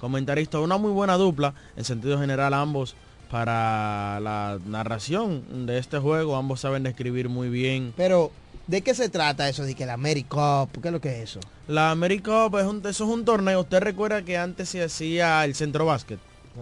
comentarista, 0.00 0.58
una 0.58 0.76
muy 0.76 0.90
buena 0.90 1.16
dupla 1.16 1.54
en 1.76 1.84
sentido 1.84 2.18
general 2.18 2.54
ambos 2.54 2.96
para 3.30 4.20
la 4.20 4.58
narración 4.66 5.66
de 5.66 5.78
este 5.78 5.98
juego, 5.98 6.36
ambos 6.36 6.60
saben 6.60 6.82
describir 6.82 7.28
muy 7.28 7.48
bien. 7.48 7.94
Pero, 7.96 8.32
¿de 8.66 8.82
qué 8.82 8.94
se 8.94 9.08
trata 9.08 9.48
eso 9.48 9.64
de 9.64 9.74
que 9.74 9.86
la 9.86 9.94
America 9.94 10.28
Cup? 10.30 10.80
¿Qué 10.82 10.88
es 10.88 10.92
lo 10.92 11.00
que 11.00 11.22
es 11.22 11.30
eso? 11.30 11.40
La 11.68 11.90
América 11.90 12.48
Cup 12.48 12.58
es 12.58 12.66
un, 12.66 12.78
eso 12.78 13.04
es 13.04 13.10
un 13.10 13.24
torneo, 13.24 13.60
usted 13.60 13.80
recuerda 13.80 14.22
que 14.22 14.36
antes 14.36 14.68
se 14.68 14.82
hacía 14.82 15.44
el 15.44 15.54
centro 15.54 15.86
básquet. 15.86 16.18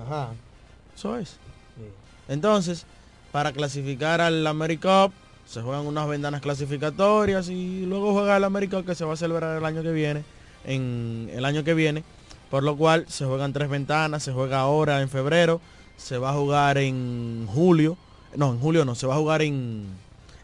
Ajá. 0.06 0.30
Eso 0.96 1.16
es. 1.16 1.36
Entonces, 2.28 2.86
para 3.32 3.52
clasificar 3.52 4.20
al 4.20 4.46
America 4.46 5.06
Cup, 5.06 5.14
se 5.46 5.62
juegan 5.62 5.86
unas 5.86 6.08
ventanas 6.08 6.40
clasificatorias 6.40 7.48
y 7.48 7.84
luego 7.86 8.12
juega 8.12 8.36
el 8.36 8.44
America 8.44 8.76
Cup 8.76 8.86
que 8.86 8.94
se 8.94 9.04
va 9.04 9.14
a 9.14 9.16
celebrar 9.16 9.58
el 9.58 9.64
año 9.64 9.82
que 9.82 9.92
viene, 9.92 10.24
en 10.64 11.30
el 11.32 11.44
año 11.44 11.64
que 11.64 11.74
viene, 11.74 12.04
por 12.50 12.62
lo 12.62 12.76
cual 12.76 13.06
se 13.08 13.24
juegan 13.24 13.52
tres 13.52 13.68
ventanas, 13.68 14.22
se 14.22 14.32
juega 14.32 14.60
ahora 14.60 15.00
en 15.00 15.08
febrero, 15.08 15.60
se 15.96 16.18
va 16.18 16.30
a 16.30 16.34
jugar 16.34 16.78
en 16.78 17.46
julio, 17.48 17.96
no, 18.36 18.52
en 18.52 18.60
julio 18.60 18.84
no, 18.84 18.94
se 18.94 19.06
va 19.06 19.14
a 19.14 19.18
jugar 19.18 19.42
en, 19.42 19.86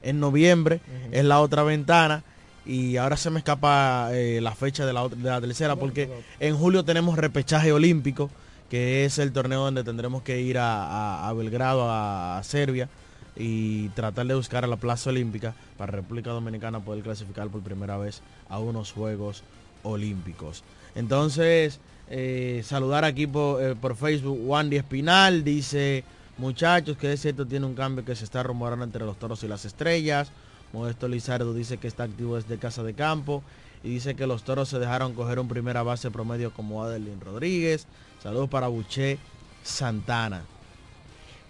en 0.08 0.20
noviembre, 0.20 0.80
es 1.12 1.24
la 1.24 1.40
otra 1.40 1.62
ventana. 1.62 2.22
Y 2.64 2.96
ahora 2.96 3.16
se 3.16 3.30
me 3.30 3.38
escapa 3.38 4.08
eh, 4.12 4.40
la 4.42 4.54
fecha 4.54 4.84
de 4.86 4.92
la, 4.92 5.02
otra- 5.04 5.18
de 5.18 5.28
la 5.30 5.40
tercera 5.40 5.76
porque 5.76 6.08
en 6.40 6.56
julio 6.56 6.84
tenemos 6.84 7.16
repechaje 7.16 7.70
olímpico, 7.72 8.28
que 8.70 9.04
es 9.04 9.18
el 9.18 9.32
torneo 9.32 9.60
donde 9.64 9.84
tendremos 9.84 10.22
que 10.22 10.40
ir 10.40 10.58
a, 10.58 10.82
a- 10.84 11.28
a 11.28 11.32
Belgrado, 11.32 11.88
a, 11.88 12.38
a 12.38 12.42
Serbia, 12.42 12.88
y 13.36 13.88
tratar 13.90 14.26
de 14.26 14.34
buscar 14.34 14.64
a 14.64 14.66
la 14.66 14.76
plaza 14.76 15.10
olímpica 15.10 15.54
para 15.76 15.92
República 15.92 16.30
Dominicana 16.30 16.80
poder 16.80 17.04
clasificar 17.04 17.48
por 17.48 17.60
primera 17.60 17.96
vez 17.98 18.20
a 18.48 18.58
unos 18.58 18.90
Juegos 18.92 19.42
Olímpicos. 19.84 20.64
Entonces, 20.96 21.78
eh, 22.10 22.62
saludar 22.64 23.04
aquí 23.04 23.26
por, 23.28 23.62
eh, 23.62 23.74
por 23.80 23.94
Facebook, 23.94 24.38
Wandy 24.42 24.76
Espinal 24.76 25.44
dice, 25.44 26.02
muchachos, 26.38 26.96
que 26.96 27.12
es 27.12 27.20
cierto, 27.20 27.46
tiene 27.46 27.66
un 27.66 27.74
cambio 27.74 28.04
que 28.04 28.14
se 28.14 28.24
está 28.24 28.42
rumorando 28.42 28.84
entre 28.84 29.04
los 29.04 29.18
toros 29.18 29.42
y 29.42 29.48
las 29.48 29.64
estrellas. 29.64 30.30
Modesto 30.72 31.08
Lizardo 31.08 31.54
dice 31.54 31.78
que 31.78 31.88
está 31.88 32.04
activo 32.04 32.36
desde 32.36 32.58
Casa 32.58 32.82
de 32.82 32.94
Campo 32.94 33.42
y 33.82 33.90
dice 33.90 34.16
que 34.16 34.26
los 34.26 34.42
toros 34.42 34.68
se 34.68 34.78
dejaron 34.78 35.14
coger 35.14 35.38
un 35.38 35.48
primera 35.48 35.82
base 35.82 36.10
promedio 36.10 36.52
como 36.52 36.82
Adelín 36.82 37.20
Rodríguez. 37.20 37.86
Saludos 38.22 38.48
para 38.48 38.68
Buché 38.68 39.18
Santana. 39.62 40.44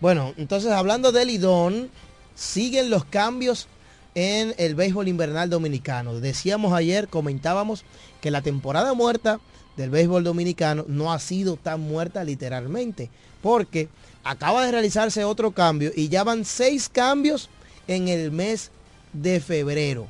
Bueno, 0.01 0.35
entonces 0.37 0.71
hablando 0.73 1.13
de 1.13 1.25
Lidón, 1.25 1.91
siguen 2.35 2.91
los 2.91 3.05
cambios 3.05 3.69
en 4.15 4.55
el 4.59 4.75
béisbol 4.75 5.09
invernal 5.09 5.49
dominicano. 5.49 6.21
Decíamos 6.21 6.73
ayer, 6.75 7.09
comentábamos 7.09 7.85
que 8.21 8.31
la 8.31 8.43
temporada 8.43 8.93
muerta 8.95 9.41
del 9.77 9.91
béisbol 9.91 10.25
dominicano 10.25 10.85
no 10.89 11.13
ha 11.13 11.19
sido 11.19 11.57
tan 11.57 11.81
muerta 11.81 12.25
literalmente, 12.25 13.11
porque 13.43 13.89
acaba 14.27 14.65
de 14.65 14.73
realizarse 14.73 15.25
otro 15.25 15.53
cambio 15.53 15.93
y 15.95 16.09
ya 16.09 16.25
van 16.25 16.45
seis 16.45 16.89
cambios 16.89 17.49
en 17.87 18.09
el 18.09 18.33
mes 18.33 18.71
de 19.13 19.41
febrero. 19.41 20.09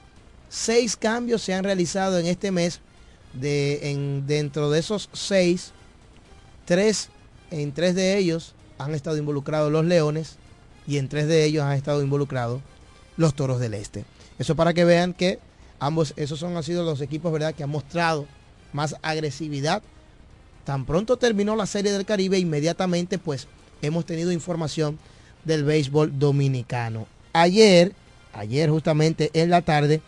Seis 0.48 0.96
cambios 0.96 1.42
se 1.42 1.54
han 1.54 1.64
realizado 1.64 2.18
en 2.18 2.26
este 2.26 2.50
mes. 2.50 2.80
De, 3.34 3.90
en, 3.90 4.26
dentro 4.26 4.70
de 4.70 4.78
esos 4.78 5.10
seis, 5.12 5.72
tres, 6.64 7.10
en 7.50 7.72
tres 7.72 7.94
de 7.94 8.16
ellos 8.16 8.54
han 8.78 8.94
estado 8.94 9.18
involucrados 9.18 9.70
los 9.70 9.84
Leones 9.84 10.36
y 10.86 10.96
en 10.96 11.10
tres 11.10 11.28
de 11.28 11.44
ellos 11.44 11.62
han 11.62 11.74
estado 11.74 12.00
involucrados 12.00 12.62
los 13.18 13.34
Toros 13.34 13.60
del 13.60 13.74
Este. 13.74 14.06
Eso 14.38 14.56
para 14.56 14.72
que 14.72 14.86
vean 14.86 15.12
que 15.12 15.38
ambos, 15.80 16.14
esos 16.16 16.38
son, 16.38 16.56
han 16.56 16.62
sido 16.62 16.82
los 16.82 17.02
equipos, 17.02 17.30
¿verdad?, 17.30 17.54
que 17.54 17.62
han 17.62 17.68
mostrado 17.68 18.26
más 18.72 18.96
agresividad. 19.02 19.82
Tan 20.64 20.86
pronto 20.86 21.18
terminó 21.18 21.56
la 21.56 21.66
Serie 21.66 21.92
del 21.92 22.06
Caribe, 22.06 22.38
inmediatamente 22.38 23.18
pues 23.18 23.48
hemos 23.82 24.06
tenido 24.06 24.32
información 24.32 24.98
del 25.44 25.64
béisbol 25.64 26.18
dominicano. 26.18 27.06
Ayer, 27.32 27.92
ayer 28.32 28.70
justamente 28.70 29.30
en 29.34 29.50
la 29.50 29.62
tarde, 29.62 30.00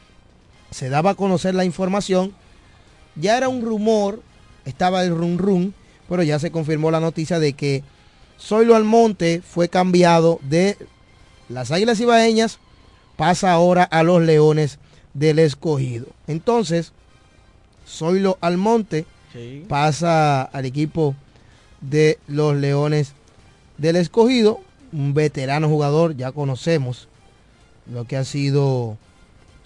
se 0.70 0.88
daba 0.88 1.10
a 1.10 1.14
conocer 1.14 1.54
la 1.54 1.64
información. 1.64 2.32
Ya 3.16 3.36
era 3.36 3.48
un 3.48 3.62
rumor, 3.62 4.22
estaba 4.64 5.02
el 5.04 5.14
rum 5.14 5.38
rum, 5.38 5.72
pero 6.08 6.22
ya 6.22 6.38
se 6.38 6.50
confirmó 6.50 6.90
la 6.90 7.00
noticia 7.00 7.38
de 7.38 7.52
que 7.52 7.82
Zoilo 8.40 8.76
Almonte 8.76 9.42
fue 9.42 9.68
cambiado 9.68 10.38
de 10.42 10.76
las 11.48 11.70
Águilas 11.70 12.00
Ibaeñas, 12.00 12.58
pasa 13.16 13.52
ahora 13.52 13.82
a 13.84 14.02
los 14.02 14.22
Leones 14.22 14.78
del 15.14 15.38
Escogido. 15.38 16.06
Entonces, 16.26 16.92
Zoilo 17.86 18.38
Almonte 18.40 19.06
Sí. 19.32 19.64
pasa 19.68 20.42
al 20.42 20.64
equipo 20.64 21.14
de 21.82 22.18
los 22.28 22.56
Leones 22.56 23.12
del 23.78 23.96
Escogido, 23.96 24.60
un 24.92 25.14
veterano 25.14 25.68
jugador, 25.68 26.16
ya 26.16 26.32
conocemos 26.32 27.08
lo 27.92 28.04
que 28.04 28.16
ha 28.16 28.24
sido 28.24 28.98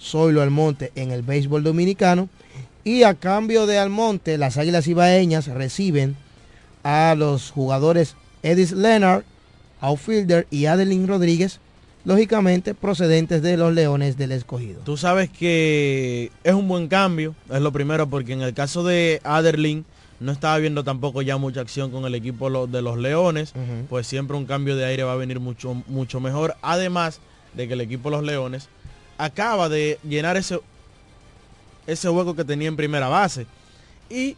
Zoilo 0.00 0.42
Almonte 0.42 0.92
en 0.94 1.10
el 1.10 1.22
béisbol 1.22 1.64
dominicano. 1.64 2.28
Y 2.84 3.04
a 3.04 3.14
cambio 3.14 3.66
de 3.66 3.78
Almonte, 3.78 4.38
las 4.38 4.56
Águilas 4.56 4.86
Ibaeñas 4.86 5.46
reciben 5.46 6.16
a 6.82 7.14
los 7.16 7.50
jugadores 7.50 8.16
Edis 8.42 8.72
Leonard, 8.72 9.24
outfielder, 9.80 10.46
y 10.50 10.66
Adeline 10.66 11.06
Rodríguez, 11.06 11.60
lógicamente 12.04 12.74
procedentes 12.74 13.42
de 13.42 13.56
los 13.56 13.72
Leones 13.72 14.16
del 14.16 14.32
Escogido. 14.32 14.80
Tú 14.84 14.96
sabes 14.96 15.30
que 15.30 16.32
es 16.42 16.54
un 16.54 16.66
buen 16.66 16.88
cambio, 16.88 17.36
es 17.50 17.60
lo 17.60 17.72
primero, 17.72 18.08
porque 18.08 18.32
en 18.32 18.42
el 18.42 18.54
caso 18.54 18.82
de 18.82 19.20
Aderlin 19.22 19.84
no 20.22 20.32
estaba 20.32 20.58
viendo 20.58 20.84
tampoco 20.84 21.22
ya 21.22 21.36
mucha 21.36 21.60
acción 21.60 21.90
con 21.90 22.04
el 22.04 22.14
equipo 22.14 22.66
de 22.66 22.82
los 22.82 22.98
Leones, 22.98 23.52
pues 23.88 24.06
siempre 24.06 24.36
un 24.36 24.46
cambio 24.46 24.76
de 24.76 24.84
aire 24.84 25.02
va 25.02 25.12
a 25.12 25.16
venir 25.16 25.40
mucho, 25.40 25.74
mucho 25.86 26.20
mejor. 26.20 26.56
Además 26.62 27.20
de 27.54 27.68
que 27.68 27.74
el 27.74 27.80
equipo 27.80 28.10
de 28.10 28.16
los 28.16 28.24
Leones 28.24 28.68
acaba 29.18 29.68
de 29.68 29.98
llenar 30.08 30.36
ese, 30.36 30.60
ese 31.86 32.08
hueco 32.08 32.34
que 32.34 32.44
tenía 32.44 32.68
en 32.68 32.76
primera 32.76 33.08
base. 33.08 33.46
Y 34.08 34.36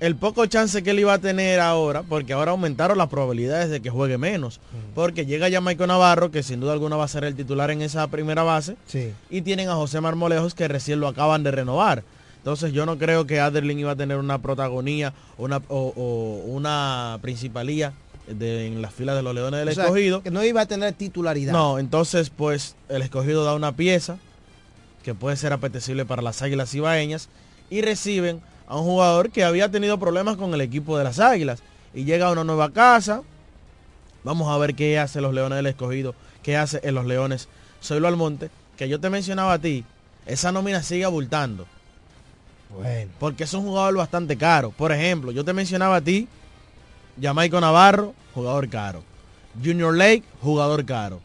el 0.00 0.16
poco 0.16 0.44
chance 0.46 0.82
que 0.82 0.90
él 0.90 1.00
iba 1.00 1.14
a 1.14 1.18
tener 1.18 1.60
ahora, 1.60 2.02
porque 2.02 2.32
ahora 2.32 2.50
aumentaron 2.50 2.98
las 2.98 3.08
probabilidades 3.08 3.70
de 3.70 3.80
que 3.80 3.90
juegue 3.90 4.18
menos. 4.18 4.60
Porque 4.94 5.24
llega 5.24 5.48
ya 5.48 5.60
Michael 5.60 5.88
Navarro, 5.88 6.30
que 6.30 6.42
sin 6.42 6.60
duda 6.60 6.72
alguna 6.72 6.96
va 6.96 7.04
a 7.04 7.08
ser 7.08 7.24
el 7.24 7.34
titular 7.34 7.70
en 7.70 7.82
esa 7.82 8.06
primera 8.08 8.42
base. 8.42 8.76
Sí. 8.86 9.12
Y 9.30 9.42
tienen 9.42 9.68
a 9.68 9.74
José 9.74 10.00
Marmolejos, 10.00 10.54
que 10.54 10.68
recién 10.68 11.00
lo 11.00 11.08
acaban 11.08 11.42
de 11.42 11.52
renovar. 11.52 12.02
Entonces 12.44 12.74
yo 12.74 12.84
no 12.84 12.98
creo 12.98 13.26
que 13.26 13.40
Aderlin 13.40 13.78
iba 13.78 13.92
a 13.92 13.96
tener 13.96 14.18
una 14.18 14.42
protagonía 14.42 15.14
una, 15.38 15.62
o, 15.68 15.94
o 15.96 16.44
una 16.52 17.18
principalía 17.22 17.94
de- 18.26 18.66
en 18.66 18.82
las 18.82 18.92
filas 18.92 19.16
de 19.16 19.22
los 19.22 19.34
Leones 19.34 19.60
del 19.60 19.70
O 19.70 19.72
sea, 19.72 19.84
Escogido. 19.84 20.22
que 20.22 20.30
no 20.30 20.44
iba 20.44 20.60
a 20.60 20.66
tener 20.66 20.92
titularidad. 20.92 21.54
No, 21.54 21.78
entonces 21.78 22.28
pues 22.28 22.76
el 22.90 23.00
escogido 23.00 23.44
da 23.44 23.54
una 23.54 23.72
pieza 23.74 24.18
que 25.02 25.14
puede 25.14 25.36
ser 25.36 25.54
apetecible 25.54 26.04
para 26.04 26.20
las 26.20 26.42
águilas 26.42 26.74
ibaeñas 26.74 27.30
y 27.70 27.80
reciben 27.80 28.42
a 28.68 28.76
un 28.76 28.84
jugador 28.84 29.30
que 29.30 29.42
había 29.42 29.70
tenido 29.70 29.98
problemas 29.98 30.36
con 30.36 30.52
el 30.52 30.60
equipo 30.60 30.98
de 30.98 31.04
las 31.04 31.20
águilas 31.20 31.62
y 31.94 32.04
llega 32.04 32.26
a 32.28 32.32
una 32.32 32.44
nueva 32.44 32.70
casa. 32.74 33.22
Vamos 34.22 34.48
a 34.54 34.58
ver 34.58 34.74
qué 34.74 34.98
hace 34.98 35.22
los 35.22 35.32
leones 35.32 35.56
del 35.56 35.66
escogido, 35.66 36.14
qué 36.42 36.58
hace 36.58 36.78
en 36.82 36.94
los 36.94 37.06
leones. 37.06 37.48
Soy 37.80 38.00
lo 38.00 38.08
Almonte, 38.08 38.50
que 38.76 38.86
yo 38.86 39.00
te 39.00 39.08
mencionaba 39.08 39.54
a 39.54 39.58
ti, 39.58 39.82
esa 40.26 40.52
nómina 40.52 40.82
sigue 40.82 41.06
abultando. 41.06 41.66
Bueno. 42.74 43.10
Porque 43.18 43.44
es 43.44 43.54
un 43.54 43.64
jugador 43.64 43.96
bastante 43.96 44.36
caro. 44.36 44.70
Por 44.70 44.92
ejemplo, 44.92 45.32
yo 45.32 45.44
te 45.44 45.52
mencionaba 45.52 45.96
a 45.96 46.00
ti, 46.00 46.28
Jamaico 47.20 47.60
Navarro, 47.60 48.14
jugador 48.34 48.68
caro. 48.68 49.02
Junior 49.62 49.96
Lake, 49.96 50.24
jugador 50.42 50.84
caro. 50.84 51.20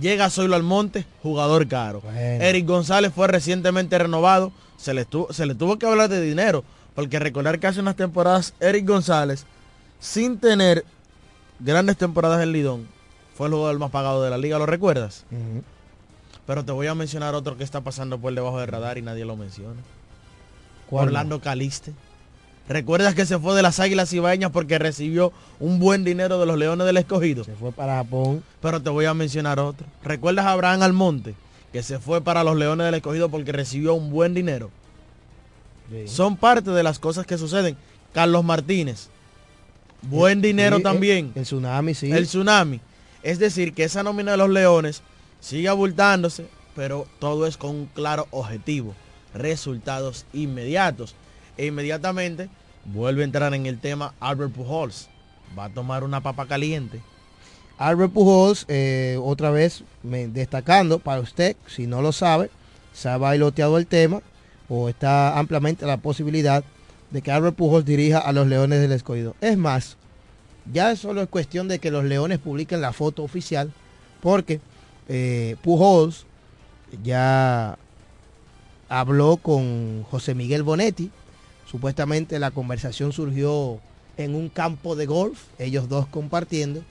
Llega 0.00 0.30
Zoilo 0.30 0.56
Almonte, 0.56 1.06
jugador 1.22 1.66
caro. 1.66 2.02
Eric 2.14 2.66
González 2.66 3.12
fue 3.12 3.26
recientemente 3.26 3.98
renovado. 3.98 4.52
Se 4.76 4.94
le, 4.94 5.04
tuvo, 5.04 5.32
se 5.32 5.46
le 5.46 5.54
tuvo 5.54 5.78
que 5.78 5.86
hablar 5.86 6.08
de 6.08 6.20
dinero. 6.20 6.64
Porque 6.94 7.18
recordar 7.18 7.58
que 7.58 7.66
hace 7.66 7.80
unas 7.80 7.96
temporadas 7.96 8.54
Eric 8.60 8.86
González, 8.86 9.44
sin 10.00 10.38
tener 10.38 10.84
grandes 11.60 11.96
temporadas 11.96 12.42
en 12.42 12.52
Lidón, 12.52 12.88
fue 13.36 13.46
el 13.46 13.54
jugador 13.54 13.78
más 13.78 13.90
pagado 13.90 14.22
de 14.22 14.30
la 14.30 14.38
liga, 14.38 14.58
¿lo 14.58 14.66
recuerdas? 14.66 15.24
Pero 16.46 16.64
te 16.64 16.72
voy 16.72 16.86
a 16.86 16.94
mencionar 16.94 17.34
otro 17.34 17.56
que 17.56 17.64
está 17.64 17.82
pasando 17.82 18.18
por 18.18 18.34
debajo 18.34 18.58
del 18.58 18.68
radar 18.68 18.98
y 18.98 19.02
nadie 19.02 19.24
lo 19.24 19.36
menciona. 19.36 19.80
¿Cuál 20.88 21.08
Orlando 21.08 21.40
Caliste. 21.40 21.92
¿Recuerdas 22.68 23.14
que 23.14 23.24
se 23.24 23.38
fue 23.38 23.56
de 23.56 23.62
las 23.62 23.80
Águilas 23.80 24.12
Ibaeñas 24.12 24.50
porque 24.50 24.78
recibió 24.78 25.32
un 25.58 25.78
buen 25.78 26.04
dinero 26.04 26.38
de 26.38 26.44
los 26.44 26.58
Leones 26.58 26.86
del 26.86 26.98
Escogido? 26.98 27.42
Se 27.44 27.54
fue 27.54 27.72
para 27.72 27.96
Japón. 27.96 28.44
Pero 28.60 28.82
te 28.82 28.90
voy 28.90 29.06
a 29.06 29.14
mencionar 29.14 29.58
otro. 29.58 29.86
¿Recuerdas 30.04 30.44
a 30.44 30.52
Abraham 30.52 30.82
Almonte? 30.82 31.34
Que 31.72 31.82
se 31.82 31.98
fue 31.98 32.20
para 32.20 32.44
los 32.44 32.56
Leones 32.56 32.84
del 32.84 32.94
Escogido 32.94 33.30
porque 33.30 33.52
recibió 33.52 33.94
un 33.94 34.10
buen 34.10 34.34
dinero. 34.34 34.70
Son 36.06 36.36
parte 36.36 36.70
de 36.70 36.82
las 36.82 36.98
cosas 36.98 37.24
que 37.26 37.38
suceden. 37.38 37.76
Carlos 38.12 38.44
Martínez. 38.44 39.08
Buen 40.02 40.42
dinero 40.42 40.76
Sí, 40.76 40.82
también. 40.82 41.32
El 41.34 41.44
tsunami, 41.44 41.94
sí. 41.94 42.12
El 42.12 42.26
tsunami. 42.26 42.80
Es 43.22 43.38
decir, 43.38 43.72
que 43.72 43.84
esa 43.84 44.02
nómina 44.02 44.32
de 44.32 44.36
los 44.36 44.50
Leones 44.50 45.02
sigue 45.40 45.68
abultándose, 45.68 46.46
pero 46.76 47.06
todo 47.18 47.46
es 47.46 47.56
con 47.56 47.70
un 47.70 47.86
claro 47.86 48.28
objetivo. 48.30 48.94
Resultados 49.34 50.24
inmediatos. 50.32 51.14
E 51.56 51.66
inmediatamente 51.66 52.48
vuelve 52.84 53.22
a 53.22 53.24
entrar 53.24 53.54
en 53.54 53.66
el 53.66 53.78
tema 53.78 54.14
Albert 54.20 54.52
Pujols. 54.52 55.08
Va 55.58 55.64
a 55.66 55.70
tomar 55.70 56.04
una 56.04 56.20
papa 56.22 56.46
caliente. 56.46 57.00
Albert 57.78 58.12
Pujols, 58.12 58.64
eh, 58.68 59.18
otra 59.22 59.50
vez 59.50 59.84
me- 60.02 60.26
destacando 60.28 60.98
para 60.98 61.20
usted, 61.20 61.56
si 61.66 61.86
no 61.86 62.02
lo 62.02 62.12
sabe, 62.12 62.50
se 62.92 63.08
ha 63.08 63.16
bailoteado 63.18 63.78
el 63.78 63.86
tema 63.86 64.20
o 64.68 64.88
está 64.88 65.38
ampliamente 65.38 65.86
la 65.86 65.96
posibilidad 65.98 66.64
de 67.10 67.22
que 67.22 67.30
Albert 67.30 67.56
Pujols 67.56 67.84
dirija 67.86 68.18
a 68.18 68.32
los 68.32 68.46
Leones 68.48 68.80
del 68.80 68.92
Escogido. 68.92 69.34
Es 69.40 69.56
más, 69.56 69.96
ya 70.72 70.94
solo 70.96 71.22
es 71.22 71.28
cuestión 71.28 71.68
de 71.68 71.78
que 71.78 71.90
los 71.90 72.04
Leones 72.04 72.38
publiquen 72.38 72.80
la 72.80 72.92
foto 72.92 73.22
oficial, 73.22 73.72
porque 74.20 74.60
eh, 75.08 75.56
Pujols 75.62 76.26
ya 77.02 77.78
habló 78.88 79.36
con 79.36 80.04
José 80.04 80.34
Miguel 80.34 80.62
Bonetti. 80.62 81.10
Supuestamente 81.70 82.38
la 82.38 82.50
conversación 82.50 83.12
surgió 83.12 83.78
en 84.16 84.34
un 84.34 84.48
campo 84.48 84.96
de 84.96 85.06
golf, 85.06 85.38
ellos 85.58 85.88
dos 85.88 86.06
compartiendo, 86.06 86.82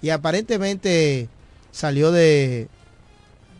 y 0.00 0.10
aparentemente 0.10 1.28
salió 1.72 2.10
de 2.12 2.68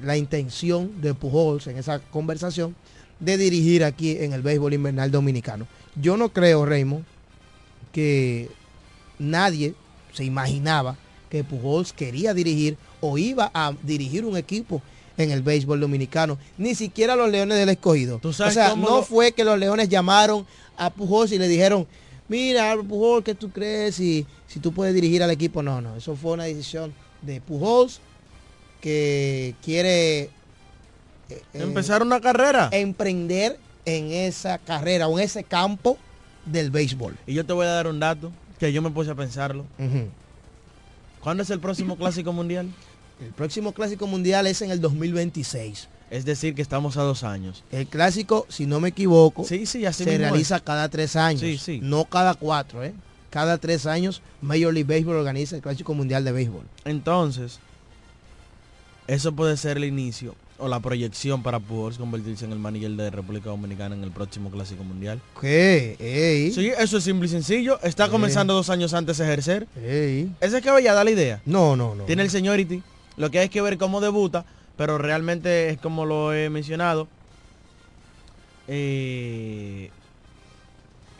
la 0.02 0.16
intención 0.16 1.00
de 1.00 1.14
Pujols 1.14 1.66
en 1.66 1.76
esa 1.76 1.98
conversación 1.98 2.74
de 3.18 3.36
dirigir 3.36 3.84
aquí 3.84 4.16
en 4.18 4.32
el 4.32 4.42
béisbol 4.42 4.72
invernal 4.72 5.10
dominicano. 5.10 5.66
Yo 6.00 6.16
no 6.16 6.30
creo, 6.30 6.64
Raymond, 6.64 7.04
que 7.92 8.48
nadie 9.18 9.74
se 10.12 10.24
imaginaba 10.24 10.96
que 11.28 11.44
Pujols 11.44 11.92
quería 11.92 12.32
dirigir 12.32 12.78
o 13.00 13.18
iba 13.18 13.50
a 13.52 13.74
dirigir 13.82 14.24
un 14.24 14.36
equipo 14.36 14.82
en 15.22 15.30
el 15.30 15.42
béisbol 15.42 15.80
dominicano, 15.80 16.38
ni 16.58 16.74
siquiera 16.74 17.16
los 17.16 17.30
Leones 17.30 17.58
del 17.58 17.68
Escogido. 17.68 18.20
O 18.22 18.32
sabes 18.32 18.54
sea, 18.54 18.74
no 18.74 18.96
lo- 18.98 19.02
fue 19.02 19.32
que 19.32 19.44
los 19.44 19.58
Leones 19.58 19.88
llamaron 19.88 20.46
a 20.76 20.90
Pujols 20.90 21.32
y 21.32 21.38
le 21.38 21.46
dijeron, 21.48 21.86
mira, 22.28 22.76
Pujols, 22.88 23.24
¿qué 23.24 23.34
tú 23.34 23.50
crees 23.50 23.96
si, 23.96 24.26
si 24.46 24.60
tú 24.60 24.72
puedes 24.72 24.94
dirigir 24.94 25.22
al 25.22 25.30
equipo? 25.30 25.62
No, 25.62 25.80
no, 25.80 25.96
eso 25.96 26.16
fue 26.16 26.32
una 26.32 26.44
decisión 26.44 26.92
de 27.22 27.40
Pujols 27.40 28.00
que 28.80 29.54
quiere 29.62 30.20
eh, 30.22 30.30
eh, 31.28 31.40
Empezar 31.54 32.02
una 32.02 32.20
carrera. 32.20 32.68
emprender 32.72 33.58
en 33.84 34.10
esa 34.12 34.58
carrera 34.58 35.06
o 35.08 35.18
en 35.18 35.24
ese 35.24 35.44
campo 35.44 35.98
del 36.46 36.70
béisbol. 36.70 37.16
Y 37.26 37.34
yo 37.34 37.44
te 37.44 37.52
voy 37.52 37.66
a 37.66 37.70
dar 37.70 37.86
un 37.86 38.00
dato 38.00 38.32
que 38.58 38.72
yo 38.72 38.80
me 38.82 38.90
puse 38.90 39.10
a 39.10 39.14
pensarlo. 39.14 39.64
Ujú. 39.78 40.08
¿Cuándo 41.22 41.42
es 41.42 41.50
el 41.50 41.60
próximo 41.60 41.96
clásico 41.96 42.32
mundial? 42.32 42.70
El 43.20 43.32
próximo 43.32 43.72
clásico 43.72 44.06
mundial 44.06 44.46
es 44.46 44.62
en 44.62 44.70
el 44.70 44.80
2026. 44.80 45.88
Es 46.10 46.24
decir, 46.24 46.54
que 46.54 46.62
estamos 46.62 46.96
a 46.96 47.02
dos 47.02 47.22
años. 47.22 47.62
El 47.70 47.86
clásico, 47.86 48.46
si 48.48 48.66
no 48.66 48.80
me 48.80 48.88
equivoco, 48.88 49.44
Sí, 49.44 49.64
sí, 49.66 49.86
así 49.86 50.04
se 50.04 50.14
es. 50.14 50.18
realiza 50.18 50.58
cada 50.60 50.88
tres 50.88 51.14
años. 51.16 51.40
Sí, 51.40 51.56
sí. 51.58 51.80
No 51.82 52.04
cada 52.06 52.34
cuatro, 52.34 52.82
¿eh? 52.82 52.92
Cada 53.30 53.58
tres 53.58 53.86
años 53.86 54.22
Major 54.42 54.74
League 54.74 54.92
Baseball 54.92 55.16
organiza 55.16 55.54
el 55.54 55.62
Clásico 55.62 55.94
Mundial 55.94 56.24
de 56.24 56.32
Béisbol. 56.32 56.64
Entonces, 56.84 57.60
eso 59.06 59.32
puede 59.32 59.56
ser 59.56 59.76
el 59.76 59.84
inicio 59.84 60.34
o 60.58 60.68
la 60.68 60.80
proyección 60.80 61.42
para 61.42 61.58
Pujols 61.58 61.96
convertirse 61.96 62.44
en 62.44 62.52
el 62.52 62.58
manager 62.58 62.90
de 62.90 63.10
República 63.10 63.48
Dominicana 63.50 63.94
en 63.94 64.02
el 64.04 64.10
próximo 64.10 64.50
Clásico 64.50 64.82
Mundial. 64.84 65.20
¿Qué? 65.40 65.96
Ey. 65.98 66.52
Sí, 66.52 66.70
eso 66.78 66.98
es 66.98 67.04
simple 67.04 67.26
y 67.26 67.30
sencillo. 67.30 67.80
Está 67.82 68.08
comenzando 68.10 68.52
dos 68.52 68.68
años 68.68 68.92
antes 68.94 69.18
de 69.18 69.24
ejercer. 69.24 69.66
Ey. 69.80 70.30
Ese 70.40 70.58
es 70.58 70.62
que 70.62 70.70
vaya 70.70 70.92
da 70.92 71.02
la 71.04 71.10
idea. 71.12 71.40
No, 71.46 71.76
no, 71.76 71.94
no. 71.94 72.04
Tiene 72.04 72.22
el 72.22 72.30
seniority. 72.30 72.82
Lo 73.16 73.30
que 73.30 73.38
hay 73.40 73.48
que 73.48 73.60
ver 73.60 73.76
cómo 73.78 74.00
debuta, 74.00 74.44
pero 74.76 74.98
realmente 74.98 75.70
es 75.70 75.78
como 75.78 76.04
lo 76.06 76.32
he 76.32 76.48
mencionado. 76.50 77.08
eh, 78.72 79.90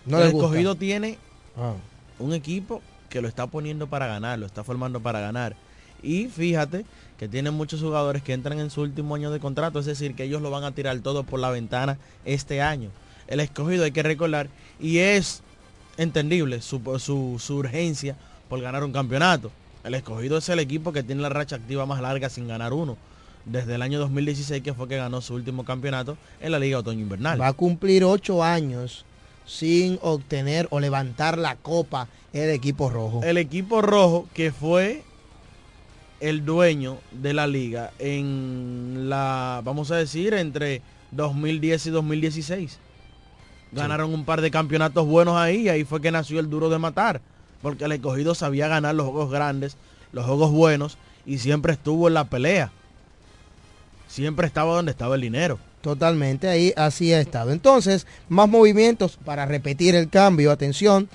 No 0.07 0.19
el 0.23 0.31
gusta. 0.31 0.47
escogido 0.47 0.75
tiene 0.77 1.19
Ah. 1.57 1.75
un 2.19 2.33
equipo 2.33 2.81
que 3.09 3.21
lo 3.21 3.29
está 3.29 3.47
poniendo 3.49 3.89
para 3.89 4.07
ganar, 4.07 4.39
lo 4.39 4.47
está 4.47 4.63
formando 4.65 5.01
para 5.01 5.21
ganar. 5.21 5.57
Y 6.03 6.27
fíjate 6.27 6.85
que 7.19 7.29
tiene 7.29 7.51
muchos 7.51 7.81
jugadores 7.81 8.23
que 8.23 8.33
entran 8.33 8.61
en 8.61 8.71
su 8.71 8.81
último 8.83 9.15
año 9.17 9.31
de 9.31 9.41
contrato, 9.41 9.79
es 9.81 9.87
decir, 9.87 10.15
que 10.15 10.25
ellos 10.25 10.41
lo 10.41 10.51
van 10.51 10.65
a 10.65 10.73
tirar 10.73 10.99
todo 11.01 11.25
por 11.25 11.41
la 11.41 11.51
ventana 11.51 11.99
este 12.25 12.63
año. 12.63 12.91
El 13.27 13.41
escogido 13.41 13.85
hay 13.85 13.91
que 13.93 14.03
recordar, 14.03 14.49
y 14.81 14.99
es 14.99 15.43
entendible 15.99 16.63
su, 16.63 16.81
su, 16.99 17.37
su 17.39 17.57
urgencia 17.57 18.17
por 18.49 18.61
ganar 18.61 18.85
un 18.85 18.93
campeonato. 18.93 19.51
El 19.85 19.95
escogido 19.95 20.39
es 20.39 20.49
el 20.49 20.59
equipo 20.59 20.93
que 20.93 21.03
tiene 21.03 21.23
la 21.23 21.29
racha 21.29 21.57
activa 21.57 21.87
más 21.87 22.01
larga 22.01 22.29
sin 22.29 22.49
ganar 22.49 22.73
uno. 22.73 22.97
Desde 23.47 23.75
el 23.75 23.83
año 23.83 23.99
2016 23.99 24.63
que 24.63 24.75
fue 24.75 24.89
que 24.89 24.97
ganó 24.97 25.21
su 25.21 25.35
último 25.35 25.65
campeonato 25.65 26.19
en 26.41 26.53
la 26.53 26.59
Liga 26.59 26.79
Otoño 26.79 27.01
Invernal. 27.01 27.41
Va 27.41 27.49
a 27.49 27.53
cumplir 27.55 28.05
ocho 28.05 28.45
años 28.45 29.07
sin 29.47 29.99
obtener 30.03 30.69
o 30.71 30.79
levantar 30.79 31.39
la 31.39 31.57
copa 31.57 32.09
el 32.33 32.51
equipo 32.51 32.91
rojo. 32.91 33.23
El 33.25 33.39
equipo 33.39 33.81
rojo 33.81 34.29
que 34.35 34.53
fue 34.53 35.03
el 36.21 36.45
dueño 36.45 36.99
de 37.11 37.33
la 37.33 37.47
liga 37.47 37.93
en 37.99 39.09
la, 39.09 39.63
vamos 39.65 39.91
a 39.91 39.97
decir, 39.97 40.35
entre 40.35 40.83
2010 41.13 41.87
y 41.87 41.91
2016. 41.91 42.79
Ganaron 43.73 44.13
un 44.13 44.25
par 44.25 44.41
de 44.41 44.51
campeonatos 44.51 45.07
buenos 45.07 45.37
ahí 45.37 45.63
y 45.63 45.69
ahí 45.69 45.85
fue 45.85 46.01
que 46.01 46.11
nació 46.11 46.41
el 46.41 46.51
duro 46.51 46.69
de 46.69 46.79
matar. 46.79 47.23
Porque 47.63 47.85
el 47.85 47.93
escogido 47.93 48.35
sabía 48.35 48.69
ganar 48.69 48.95
los 48.95 49.07
juegos 49.07 49.31
grandes, 49.31 49.77
los 50.13 50.25
juegos 50.25 50.51
buenos 50.51 50.99
y 51.27 51.39
siempre 51.39 51.73
estuvo 51.73 52.09
en 52.09 52.15
la 52.15 52.25
pelea. 52.25 52.73
Siempre 54.09 54.47
estaba 54.47 54.75
donde 54.75 54.93
estaba 54.93 55.15
el 55.15 55.21
dinero. 55.21 55.59
Totalmente, 55.81 56.49
ahí 56.49 56.73
así 56.77 57.13
ha 57.13 57.21
estado. 57.21 57.53
Entonces, 57.53 58.07
más 58.29 58.49
movimientos 58.49 59.19
para 59.25 59.47
repetir 59.47 59.95
el 59.95 60.11
cambio. 60.11 60.51
Atención, 60.51 61.09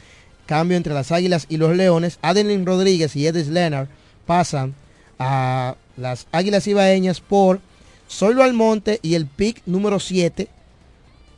cambio 0.46 0.78
entre 0.78 0.94
las 0.94 1.12
Águilas 1.12 1.46
y 1.50 1.58
los 1.58 1.76
Leones. 1.76 2.18
Adeline 2.22 2.66
Rodríguez 2.66 3.16
y 3.16 3.28
Edis 3.28 3.48
Leonard 3.48 3.88
pasan 4.26 4.74
a 5.20 5.76
las 5.98 6.28
Águilas 6.32 6.68
Ibaeñas 6.68 7.22
por 7.22 7.60
Solo 8.08 8.44
Almonte 8.44 9.00
y 9.02 9.16
el 9.16 9.26
pick 9.26 9.62
número 9.66 10.00
7 10.00 10.48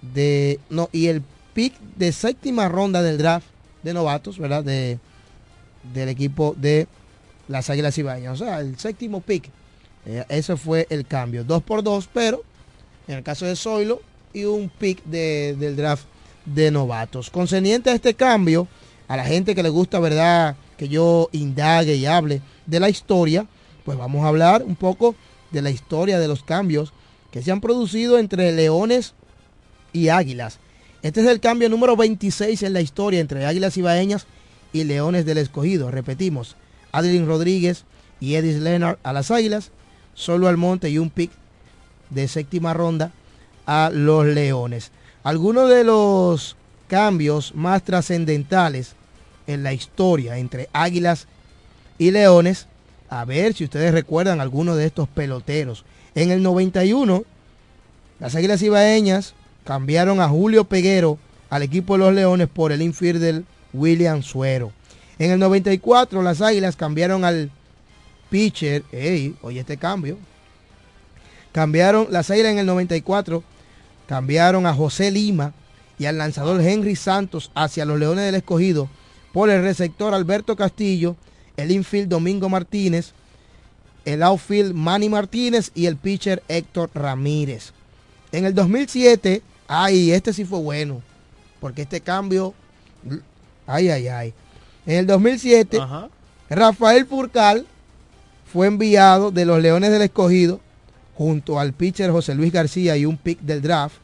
de 0.02 0.60
no 0.70 0.90
y 0.92 1.08
el 1.08 1.24
pick 1.54 1.74
de 1.98 2.12
séptima 2.12 2.70
ronda 2.70 3.02
del 3.02 3.18
draft 3.18 3.48
de 3.88 3.94
novatos, 3.94 4.38
¿verdad? 4.38 4.64
De 4.64 5.00
del 5.94 6.10
equipo 6.10 6.54
de 6.58 6.88
las 7.48 7.70
Águilas 7.70 7.98
Ibaeñas, 7.98 8.42
o 8.42 8.46
sea, 8.46 8.60
el 8.60 8.78
séptimo 8.78 9.22
pick. 9.22 9.50
Eh, 10.06 10.26
ese 10.28 10.58
fue 10.58 10.86
el 10.90 11.06
cambio, 11.06 11.44
dos 11.46 11.64
por 11.64 11.82
dos, 11.82 12.10
pero 12.14 12.44
en 13.08 13.16
el 13.18 13.24
caso 13.24 13.46
de 13.46 13.56
Zoilo 13.56 14.02
y 14.34 14.44
un 14.44 14.68
pick 14.70 15.04
de- 15.06 15.56
del 15.58 15.76
draft 15.78 16.04
de 16.46 16.72
novatos. 16.72 17.30
Concerniente 17.30 17.90
a 17.90 17.94
este 17.94 18.14
cambio, 18.16 18.68
a 19.08 19.16
la 19.16 19.24
gente 19.26 19.56
que 19.56 19.64
le 19.64 19.70
gusta, 19.70 20.00
¿verdad? 20.00 20.58
Que 20.78 20.90
yo 20.90 21.30
indague 21.32 21.96
y 21.96 22.06
hable 22.06 22.42
de 22.66 22.80
la 22.82 22.90
historia, 22.90 23.46
pues 23.86 23.98
vamos 23.98 24.26
a 24.26 24.28
hablar 24.28 24.64
un 24.64 24.76
poco 24.76 25.16
de 25.52 25.62
la 25.62 25.70
historia 25.70 26.20
de 26.20 26.28
los 26.28 26.44
cambios 26.44 26.92
que 27.32 27.42
se 27.42 27.52
han 27.52 27.62
producido 27.62 28.20
entre 28.20 28.52
Leones 28.52 29.14
y 29.94 30.10
Águilas. 30.10 30.60
Este 31.04 31.22
es 31.22 31.28
el 31.28 31.40
cambio 31.40 31.70
número 31.70 31.96
26 31.96 32.64
en 32.64 32.74
la 32.74 32.82
historia 32.82 33.20
entre 33.20 33.46
Águilas 33.46 33.78
Ibaeñas 33.78 34.26
y 34.74 34.84
Leones 34.84 35.26
del 35.26 35.38
Escogido. 35.38 35.92
Repetimos, 35.92 36.56
Adeline 36.92 37.28
Rodríguez 37.28 37.86
y 38.20 38.36
Edis 38.36 38.58
Leonard 38.58 38.98
a 39.04 39.14
las 39.14 39.30
Águilas, 39.30 39.72
solo 40.16 40.48
al 40.48 40.58
monte 40.58 40.90
y 40.90 40.98
un 40.98 41.12
pick 41.12 41.32
de 42.10 42.28
séptima 42.28 42.74
ronda 42.74 43.12
a 43.68 43.92
los 43.94 44.26
Leones. 44.26 44.92
Algunos 45.24 45.70
de 45.70 45.84
los 45.84 46.56
cambios 46.88 47.54
más 47.54 47.84
trascendentales 47.84 48.94
en 49.46 49.62
la 49.62 49.74
historia 49.74 50.38
entre 50.40 50.68
Águilas 50.74 51.28
y 52.00 52.10
Leones, 52.10 52.68
a 53.10 53.24
ver 53.24 53.54
si 53.54 53.66
ustedes 53.66 53.94
recuerdan 53.94 54.42
algunos 54.42 54.78
de 54.78 54.86
estos 54.86 55.08
peloteros. 55.08 55.86
En 56.16 56.32
el 56.32 56.42
91, 56.42 57.24
las 58.20 58.36
Águilas 58.36 58.64
Ibaeñas 58.64 59.36
cambiaron 59.68 60.22
a 60.22 60.30
Julio 60.30 60.64
Peguero 60.64 61.20
al 61.50 61.62
equipo 61.62 61.96
de 61.96 62.00
los 62.00 62.14
Leones 62.14 62.48
por 62.48 62.72
el 62.72 62.82
infielder 62.82 63.44
William 63.74 64.24
Suero. 64.24 64.72
En 65.20 65.30
el 65.30 65.40
94, 65.40 66.24
las 66.24 66.42
Águilas 66.42 66.78
cambiaron 66.78 67.26
al 67.26 67.52
pitcher, 68.30 68.86
ey, 68.94 69.36
oye 69.42 69.60
este 69.60 69.76
cambio, 69.76 70.18
Cambiaron 71.52 72.08
las 72.12 72.32
Águilas 72.32 72.54
en 72.54 72.60
el 72.60 72.66
94, 72.66 73.44
cambiaron 74.08 74.66
a 74.68 74.74
José 74.74 75.12
Lima 75.12 75.54
y 76.00 76.06
al 76.06 76.18
lanzador 76.18 76.62
Henry 76.62 76.96
Santos 76.96 77.52
hacia 77.54 77.84
los 77.84 78.00
Leones 78.00 78.24
del 78.24 78.36
Escogido 78.36 78.90
por 79.34 79.50
el 79.50 79.64
receptor 79.64 80.14
Alberto 80.14 80.56
Castillo, 80.56 81.18
el 81.58 81.72
infield 81.72 82.08
Domingo 82.08 82.48
Martínez, 82.48 83.12
el 84.06 84.24
outfield 84.24 84.74
Manny 84.76 85.10
Martínez 85.10 85.72
y 85.76 85.88
el 85.88 85.98
pitcher 85.98 86.42
Héctor 86.48 86.90
Ramírez. 86.94 87.74
En 88.32 88.46
el 88.46 88.54
2007, 88.54 89.42
ay, 89.68 90.12
este 90.12 90.34
sí 90.34 90.46
fue 90.46 90.60
bueno, 90.60 91.02
porque 91.60 91.84
este 91.84 92.02
cambio, 92.02 92.54
ay, 93.66 93.90
ay, 93.90 94.08
ay. 94.08 94.34
En 94.86 95.00
el 95.00 95.08
2007, 95.08 95.78
Ajá. 95.80 96.10
Rafael 96.50 97.06
Furcal 97.06 97.66
fue 98.52 98.68
enviado 98.68 99.32
de 99.32 99.46
los 99.46 99.62
Leones 99.62 99.92
del 99.92 100.02
Escogido 100.02 100.62
junto 101.16 101.60
al 101.60 101.74
pitcher 101.74 102.12
José 102.12 102.36
Luis 102.36 102.54
García 102.54 102.96
y 102.96 103.06
un 103.06 103.18
pick 103.18 103.40
del 103.42 103.62
draft 103.62 103.96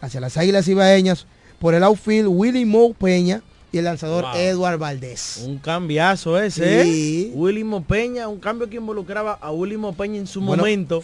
hacia 0.00 0.20
las 0.20 0.36
Águilas 0.36 0.68
Ibaeñas 0.68 1.26
por 1.58 1.74
el 1.74 1.82
outfield 1.82 2.28
Willy 2.28 2.64
Mo 2.64 2.92
Peña 2.92 3.42
y 3.72 3.78
el 3.78 3.84
lanzador 3.84 4.24
Wow. 4.24 4.34
Edward 4.36 4.78
Valdés. 4.78 5.42
Un 5.46 5.58
cambiazo 5.58 6.38
ese, 6.40 6.82
Sí. 6.84 7.30
¿eh? 7.30 7.32
Willy 7.34 7.64
Peña, 7.86 8.28
un 8.28 8.38
cambio 8.38 8.68
que 8.68 8.76
involucraba 8.76 9.38
a 9.40 9.50
Willy 9.52 9.78
Peña 9.96 10.18
en 10.18 10.26
su 10.26 10.40
Bueno, 10.40 10.62
momento 10.62 11.00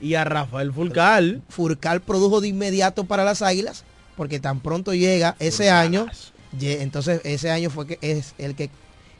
y 0.00 0.14
a 0.14 0.24
Rafael 0.24 0.72
Fulcal. 0.72 1.42
Furcal 1.48 2.00
produjo 2.00 2.40
de 2.40 2.48
inmediato 2.48 3.04
para 3.04 3.24
las 3.24 3.42
Águilas 3.42 3.84
porque 4.16 4.40
tan 4.40 4.60
pronto 4.60 4.94
llega 4.94 5.36
ese 5.38 5.70
año, 5.70 6.06
entonces 6.60 7.20
ese 7.24 7.50
año 7.50 7.70
fue 7.70 7.86
que 7.86 7.98
es 8.00 8.34
el 8.38 8.54
que 8.54 8.70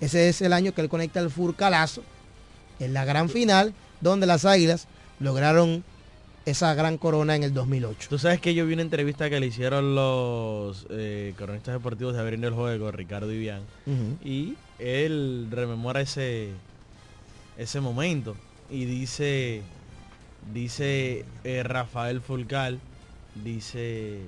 ese 0.00 0.28
es 0.28 0.40
el 0.42 0.52
año 0.52 0.72
que 0.74 0.80
él 0.80 0.88
conecta 0.88 1.20
el 1.20 1.30
Furcalazo 1.30 2.02
en 2.80 2.92
la 2.94 3.04
gran 3.04 3.28
final 3.28 3.74
donde 4.00 4.26
las 4.26 4.44
Águilas 4.44 4.86
lograron 5.20 5.82
esa 6.46 6.72
gran 6.74 6.96
corona 6.96 7.36
en 7.36 7.42
el 7.42 7.52
2008. 7.52 8.08
Tú 8.08 8.18
sabes 8.18 8.40
que 8.40 8.54
yo 8.54 8.64
vi 8.64 8.72
una 8.72 8.82
entrevista 8.82 9.28
que 9.28 9.38
le 9.38 9.46
hicieron 9.48 9.94
los 9.94 10.86
eh, 10.88 11.34
cronistas 11.36 11.74
deportivos 11.74 12.14
de 12.14 12.20
Abriendo 12.20 12.48
el 12.48 12.54
Juego, 12.54 12.90
Ricardo 12.90 13.26
Vivian, 13.28 13.60
Ujú. 13.86 14.16
y 14.26 14.54
él 14.78 15.48
rememora 15.50 16.00
ese, 16.00 16.50
ese 17.58 17.80
momento 17.80 18.34
y 18.70 18.84
dice, 18.86 19.62
dice 20.52 21.24
eh, 21.44 21.62
Rafael 21.62 22.20
Fulcal, 22.20 22.78
dice, 23.44 24.20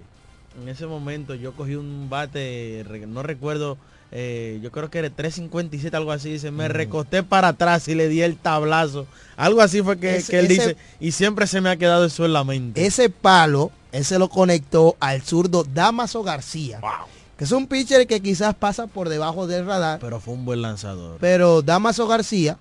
en 0.60 0.68
ese 0.68 0.86
momento 0.86 1.34
yo 1.34 1.52
cogí 1.52 1.74
un 1.74 2.08
bate, 2.10 2.84
no 3.08 3.22
recuerdo, 3.22 3.76
eh, 4.12 4.58
yo 4.62 4.70
creo 4.72 4.90
que 4.90 4.98
era 4.98 5.10
357, 5.10 5.96
algo 5.96 6.12
así, 6.12 6.30
dice, 6.32 6.50
me 6.50 6.68
recosté 6.68 7.22
para 7.22 7.48
atrás 7.48 7.86
y 7.88 7.94
le 7.94 8.08
di 8.08 8.22
el 8.22 8.36
tablazo. 8.36 9.06
Algo 9.36 9.60
así 9.62 9.82
fue 9.82 9.98
que, 9.98 10.16
Ese- 10.16 10.32
que 10.32 10.38
él 10.40 10.46
ese- 10.46 10.54
dice, 10.54 10.76
y 10.98 11.12
siempre 11.12 11.46
se 11.46 11.60
me 11.60 11.70
ha 11.70 11.76
quedado 11.76 12.04
eso 12.04 12.24
en 12.24 12.32
la 12.32 12.44
mente. 12.44 12.84
Ese 12.84 13.08
palo, 13.10 13.70
ese 13.92 14.18
lo 14.18 14.28
conectó 14.28 14.96
al 15.00 15.22
zurdo 15.22 15.64
Damaso 15.64 16.22
García, 16.24 16.80
que 17.38 17.44
es 17.44 17.52
un 17.52 17.66
pitcher 17.68 18.06
que 18.06 18.20
quizás 18.20 18.54
pasa 18.54 18.86
por 18.88 19.08
debajo 19.08 19.46
del 19.46 19.64
radar, 19.64 20.00
Pero 20.00 20.18
fue 20.20 20.34
un 20.34 20.44
buen 20.44 20.60
lanzador. 20.60 21.18
pero 21.20 21.62
Damaso 21.62 22.06
García 22.08 22.58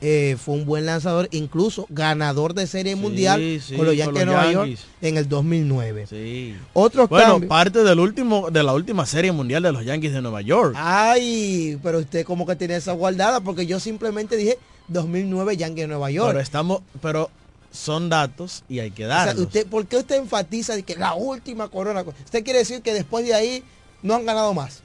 eh, 0.00 0.36
fue 0.38 0.54
un 0.54 0.66
buen 0.66 0.84
lanzador, 0.84 1.28
incluso 1.32 1.86
ganador 1.88 2.52
de 2.52 2.66
serie 2.66 2.96
mundial 2.96 3.60
sí, 3.64 3.74
con 3.76 3.86
los 3.86 3.96
Yankees 3.96 4.18
de 4.20 4.26
Nueva 4.26 4.52
York 4.52 4.78
en 5.00 5.16
el 5.16 5.28
2009. 5.28 6.06
Sí. 6.06 6.54
Otro 6.74 7.08
Bueno, 7.08 7.40
parte 7.40 7.82
del 7.82 7.98
último, 7.98 8.50
de 8.50 8.62
la 8.62 8.74
última 8.74 9.06
serie 9.06 9.32
mundial 9.32 9.62
de 9.62 9.72
los 9.72 9.84
Yankees 9.84 10.12
de 10.12 10.20
Nueva 10.20 10.42
York. 10.42 10.74
Ay, 10.76 11.78
pero 11.82 11.98
usted 11.98 12.24
como 12.26 12.46
que 12.46 12.56
tiene 12.56 12.76
esa 12.76 12.92
guardada 12.92 13.40
porque 13.40 13.66
yo 13.66 13.80
simplemente 13.80 14.36
dije 14.36 14.58
2009 14.88 15.56
Yankees 15.56 15.84
de 15.84 15.88
Nueva 15.88 16.10
York. 16.10 16.28
Pero 16.28 16.40
estamos, 16.40 16.82
pero 17.00 17.30
son 17.72 18.08
datos 18.08 18.64
y 18.68 18.80
hay 18.80 18.90
que 18.90 19.04
O 19.04 19.08
sea, 19.08 19.26
darlos. 19.26 19.46
usted, 19.46 19.66
¿Por 19.66 19.86
qué 19.86 19.96
usted 19.96 20.16
enfatiza 20.16 20.74
de 20.76 20.82
que 20.82 20.96
la 20.96 21.14
última 21.14 21.68
corona? 21.68 22.02
Usted 22.02 22.44
quiere 22.44 22.60
decir 22.60 22.82
que 22.82 22.92
después 22.92 23.24
de 23.26 23.34
ahí 23.34 23.62
no 24.02 24.14
han 24.14 24.24
ganado 24.26 24.52
más. 24.54 24.82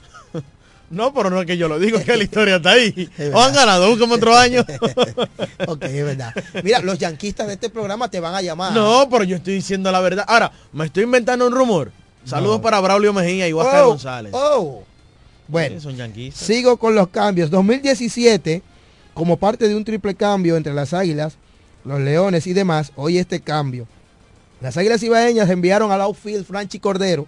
No, 0.92 1.14
pero 1.14 1.30
no 1.30 1.40
es 1.40 1.48
que 1.48 1.58
yo 1.58 1.68
lo 1.68 1.80
digo, 1.80 1.98
es 1.98 2.06
que 2.06 2.16
la 2.18 2.24
historia 2.24 2.58
está 2.58 2.72
ahí. 2.72 3.10
Es 3.18 3.34
O 3.34 3.42
han 3.42 3.54
ganado, 3.54 3.98
como 3.98 4.16
otro 4.16 4.36
año. 4.38 4.62
ok, 5.68 5.84
es 5.84 6.04
verdad. 6.06 6.34
Mira, 6.64 6.80
los 6.82 7.00
yanquistas 7.00 7.48
de 7.48 7.54
este 7.54 7.70
programa 7.70 8.10
te 8.10 8.20
van 8.20 8.36
a 8.36 8.42
llamar. 8.42 8.74
No, 8.74 9.08
pero 9.10 9.24
yo 9.24 9.38
estoy 9.38 9.54
diciendo 9.56 9.92
la 9.92 10.00
verdad. 10.02 10.26
Ahora, 10.28 10.52
me 10.74 10.86
estoy 10.86 11.04
inventando 11.04 11.48
un 11.48 11.54
rumor. 11.54 11.92
Saludos 12.26 12.58
No. 12.58 12.62
para 12.62 12.80
Braulio 12.80 13.14
Mejía 13.14 13.48
y 13.48 13.54
Oscar 13.54 13.84
Oh, 13.84 13.88
González. 13.88 14.32
oh. 14.36 14.84
Bueno, 15.48 15.76
Sí, 15.78 15.82
son 15.84 15.96
yanquistas. 15.96 16.46
sigo 16.46 16.78
con 16.78 16.94
los 16.96 17.08
cambios. 17.10 17.50
2017, 17.50 18.62
como 19.14 19.38
parte 19.38 19.68
de 19.68 19.76
un 19.76 19.84
triple 19.84 20.14
cambio 20.16 20.56
entre 20.56 20.74
las 20.74 20.94
Águilas, 20.94 21.34
los 21.84 22.00
Leones 22.00 22.48
y 22.48 22.54
demás, 22.54 22.92
hoy 22.96 23.18
este 23.18 23.40
cambio. 23.42 23.88
Las 24.62 24.78
Águilas 24.78 25.02
Ibaeñas 25.04 25.50
enviaron 25.50 25.92
al 25.92 26.02
outfield 26.02 26.46
Franchi 26.46 26.80
Cordero 26.80 27.26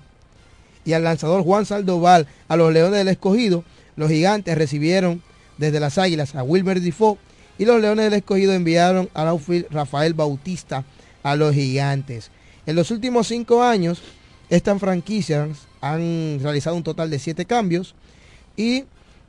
y 0.86 0.94
al 0.94 1.04
lanzador 1.04 1.44
Juan 1.44 1.66
Saldoval 1.66 2.28
a 2.48 2.56
los 2.56 2.74
Leones 2.74 3.00
del 3.00 3.08
Escogido. 3.08 3.64
Los 3.96 4.10
Gigantes 4.10 4.58
recibieron 4.58 5.22
desde 5.58 5.80
las 5.80 5.98
Águilas 5.98 6.36
a 6.36 6.44
Wilmer 6.44 6.82
Defoe 6.82 7.18
y 7.58 7.66
los 7.66 7.82
Leones 7.82 8.06
del 8.06 8.16
Escogido 8.16 8.54
enviaron 8.54 9.10
al 9.14 9.28
outfield 9.28 9.68
Rafael 9.70 10.14
Bautista 10.14 10.84
a 11.22 11.36
los 11.36 11.54
Gigantes. 11.54 12.32
En 12.66 12.76
los 12.76 12.92
últimos 12.92 13.28
cinco 13.28 13.64
años, 13.64 14.02
estas 14.50 14.80
franquicias 14.80 15.50
han 15.82 16.40
realizado 16.42 16.76
un 16.76 16.84
total 16.84 17.10
de 17.10 17.20
siete 17.20 17.46
cambios 17.46 17.96
y 18.56 18.86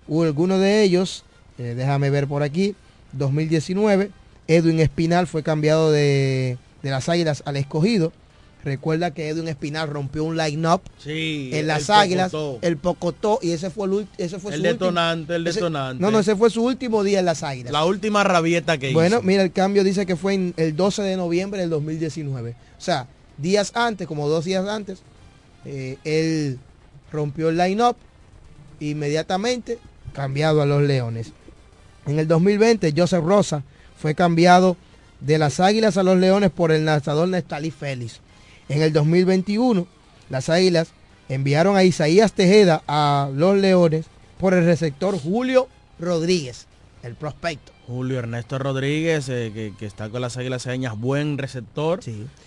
algunos 0.08 0.60
de 0.60 0.82
ellos, 0.82 1.24
eh, 1.58 1.74
déjame 1.76 2.10
ver 2.10 2.26
por 2.26 2.42
aquí, 2.42 2.74
2019, 3.12 4.10
Edwin 4.46 4.80
Espinal 4.80 5.26
fue 5.26 5.42
cambiado 5.42 5.90
de 5.90 6.58
las 6.82 7.08
Águilas 7.08 7.42
al 7.46 7.56
escogido. 7.56 8.12
Recuerda 8.64 9.10
que 9.12 9.28
Edwin 9.28 9.48
Espinal 9.48 9.88
rompió 9.90 10.24
un 10.24 10.36
line-up 10.38 10.80
Sí, 10.98 11.50
en 11.52 11.66
las 11.66 11.88
el 11.90 11.94
Águilas, 11.96 12.32
Pocotó. 12.32 12.66
el 12.66 12.76
Pocotó, 12.78 13.38
y 13.42 13.50
ese 13.52 13.68
fue 13.70 13.86
el, 13.88 14.08
ese 14.16 14.38
fue 14.38 14.54
El 14.54 14.60
su 14.60 14.66
último- 14.66 14.72
detonante, 14.86 15.34
el 15.36 15.46
ese- 15.46 15.60
detonante. 15.60 16.00
no, 16.02 16.10
no, 16.10 16.18
ese 16.18 16.34
fue 16.34 16.48
su 16.48 16.64
último 16.64 17.04
día 17.04 17.18
en 17.18 17.26
las 17.26 17.42
Águilas. 17.42 17.72
La 17.72 17.84
última 17.84 18.24
rabieta 18.24 18.78
que 18.78 18.92
Bueno, 18.94 19.16
hizo. 19.16 19.22
mira, 19.22 19.42
el 19.42 19.52
cambio 19.52 19.84
dice 19.84 20.06
que 20.06 20.16
fue 20.16 20.32
en 20.34 20.54
el 20.56 20.74
12 20.74 21.02
de 21.02 21.16
noviembre 21.16 21.60
del 21.60 21.68
2019. 21.70 22.52
O 22.78 22.80
sea, 22.80 23.06
días 23.36 23.72
antes, 23.74 24.06
como 24.08 24.28
dos 24.28 24.46
días 24.46 24.66
antes, 24.66 25.00
eh, 25.66 25.98
él 26.04 26.58
rompió 27.12 27.50
el 27.50 27.58
line-up 27.58 27.96
inmediatamente 28.80 29.78
cambiado 30.12 30.62
a 30.62 30.66
los 30.66 30.82
Leones. 30.82 31.32
En 32.06 32.18
el 32.18 32.28
2020, 32.28 32.92
Joseph 32.96 33.24
Rosa 33.24 33.62
fue 33.98 34.14
cambiado 34.14 34.76
de 35.20 35.38
las 35.38 35.60
Águilas 35.60 35.96
a 35.96 36.02
los 36.02 36.18
Leones 36.18 36.50
por 36.50 36.70
el 36.72 36.84
lanzador 36.84 37.28
Nestalí 37.28 37.70
Félix. 37.70 38.20
En 38.68 38.82
el 38.82 38.92
2021, 38.92 39.86
las 40.30 40.48
Águilas 40.48 40.88
enviaron 41.28 41.76
a 41.76 41.84
Isaías 41.84 42.32
Tejeda 42.32 42.82
a 42.86 43.28
los 43.34 43.56
Leones 43.56 44.06
por 44.38 44.54
el 44.54 44.64
receptor 44.64 45.18
Julio 45.18 45.68
Rodríguez, 45.98 46.66
el 47.02 47.14
prospecto. 47.14 47.72
Julio 47.86 48.18
Ernesto 48.18 48.58
Rodríguez, 48.58 49.28
eh, 49.28 49.50
que, 49.52 49.74
que 49.78 49.84
está 49.84 50.08
con 50.08 50.22
las 50.22 50.36
Águilas 50.38 50.62
Cedeñas, 50.62 50.98
buen 50.98 51.36
receptor. 51.36 52.00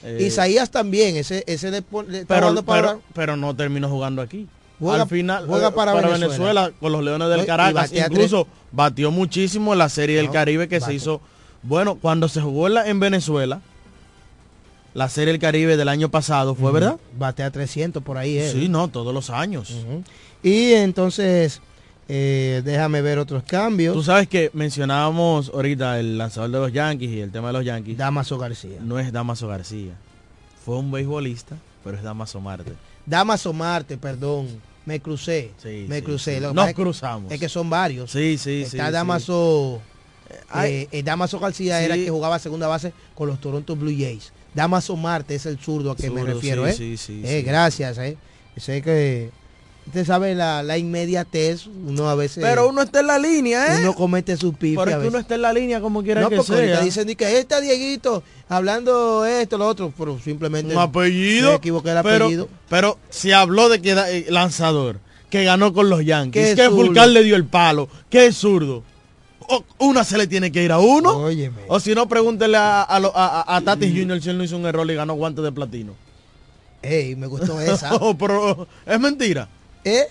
Eh, 0.03 0.17
Isaías 0.25 0.71
también, 0.71 1.15
ese, 1.15 1.43
ese 1.45 1.69
le 1.69 1.77
está 1.77 2.25
pero, 2.27 2.63
para- 2.63 2.97
pero, 3.13 3.37
no 3.37 3.55
terminó 3.55 3.87
jugando 3.89 4.21
aquí. 4.23 4.47
Juega- 4.79 5.03
Al 5.03 5.09
final 5.09 5.45
juega 5.47 5.67
eh, 5.69 5.71
para 5.71 5.93
Venezuela. 5.93 6.27
Venezuela. 6.27 6.71
con 6.79 6.91
los 6.91 7.03
Leones 7.03 7.29
del 7.29 7.45
Caracas. 7.45 7.91
Incluso 7.93 8.47
batió 8.71 9.11
muchísimo 9.11 9.73
en 9.73 9.79
la 9.79 9.89
Serie 9.89 10.17
del 10.17 10.31
Caribe 10.31 10.67
que 10.67 10.81
se 10.81 10.93
hizo. 10.93 11.21
Bueno, 11.63 11.95
cuando 11.95 12.27
se 12.27 12.41
jugó 12.41 12.67
en, 12.67 12.73
la- 12.75 12.87
en 12.87 12.99
Venezuela, 12.99 13.61
la 14.97 15.09
Serie 15.09 15.31
del 15.31 15.39
Caribe 15.39 15.77
del 15.77 15.89
año 15.89 16.09
pasado, 16.09 16.55
¿fue 16.55 16.65
Ujú. 16.65 16.73
verdad? 16.73 16.97
Batea 17.19 17.51
300 17.51 18.01
por 18.01 18.17
ahí. 18.17 18.39
él. 18.39 18.51
Sí, 18.51 18.67
no, 18.67 18.87
todos 18.87 19.13
los 19.13 19.29
años. 19.29 19.71
Y 20.41 20.73
entonces, 20.73 21.61
eh, 22.09 22.63
déjame 22.65 23.03
ver 23.03 23.19
otros 23.19 23.43
cambios. 23.43 23.93
Tú 23.93 24.01
sabes 24.01 24.27
que 24.27 24.49
mencionábamos 24.53 25.51
ahorita 25.53 25.99
el 25.99 26.17
lanzador 26.17 26.49
de 26.49 26.57
los 26.57 26.73
Yankees 26.73 27.11
y 27.11 27.19
el 27.21 27.31
tema 27.31 27.47
de 27.49 27.53
los 27.53 27.63
Yankees. 27.65 27.95
Damaso 27.95 28.39
García. 28.39 28.79
No 28.81 28.97
es 28.97 29.11
Damaso 29.11 29.47
García. 29.47 29.93
Fue 30.65 30.77
un 30.77 30.91
beisbolista, 30.91 31.55
pero 31.83 31.95
es 31.97 32.01
Damaso 32.03 32.41
Marte. 32.41 32.73
Damaso 33.05 33.53
Marte, 33.53 33.97
perdón. 33.97 34.47
Me 34.87 34.99
crucé. 34.99 35.51
Sí, 35.61 35.85
me 35.87 35.97
sí, 35.97 36.01
crucé. 36.01 36.35
sí. 36.35 36.41
Lo 36.41 36.53
Nos 36.55 36.73
cruzamos. 36.73 37.31
Es 37.31 37.39
que 37.39 37.49
son 37.49 37.69
varios. 37.69 38.09
Sí, 38.09 38.37
sí, 38.39 38.65
sí. 38.65 38.77
Está. 38.77 38.89
Damaso. 38.89 39.79
eh, 40.63 40.87
eh, 40.91 41.03
Damaso 41.03 41.39
García 41.39 41.81
era 41.83 41.93
el 41.93 42.05
que 42.05 42.09
jugaba 42.09 42.39
segunda 42.39 42.67
base 42.67 42.93
con 43.13 43.27
los 43.27 43.39
Toronto 43.39 43.75
Blue 43.75 43.91
Jays. 43.95 44.31
Damaso 44.57 44.97
Marte 44.97 45.35
es 45.35 45.45
el 45.45 45.59
zurdo 45.59 45.91
a 45.91 45.95
que 45.95 46.09
me 46.09 46.23
refiero, 46.23 46.65
sí, 46.73 46.93
¿eh? 46.93 46.97
sí, 46.97 47.21
Eh. 47.23 47.43
Gracias, 47.45 47.97
¿eh? 47.99 48.17
Sé 48.57 48.81
que 48.81 49.29
usted 49.85 50.03
sabe 50.03 50.33
la, 50.33 50.63
la 50.63 50.79
inmediatez, 50.79 51.67
uno 51.67 52.09
a 52.09 52.15
veces 52.15 52.43
Pero 52.43 52.67
uno 52.67 52.81
está 52.81 53.01
en 53.01 53.07
la 53.07 53.19
línea, 53.19 53.75
¿eh? 53.77 53.81
uno 53.83 53.93
comete 53.93 54.35
su 54.35 54.53
pife 54.53 54.81
Pero 54.83 55.07
uno 55.07 55.19
está 55.19 55.35
en 55.35 55.43
la 55.43 55.53
línea 55.53 55.79
como 55.79 56.01
quiera 56.01 56.21
No, 56.21 56.29
que 56.29 56.37
porque 56.37 56.53
sea. 56.67 56.81
dicen 56.81 57.15
que 57.15 57.25
ahí 57.27 57.35
está 57.35 57.61
Dieguito 57.61 58.23
hablando 58.49 59.25
esto, 59.25 59.59
lo 59.59 59.67
otro, 59.67 59.93
pero 59.95 60.19
simplemente 60.19 60.73
un 60.73 60.81
apellido. 60.81 61.51
me 61.51 61.55
equivoqué 61.57 61.91
el 61.91 62.01
pero, 62.01 62.25
apellido. 62.25 62.49
Pero 62.67 62.97
se 63.11 63.35
habló 63.35 63.69
de 63.69 63.79
que 63.79 63.93
da- 63.93 64.09
eh, 64.09 64.25
lanzador, 64.29 64.99
que 65.29 65.43
ganó 65.43 65.71
con 65.71 65.87
los 65.89 66.03
Yankees, 66.03 66.55
que. 66.55 66.69
Fulcar 66.69 67.09
le 67.09 67.21
dio 67.23 67.35
el 67.35 67.45
palo, 67.45 67.87
que 68.09 68.25
es 68.25 68.35
zurdo. 68.37 68.83
Una 69.79 70.03
se 70.03 70.17
le 70.17 70.27
tiene 70.27 70.51
que 70.51 70.63
ir 70.63 70.71
a 70.71 70.79
uno. 70.79 71.11
Óyeme. 71.17 71.61
O 71.67 71.79
si 71.79 71.95
no, 71.95 72.07
pregúntele 72.07 72.57
a, 72.57 72.85
a, 72.87 73.61
Tatis 73.63 73.93
Jr. 73.93 74.21
si 74.21 74.29
él 74.29 74.37
no 74.37 74.43
hizo 74.43 74.57
un 74.57 74.65
error 74.65 74.89
y 74.91 74.95
ganó 74.95 75.13
guantes 75.13 75.43
de 75.43 75.51
platino. 75.51 75.93
Ey, 76.81 77.15
me 77.15 77.27
gustó 77.27 77.59
esa. 77.61 77.95
Oh, 78.01 78.17
pero 78.17 78.67
es 78.85 78.99
mentira. 78.99 79.47
¿Eh? 79.83 80.03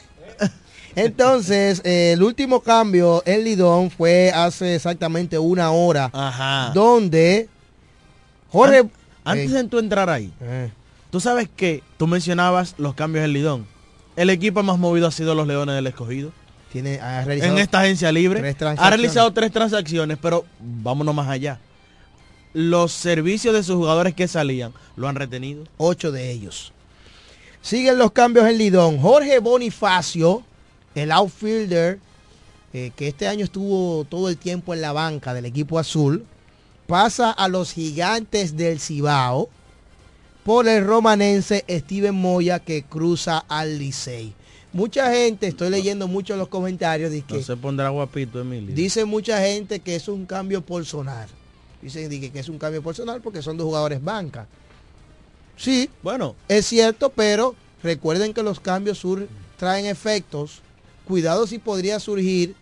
Entonces, 0.94 1.82
eh, 1.84 2.12
el 2.14 2.22
último 2.22 2.60
cambio 2.60 3.22
en 3.26 3.44
Lidón 3.44 3.90
fue 3.90 4.32
hace 4.34 4.74
exactamente 4.76 5.38
una 5.38 5.70
hora, 5.70 6.10
Ajá. 6.12 6.70
donde 6.74 7.48
Jorge... 8.50 8.78
An- 8.78 8.90
Antes 9.24 9.52
de 9.52 9.64
tú 9.64 9.78
entrar 9.78 10.08
ahí, 10.08 10.32
Eh, 10.40 10.70
tú 11.10 11.20
sabes 11.20 11.48
que 11.54 11.82
tú 11.98 12.06
mencionabas 12.06 12.74
los 12.78 12.94
cambios 12.94 13.24
en 13.24 13.32
Lidón. 13.32 13.66
El 14.14 14.30
equipo 14.30 14.62
más 14.62 14.78
movido 14.78 15.06
ha 15.06 15.10
sido 15.10 15.34
los 15.34 15.46
Leones 15.46 15.74
del 15.74 15.86
Escogido. 15.88 16.32
Tiene, 16.72 17.00
ha 17.00 17.24
realizado 17.24 17.52
en 17.52 17.58
esta 17.62 17.80
agencia 17.80 18.12
libre. 18.12 18.56
Ha 18.78 18.90
realizado 18.90 19.32
tres 19.32 19.52
transacciones, 19.52 20.18
pero 20.20 20.44
vámonos 20.60 21.14
más 21.14 21.28
allá. 21.28 21.58
Los 22.52 22.92
servicios 22.92 23.54
de 23.54 23.62
sus 23.62 23.76
jugadores 23.76 24.14
que 24.14 24.28
salían 24.28 24.72
lo 24.96 25.08
han 25.08 25.16
retenido. 25.16 25.64
ocho 25.76 26.10
de 26.10 26.30
ellos. 26.30 26.72
Siguen 27.60 27.98
los 27.98 28.12
cambios 28.12 28.46
en 28.46 28.58
Lidón. 28.58 28.98
Jorge 28.98 29.38
Bonifacio, 29.40 30.42
el 30.94 31.10
outfielder, 31.12 31.98
eh, 32.72 32.92
que 32.94 33.08
este 33.08 33.26
año 33.26 33.44
estuvo 33.44 34.04
todo 34.04 34.28
el 34.28 34.36
tiempo 34.36 34.74
en 34.74 34.80
la 34.80 34.92
banca 34.92 35.34
del 35.34 35.46
equipo 35.46 35.78
azul, 35.78 36.24
pasa 36.86 37.30
a 37.30 37.48
los 37.48 37.72
gigantes 37.72 38.56
del 38.56 38.80
Cibao 38.80 39.48
por 40.44 40.68
el 40.68 40.84
romanense 40.84 41.64
Steven 41.68 42.14
Moya 42.14 42.60
que 42.60 42.84
cruza 42.84 43.44
al 43.48 43.78
Licey. 43.78 44.32
Mucha 44.72 45.10
gente, 45.12 45.46
estoy 45.46 45.70
leyendo 45.70 46.06
mucho 46.06 46.34
en 46.34 46.38
los 46.38 46.48
comentarios, 46.48 47.10
dice 47.10 47.26
No 47.30 47.36
que 47.36 47.42
se 47.42 47.56
pondrá 47.56 47.88
guapito, 47.88 48.40
Emilio. 48.40 48.74
Dice 48.74 49.04
mucha 49.04 49.40
gente 49.40 49.80
que 49.80 49.96
es 49.96 50.08
un 50.08 50.26
cambio 50.26 50.60
por 50.60 50.84
sonar. 50.84 51.28
Dicen 51.80 52.08
di 52.10 52.20
que 52.20 52.30
que 52.30 52.40
es 52.40 52.48
un 52.48 52.58
cambio 52.58 52.82
por 52.82 52.94
sonar 52.94 53.20
porque 53.20 53.42
son 53.42 53.56
dos 53.56 53.66
jugadores 53.66 54.02
banca. 54.02 54.46
Sí, 55.56 55.88
Bueno, 56.02 56.36
es 56.48 56.66
cierto, 56.66 57.10
pero 57.10 57.54
recuerden 57.82 58.34
que 58.34 58.42
los 58.42 58.60
cambios 58.60 58.98
sur 58.98 59.26
traen 59.56 59.86
efectos. 59.86 60.60
Cuidado 61.06 61.46
si 61.46 61.58
podría 61.58 61.98
surgir 62.00 62.54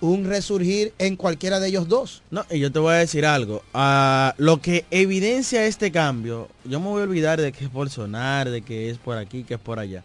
un 0.00 0.24
resurgir 0.24 0.92
en 0.98 1.16
cualquiera 1.16 1.60
de 1.60 1.68
ellos 1.68 1.88
dos. 1.88 2.22
no, 2.30 2.44
y 2.50 2.58
yo 2.60 2.70
te 2.72 2.78
voy 2.78 2.94
a 2.94 2.98
decir 2.98 3.26
algo. 3.26 3.62
Ah, 3.74 4.34
lo 4.38 4.60
que 4.60 4.84
evidencia 4.90 5.66
este 5.66 5.90
cambio, 5.92 6.48
yo 6.64 6.80
me 6.80 6.86
voy 6.86 7.00
a 7.02 7.04
olvidar 7.04 7.40
de 7.40 7.52
que 7.52 7.64
es 7.64 7.70
por 7.70 7.90
sonar, 7.90 8.48
de 8.48 8.62
que 8.62 8.90
es 8.90 8.98
por 8.98 9.18
aquí, 9.18 9.44
que 9.44 9.54
es 9.54 9.60
por 9.60 9.78
allá. 9.78 10.02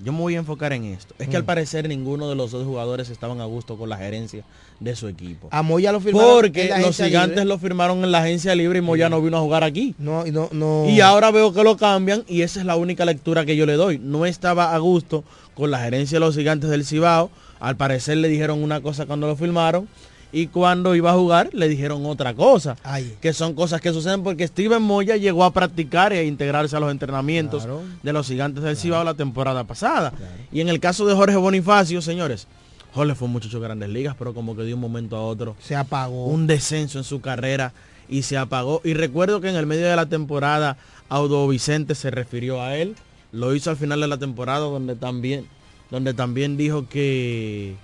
Yo 0.00 0.12
me 0.12 0.20
voy 0.20 0.36
a 0.36 0.38
enfocar 0.38 0.72
en 0.72 0.84
esto. 0.84 1.14
Es 1.18 1.28
que 1.28 1.36
al 1.36 1.42
Mm. 1.42 1.46
parecer 1.46 1.88
ninguno 1.88 2.28
de 2.28 2.36
los 2.36 2.52
dos 2.52 2.64
jugadores 2.64 3.10
estaban 3.10 3.40
a 3.40 3.44
gusto 3.46 3.76
con 3.76 3.88
la 3.88 3.96
gerencia 3.96 4.44
de 4.78 4.94
su 4.94 5.08
equipo. 5.08 5.48
A 5.50 5.62
Moya 5.62 5.90
lo 5.90 5.98
firmaron 6.00 6.28
en 6.30 6.34
Porque 6.36 6.68
la 6.68 6.78
los 6.78 6.96
gigantes 6.96 7.30
libre. 7.38 7.44
lo 7.46 7.58
firmaron 7.58 8.04
en 8.04 8.12
la 8.12 8.20
agencia 8.22 8.54
libre 8.54 8.78
y 8.78 8.82
Moya 8.82 9.08
no 9.08 9.20
vino 9.20 9.36
a 9.38 9.40
jugar 9.40 9.64
aquí. 9.64 9.96
No, 9.98 10.24
no, 10.26 10.48
no. 10.52 10.86
Y 10.88 11.00
ahora 11.00 11.32
veo 11.32 11.52
que 11.52 11.64
lo 11.64 11.76
cambian 11.76 12.22
y 12.28 12.42
esa 12.42 12.60
es 12.60 12.66
la 12.66 12.76
única 12.76 13.04
lectura 13.04 13.44
que 13.44 13.56
yo 13.56 13.66
le 13.66 13.72
doy. 13.74 13.98
No 13.98 14.24
estaba 14.24 14.72
a 14.72 14.78
gusto 14.78 15.24
con 15.54 15.72
la 15.72 15.80
gerencia 15.80 16.16
de 16.16 16.20
los 16.20 16.36
gigantes 16.36 16.70
del 16.70 16.84
Cibao. 16.84 17.30
Al 17.58 17.76
parecer 17.76 18.18
le 18.18 18.28
dijeron 18.28 18.62
una 18.62 18.80
cosa 18.80 19.06
cuando 19.06 19.26
lo 19.26 19.34
firmaron 19.34 19.88
y 20.32 20.48
cuando 20.48 20.94
iba 20.94 21.10
a 21.10 21.14
jugar 21.14 21.50
le 21.52 21.68
dijeron 21.68 22.04
otra 22.06 22.34
cosa. 22.34 22.76
Ay. 22.82 23.16
Que 23.20 23.32
son 23.32 23.54
cosas 23.54 23.80
que 23.80 23.92
suceden 23.92 24.22
porque 24.22 24.46
Steven 24.46 24.82
Moya 24.82 25.16
llegó 25.16 25.44
a 25.44 25.52
practicar 25.52 26.12
e 26.12 26.18
a 26.18 26.22
integrarse 26.24 26.76
a 26.76 26.80
los 26.80 26.90
entrenamientos 26.90 27.64
Claro. 27.64 27.82
de 28.02 28.12
los 28.12 28.26
gigantes 28.26 28.62
del 28.62 28.76
Cibao 28.76 29.04
la 29.04 29.14
temporada 29.14 29.64
pasada. 29.64 30.12
Y 30.52 30.60
en 30.60 30.68
el 30.68 30.80
caso 30.80 31.06
de 31.06 31.14
Jorge 31.14 31.36
Bonifacio, 31.36 32.02
señores, 32.02 32.46
Jorge 32.94 33.14
fue 33.14 33.26
un 33.26 33.32
muchacho 33.32 33.58
de 33.60 33.64
grandes 33.64 33.88
ligas, 33.88 34.16
pero 34.18 34.34
como 34.34 34.54
que 34.56 34.62
de 34.62 34.74
un 34.74 34.80
momento 34.80 35.16
a 35.16 35.22
otro 35.22 35.56
se 35.60 35.76
apagó. 35.76 36.26
un 36.26 36.46
descenso 36.46 36.98
en 36.98 37.04
su 37.04 37.20
carrera 37.20 37.72
y 38.08 38.22
se 38.22 38.36
apagó. 38.36 38.80
Y 38.84 38.94
recuerdo 38.94 39.40
que 39.40 39.48
en 39.50 39.56
el 39.56 39.66
medio 39.66 39.86
de 39.88 39.96
la 39.96 40.06
temporada 40.06 40.76
Audo 41.10 41.46
Vicente 41.48 41.94
se 41.94 42.10
refirió 42.10 42.62
a 42.62 42.76
él. 42.76 42.96
Lo 43.32 43.54
hizo 43.54 43.70
al 43.70 43.76
final 43.76 44.00
de 44.00 44.08
la 44.08 44.16
temporada 44.18 44.60
donde 44.60 44.94
también, 44.96 45.46
donde 45.90 46.12
también 46.14 46.56
dijo 46.56 46.88
que 46.88 47.76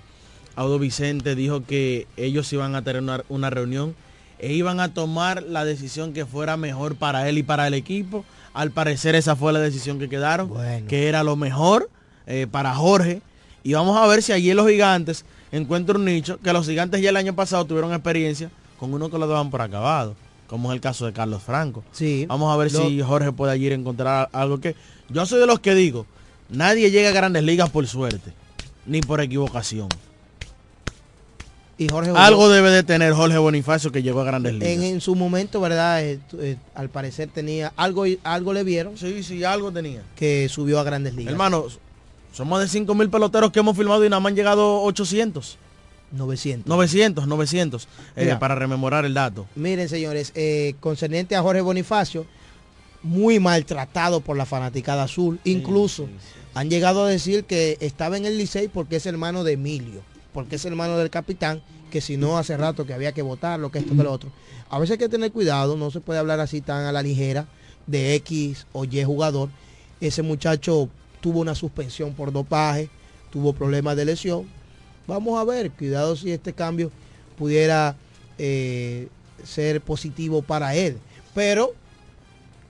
Audo 0.55 0.79
Vicente 0.79 1.35
dijo 1.35 1.63
que 1.65 2.07
ellos 2.17 2.51
iban 2.53 2.75
a 2.75 2.81
tener 2.83 3.01
una, 3.01 3.23
una 3.29 3.49
reunión 3.49 3.95
e 4.39 4.53
iban 4.53 4.79
a 4.79 4.93
tomar 4.93 5.43
la 5.43 5.65
decisión 5.65 6.13
que 6.13 6.25
fuera 6.25 6.57
mejor 6.57 6.95
para 6.95 7.27
él 7.29 7.37
y 7.37 7.43
para 7.43 7.67
el 7.67 7.73
equipo. 7.73 8.25
Al 8.53 8.71
parecer 8.71 9.15
esa 9.15 9.35
fue 9.35 9.51
la 9.53 9.59
decisión 9.59 9.99
que 9.99 10.07
quedaron, 10.07 10.49
que 10.87 11.07
era 11.09 11.23
lo 11.23 11.35
mejor 11.35 11.89
eh, 12.25 12.47
para 12.49 12.73
Jorge. 12.73 13.21
Y 13.63 13.73
vamos 13.73 13.97
a 13.97 14.07
ver 14.07 14.21
si 14.23 14.31
allí 14.31 14.53
los 14.53 14.67
gigantes 14.69 15.25
encuentra 15.51 15.95
un 15.97 16.05
nicho, 16.05 16.39
que 16.39 16.53
los 16.53 16.65
gigantes 16.67 17.01
ya 17.01 17.09
el 17.09 17.17
año 17.17 17.35
pasado 17.35 17.65
tuvieron 17.65 17.91
experiencia 17.93 18.49
con 18.79 18.93
uno 18.93 19.09
que 19.09 19.17
lo 19.17 19.27
daban 19.27 19.49
por 19.49 19.61
acabado, 19.61 20.15
como 20.47 20.69
es 20.71 20.75
el 20.75 20.81
caso 20.81 21.05
de 21.05 21.13
Carlos 21.13 21.41
Franco. 21.43 21.83
Sí. 21.91 22.25
Vamos 22.27 22.53
a 22.53 22.57
ver 22.57 22.71
Lo- 22.71 22.87
si 22.87 23.01
Jorge 23.01 23.31
puede 23.31 23.51
allí 23.53 23.67
encontrar 23.71 24.29
algo 24.31 24.59
que... 24.59 24.75
Yo 25.09 25.25
soy 25.25 25.39
de 25.39 25.47
los 25.47 25.59
que 25.59 25.73
digo, 25.75 26.05
nadie 26.49 26.91
llega 26.91 27.09
a 27.09 27.13
grandes 27.13 27.43
ligas 27.43 27.69
por 27.69 27.85
suerte, 27.87 28.31
ni 28.85 29.01
por 29.01 29.19
equivocación. 29.21 29.89
Y 31.77 31.89
Jorge 31.89 32.11
Algo 32.15 32.49
debe 32.49 32.69
de 32.69 32.83
tener 32.83 33.13
Jorge 33.13 33.37
Bonifacio 33.37 33.91
que 33.91 34.01
llegó 34.01 34.21
a 34.21 34.23
grandes 34.23 34.53
ligas. 34.53 34.69
en, 34.69 34.83
en 34.83 35.01
su 35.01 35.13
momento, 35.15 35.59
¿verdad? 35.59 36.03
Eh, 36.03 36.19
eh, 36.39 36.55
al 36.73 36.89
parecer 36.89 37.29
tenía 37.33 37.73
algo, 37.75 38.05
algo 38.23 38.53
le 38.53 38.63
vieron. 38.63 38.97
Sí, 38.97 39.23
sí, 39.23 39.43
algo 39.43 39.71
tenía. 39.71 40.01
Que 40.15 40.47
subió 40.49 40.79
a 40.79 40.83
grandes 40.83 41.15
ligas. 41.15 41.33
Hermano, 41.33 41.65
somos 42.33 42.61
de 42.61 42.67
5 42.69 42.95
mil 42.95 43.09
peloteros 43.09 43.51
que 43.51 43.59
hemos 43.59 43.75
filmado 43.75 44.05
y 44.05 44.09
nada 44.09 44.19
más 44.21 44.29
han 44.31 44.35
llegado 44.37 44.81
800. 44.83 45.57
900. 46.11 46.67
900, 46.67 47.27
900, 47.27 47.87
eh, 48.15 48.23
Mira. 48.23 48.39
para 48.39 48.55
rememorar 48.55 49.03
el 49.05 49.13
dato. 49.13 49.45
Miren, 49.55 49.89
señores, 49.89 50.31
eh, 50.35 50.75
concerniente 50.79 51.35
a 51.35 51.41
Jorge 51.41 51.61
Bonifacio, 51.61 52.25
muy 53.03 53.39
maltratado 53.39 54.21
por 54.21 54.37
la 54.37 54.45
fanaticada 54.45 55.03
azul. 55.03 55.39
Incluso 55.43 56.07
han 56.53 56.69
llegado 56.69 57.03
a 57.03 57.09
decir 57.09 57.43
que 57.43 57.77
estaba 57.81 58.17
en 58.17 58.25
el 58.25 58.37
Licey 58.37 58.67
porque 58.69 58.95
es 58.97 59.05
hermano 59.05 59.43
de 59.43 59.53
Emilio, 59.53 60.01
porque 60.35 60.57
es 60.57 60.65
hermano 60.65 60.97
del 60.97 61.09
capitán, 61.09 61.61
que 61.89 62.01
si 62.01 62.17
no 62.17 62.37
hace 62.37 62.57
rato 62.57 62.85
que 62.85 62.93
había 62.93 63.13
que 63.13 63.21
votarlo, 63.21 63.71
que 63.71 63.79
esto, 63.79 63.95
que 63.95 64.03
lo 64.03 64.11
otro. 64.11 64.29
A 64.69 64.79
veces 64.79 64.91
hay 64.91 64.97
que 64.97 65.07
tener 65.07 65.31
cuidado, 65.31 65.77
no 65.77 65.91
se 65.91 66.01
puede 66.01 66.19
hablar 66.19 66.41
así 66.41 66.59
tan 66.59 66.85
a 66.85 66.91
la 66.91 67.01
ligera 67.01 67.47
de 67.87 68.15
X 68.15 68.67
o 68.73 68.83
Y 68.83 69.01
jugador. 69.05 69.47
Ese 70.01 70.23
muchacho 70.23 70.89
tuvo 71.21 71.39
una 71.39 71.55
suspensión 71.55 72.13
por 72.13 72.33
dopaje, 72.33 72.89
tuvo 73.31 73.53
problemas 73.53 73.95
de 73.95 74.03
lesión. 74.03 74.45
Vamos 75.07 75.39
a 75.39 75.45
ver, 75.45 75.71
cuidado 75.71 76.17
si 76.17 76.31
este 76.31 76.51
cambio 76.51 76.91
pudiera 77.37 77.95
eh, 78.37 79.07
ser 79.45 79.79
positivo 79.79 80.41
para 80.41 80.75
él. 80.75 80.97
Pero 81.33 81.75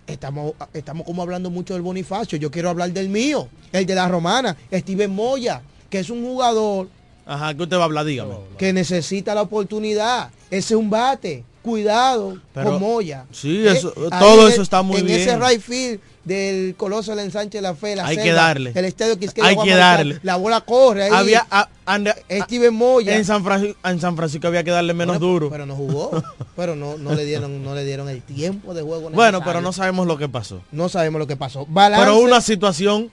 estamos, 0.06 0.54
estamos 0.72 1.04
como 1.04 1.24
hablando 1.24 1.50
mucho 1.50 1.74
del 1.74 1.82
Bonifacio. 1.82 2.38
Yo 2.38 2.52
quiero 2.52 2.70
hablar 2.70 2.92
del 2.92 3.10
mío, 3.10 3.48
el 3.72 3.88
de 3.88 3.96
la 3.96 4.08
romana, 4.08 4.56
Steven 4.72 5.10
Moya, 5.10 5.64
que 5.90 5.98
es 5.98 6.12
un 6.12 6.24
jugador 6.24 6.90
Ajá, 7.26 7.54
¿qué 7.56 7.64
usted 7.64 7.78
va 7.78 7.82
a 7.82 7.86
hablar? 7.86 8.06
Dígame. 8.06 8.36
que 8.58 8.72
necesita 8.74 9.34
la 9.34 9.42
oportunidad. 9.42 10.30
Ese 10.52 10.74
es 10.76 10.80
un 10.80 10.90
bate. 10.90 11.44
Cuidado 11.64 12.38
Pero- 12.54 12.72
con 12.74 12.80
Moya. 12.80 13.26
Sí, 13.32 13.66
Eh, 13.66 13.72
eso- 13.72 13.92
todo 13.92 14.46
en 14.48 14.54
eso 14.54 14.62
está 14.62 14.84
muy 14.84 14.98
en 15.00 15.08
bien. 15.08 15.20
ese 15.20 15.36
right 15.40 15.60
field 15.60 16.00
del 16.24 16.76
Coloso 16.76 17.16
del 17.16 17.26
Ensanche 17.26 17.60
la 17.60 17.74
Fe, 17.74 17.96
la 17.96 18.06
Hay 18.06 18.18
que 18.18 18.32
darle. 18.32 18.72
El 18.76 18.86
estadio 18.86 19.14
Hay 19.14 19.28
Juan 19.56 19.66
que 19.66 19.72
Marichal, 19.74 19.80
darle. 19.80 20.20
La 20.22 20.36
bola 20.36 20.62
corre 20.62 21.06
ahí. 21.06 21.12
Había, 21.12 21.48
a- 21.50 21.68
ande- 21.88 22.14
Steven 22.44 22.72
Moya. 22.76 23.16
en, 23.16 23.26
San 23.26 23.44
Francisco, 23.44 23.80
en 23.84 24.00
San 24.00 24.16
Francisco 24.16 24.48
había 24.48 24.64
que 24.64 24.70
darle 24.70 24.94
menos 24.94 25.18
Bueno, 25.18 25.34
duro. 25.34 25.50
Pero 25.50 25.66
no 25.66 25.76
jugó. 25.76 26.12
pero 26.56 26.76
no, 26.76 27.00
no 27.00 27.16
le 27.16 27.26
dieron, 27.26 27.64
no 27.64 27.74
le 27.74 27.84
dieron 27.84 28.10
el 28.10 28.22
tiempo 28.22 28.76
de 28.76 28.84
juego. 28.84 29.10
bueno, 29.10 29.42
pero 29.44 29.60
no 29.62 29.74
sabemos 29.74 30.06
lo 30.06 30.20
que 30.20 30.30
pasó. 30.30 30.62
No 30.72 30.88
sabemos 30.88 31.18
lo 31.18 31.26
que 31.26 31.36
pasó. 31.36 31.66
Balance, 31.68 32.06
Pero 32.06 32.20
una 32.20 32.42
situación 32.42 33.10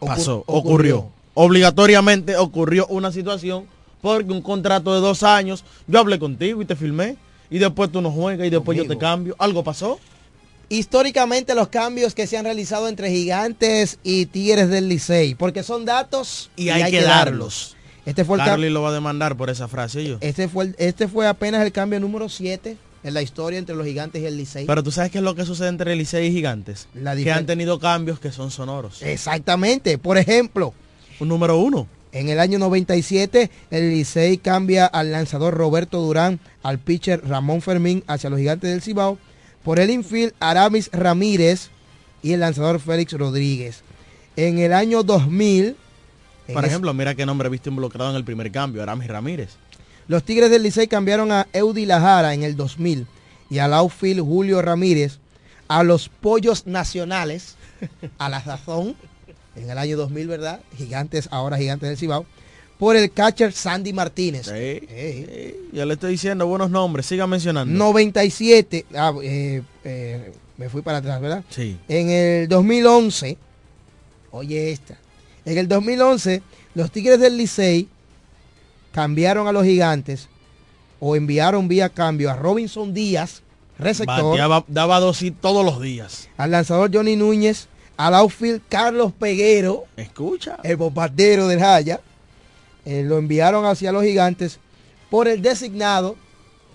pasó, 0.00 0.44
ocurrió. 0.46 0.58
ocurrió. 0.60 1.15
Obligatoriamente 1.38 2.36
ocurrió 2.38 2.86
una 2.86 3.12
situación 3.12 3.66
porque 4.00 4.32
un 4.32 4.40
contrato 4.40 4.94
de 4.94 5.00
dos 5.00 5.22
años, 5.22 5.64
yo 5.86 5.98
hablé 5.98 6.18
contigo 6.18 6.62
y 6.62 6.64
te 6.64 6.74
filmé 6.76 7.16
y 7.50 7.58
después 7.58 7.92
tú 7.92 8.00
no 8.00 8.10
juegas 8.10 8.46
y 8.46 8.50
después 8.50 8.78
yo 8.78 8.86
te 8.86 8.96
cambio. 8.96 9.36
¿Algo 9.38 9.62
pasó? 9.62 10.00
históricamente 10.68 11.54
los 11.54 11.68
cambios 11.68 12.14
que 12.14 12.26
se 12.26 12.36
han 12.36 12.44
realizado 12.44 12.88
entre 12.88 13.10
gigantes 13.10 13.98
y 14.02 14.26
tigres 14.26 14.68
del 14.68 14.88
Licey, 14.88 15.34
porque 15.34 15.62
son 15.62 15.84
datos 15.84 16.50
Y, 16.56 16.70
hay, 16.70 16.90
que 16.90 17.02
darlos. 17.02 17.76
Este 18.04 18.24
fue 18.24 18.38
el 18.38 18.44
Carly 18.44 18.70
lo 18.70 18.82
va 18.82 18.88
a 18.88 18.92
demandar 18.92 19.36
por 19.36 19.50
esa 19.50 19.68
frase 19.68 20.04
yo. 20.04 20.18
Este 20.20 20.48
fue, 20.48 20.64
el- 20.64 20.76
este 20.78 21.06
fue 21.06 21.28
apenas 21.28 21.62
el 21.64 21.70
cambio 21.70 22.00
número 22.00 22.28
7 22.28 22.76
en 23.04 23.14
la 23.14 23.22
historia 23.22 23.58
entre 23.60 23.76
los 23.76 23.86
gigantes 23.86 24.22
y 24.22 24.26
el 24.26 24.36
Licey. 24.36 24.66
Pero 24.66 24.82
tú 24.82 24.90
sabes 24.90 25.12
qué 25.12 25.18
es 25.18 25.24
lo 25.24 25.34
que 25.36 25.44
sucede 25.44 25.68
entre 25.68 25.94
Licey 25.94 26.26
y 26.26 26.32
Gigantes. 26.32 26.88
La 26.94 27.14
que 27.14 27.30
han 27.30 27.46
tenido 27.46 27.78
cambios 27.78 28.18
que 28.18 28.32
son 28.32 28.50
sonoros. 28.50 29.02
Exactamente. 29.02 29.98
Por 29.98 30.18
ejemplo, 30.18 30.74
Un 31.20 31.28
número 31.28 31.58
uno. 31.58 31.86
en 32.12 32.28
el 32.30 32.40
año 32.40 32.58
97, 32.58 33.50
el 33.70 33.90
Licey 33.90 34.38
cambia 34.38 34.86
al 34.86 35.12
lanzador 35.12 35.52
Roberto 35.54 36.00
Durán, 36.00 36.40
al 36.62 36.78
pitcher 36.78 37.26
Ramón 37.26 37.60
Fermín 37.60 38.02
hacia 38.06 38.30
los 38.30 38.38
gigantes 38.38 38.70
del 38.70 38.80
Cibao, 38.82 39.18
por 39.62 39.78
el 39.80 39.90
infield 39.90 40.32
Aramis 40.40 40.88
Ramírez 40.92 41.68
y 42.22 42.32
el 42.32 42.40
lanzador 42.40 42.80
Félix 42.80 43.12
Rodríguez. 43.12 43.82
En 44.36 44.58
el 44.58 44.72
año 44.72 45.02
2000, 45.02 45.76
en 46.48 46.54
Por 46.54 46.64
ese- 46.64 46.70
ejemplo, 46.72 46.94
mira 46.94 47.14
qué 47.14 47.26
nombre 47.26 47.48
viste 47.50 47.68
involucrado 47.68 48.10
en 48.10 48.16
el 48.16 48.24
primer 48.24 48.50
cambio, 48.50 48.82
Aramis 48.82 49.08
Ramírez. 49.08 49.50
Los 50.08 50.22
Tigres 50.24 50.50
del 50.50 50.62
Licey 50.62 50.86
cambiaron 50.86 51.32
a 51.32 51.48
Eudi 51.52 51.84
Lajara 51.84 52.32
en 52.32 52.44
el 52.44 52.56
2000 52.56 53.06
y 53.50 53.58
al 53.58 53.74
outfield 53.74 54.20
Julio 54.20 54.62
Ramírez, 54.62 55.18
a 55.68 55.82
los 55.82 56.08
Pollos 56.08 56.66
Nacionales, 56.66 57.56
a 58.18 58.28
la 58.28 58.42
Sazón, 58.42 58.94
en 59.56 59.70
el 59.70 59.78
año 59.78 59.96
2000, 59.96 60.28
¿verdad? 60.28 60.60
Gigantes, 60.76 61.28
ahora 61.30 61.56
Gigantes 61.58 61.88
del 61.88 61.98
Cibao, 61.98 62.26
por 62.78 62.94
el 62.96 63.10
catcher 63.10 63.52
Sandy 63.52 63.92
Martínez. 63.92 64.46
Ya 65.72 65.84
le 65.86 65.94
estoy 65.94 66.12
diciendo 66.12 66.46
buenos 66.46 66.70
nombres, 66.70 67.06
siga 67.06 67.26
mencionando. 67.26 67.76
97, 67.76 68.84
ah, 68.96 69.12
eh, 69.22 69.62
eh, 69.84 70.32
me 70.58 70.68
fui 70.68 70.82
para 70.82 70.98
atrás, 70.98 71.20
¿verdad? 71.20 71.44
Sí. 71.50 71.78
En 71.88 72.10
el 72.10 72.48
2011, 72.48 73.38
oye 74.30 74.72
esta, 74.72 74.98
en 75.44 75.58
el 75.58 75.68
2011, 75.68 76.42
los 76.74 76.90
Tigres 76.90 77.18
del 77.20 77.36
Licey 77.36 77.88
cambiaron 78.92 79.46
a 79.48 79.52
los 79.52 79.64
gigantes 79.64 80.28
o 81.00 81.16
enviaron 81.16 81.68
vía 81.68 81.88
cambio 81.90 82.30
a 82.30 82.34
Robinson 82.36 82.92
Díaz, 82.94 83.42
receptor, 83.78 84.38
Bateaba- 84.38 84.64
daba 84.68 85.00
dosis 85.00 85.32
todos 85.40 85.64
los 85.64 85.80
días. 85.80 86.28
al 86.38 86.50
lanzador 86.50 86.90
Johnny 86.92 87.16
Núñez, 87.16 87.68
al 87.96 88.14
outfield 88.14 88.62
Carlos 88.68 89.12
Peguero, 89.18 89.84
Escucha. 89.96 90.58
el 90.62 90.76
bombardero 90.76 91.48
del 91.48 91.60
Jaya, 91.60 92.00
eh, 92.84 93.02
lo 93.04 93.18
enviaron 93.18 93.64
hacia 93.64 93.92
los 93.92 94.04
gigantes 94.04 94.58
por 95.10 95.28
el 95.28 95.42
designado 95.42 96.16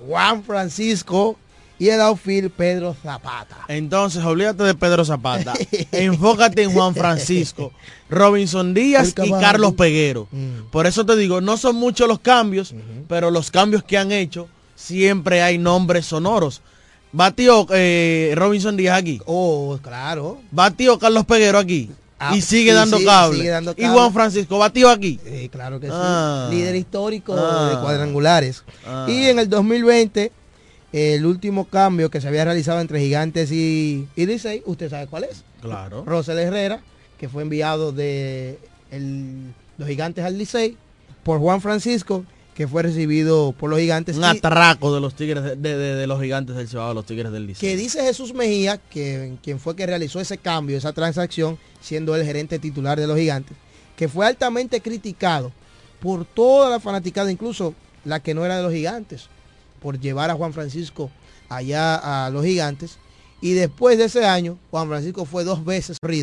Juan 0.08 0.44
Francisco 0.44 1.38
y 1.82 1.90
el 1.90 2.00
outfield 2.02 2.52
Pedro 2.52 2.96
Zapata. 3.02 3.58
Entonces, 3.68 4.24
olvídate 4.24 4.64
de 4.64 4.76
Pedro 4.76 5.04
Zapata. 5.04 5.54
Enfócate 5.92 6.62
en 6.64 6.74
Juan 6.74 6.94
Francisco, 6.94 7.72
Robinson 8.08 8.74
Díaz 8.74 9.16
y. 9.24 9.32
Carlos 9.32 9.74
Peguero. 9.74 10.28
Mm. 10.32 10.70
Por 10.70 10.86
eso 10.86 11.06
te 11.08 11.16
digo, 11.16 11.42
no 11.42 11.58
son 11.58 11.78
muchos 11.78 12.08
los 12.08 12.20
cambios, 12.20 12.76
pero 13.08 13.32
los 13.32 13.50
cambios 13.50 13.84
que 13.84 13.98
han 13.98 14.12
hecho, 14.12 14.48
siempre 14.76 15.42
hay 15.42 15.58
nombres 15.58 16.06
sonoros. 16.06 16.62
Batió 17.14 17.68
eh, 17.72 18.34
Robinson 18.36 18.78
Díaz 18.78 18.97
aquí. 18.97 19.20
Oh, 19.26 19.78
claro. 19.82 20.39
Batió 20.51 20.97
Carlos 20.97 21.26
Peguero 21.26 21.57
aquí. 21.57 21.91
Ah, 22.20 22.36
y 22.36 22.41
sigue 22.41 22.72
dando 22.72 22.97
sí, 22.99 23.05
cable. 23.05 23.38
sigue 23.39 23.49
dando 23.49 23.74
Y. 23.76 23.84
Juan 23.88 24.14
Francisco 24.14 24.59
batió 24.59 24.89
aquí. 24.89 25.20
Sí, 25.26 25.49
claro 25.49 25.80
que 25.80 25.89
Ah. 25.91 26.47
sí. 26.49 26.55
Líder 26.55 26.76
histórico 26.76 27.36
Ah. 27.36 27.70
de 27.74 27.82
cuadrangulares. 27.82 28.64
Ah. 28.86 29.07
Y 29.09 29.26
en 29.26 29.39
el 29.39 29.49
2020, 29.49 30.32
el 30.93 31.26
último 31.26 31.66
cambio 31.66 32.12
que 32.12 32.22
se 32.22 32.28
había 32.28 32.45
realizado 32.45 32.80
entre 32.80 32.99
Gigantes 32.99 33.51
y, 33.51 34.07
y 34.16 34.26
Licey, 34.28 34.62
usted 34.66 34.89
sabe 34.89 35.07
cuál 35.07 35.24
es. 35.24 35.43
Claro. 35.62 36.03
Rosel 36.05 36.38
Herrera, 36.38 36.82
que 37.18 37.28
fue 37.28 37.41
enviado 37.41 37.91
de 37.91 38.59
el- 38.91 39.53
los 39.78 39.88
Gigantes 39.88 40.24
al 40.24 40.38
Licey, 40.38 40.78
por 41.24 41.39
Juan 41.39 41.59
Francisco, 41.59 42.24
que 42.56 42.68
fue 42.68 42.84
recibido 42.84 43.54
por 43.58 43.70
los 43.70 43.80
Gigantes. 43.80 44.18
Un 44.18 44.24
atraco 44.26 44.93
de 44.93 44.99
los 45.02 45.16
tigres 45.16 45.43
de, 45.43 45.56
de- 45.56 45.78
de- 45.78 45.95
de 45.95 46.08
los 46.08 46.22
gigantes 46.22 46.56
del 46.56 46.68
Cibao, 46.68 46.93
los 46.93 47.06
tigres 47.06 47.32
del 47.32 47.47
Liceo. 47.47 47.62
que 47.62 47.76
dice 47.78 48.04
Jesús 48.04 48.34
Mejía, 48.34 48.78
que 48.78 49.36
quien 49.41 49.60
fue 49.60 49.76
que 49.76 49.86
realizó 49.86 50.20
ese 50.20 50.38
cambio, 50.38 50.78
esa 50.78 50.91
transacción, 50.93 51.58
siendo 51.80 52.16
el 52.16 52.26
gerente 52.26 52.60
titular 52.60 52.99
de 52.99 53.08
los 53.08 53.18
gigantes, 53.18 53.56
que 53.95 54.08
fue 54.10 54.26
altamente 54.28 54.82
criticado 54.82 55.52
por 56.02 56.26
toda 56.26 56.70
la 56.70 56.80
fanaticada, 56.80 57.32
incluso 57.32 57.74
la 58.04 58.20
que 58.20 58.34
no 58.34 58.43
era 58.45 58.58
de 58.58 58.64
los 58.64 58.74
gigantes, 58.74 59.28
por 59.82 59.99
llevar 59.99 60.30
a 60.30 60.36
Juan 60.36 60.54
Francisco 60.54 61.10
allá 61.49 62.26
a 62.26 62.30
los 62.30 62.43
gigantes. 62.45 62.97
Y 63.43 63.54
después 63.54 63.97
de 63.97 64.06
ese 64.06 64.26
año, 64.26 64.58
Juan 64.70 64.88
Francisco 64.88 65.26
fue 65.26 65.43
dos 65.43 65.64
veces 65.66 65.97
corrido 65.99 66.20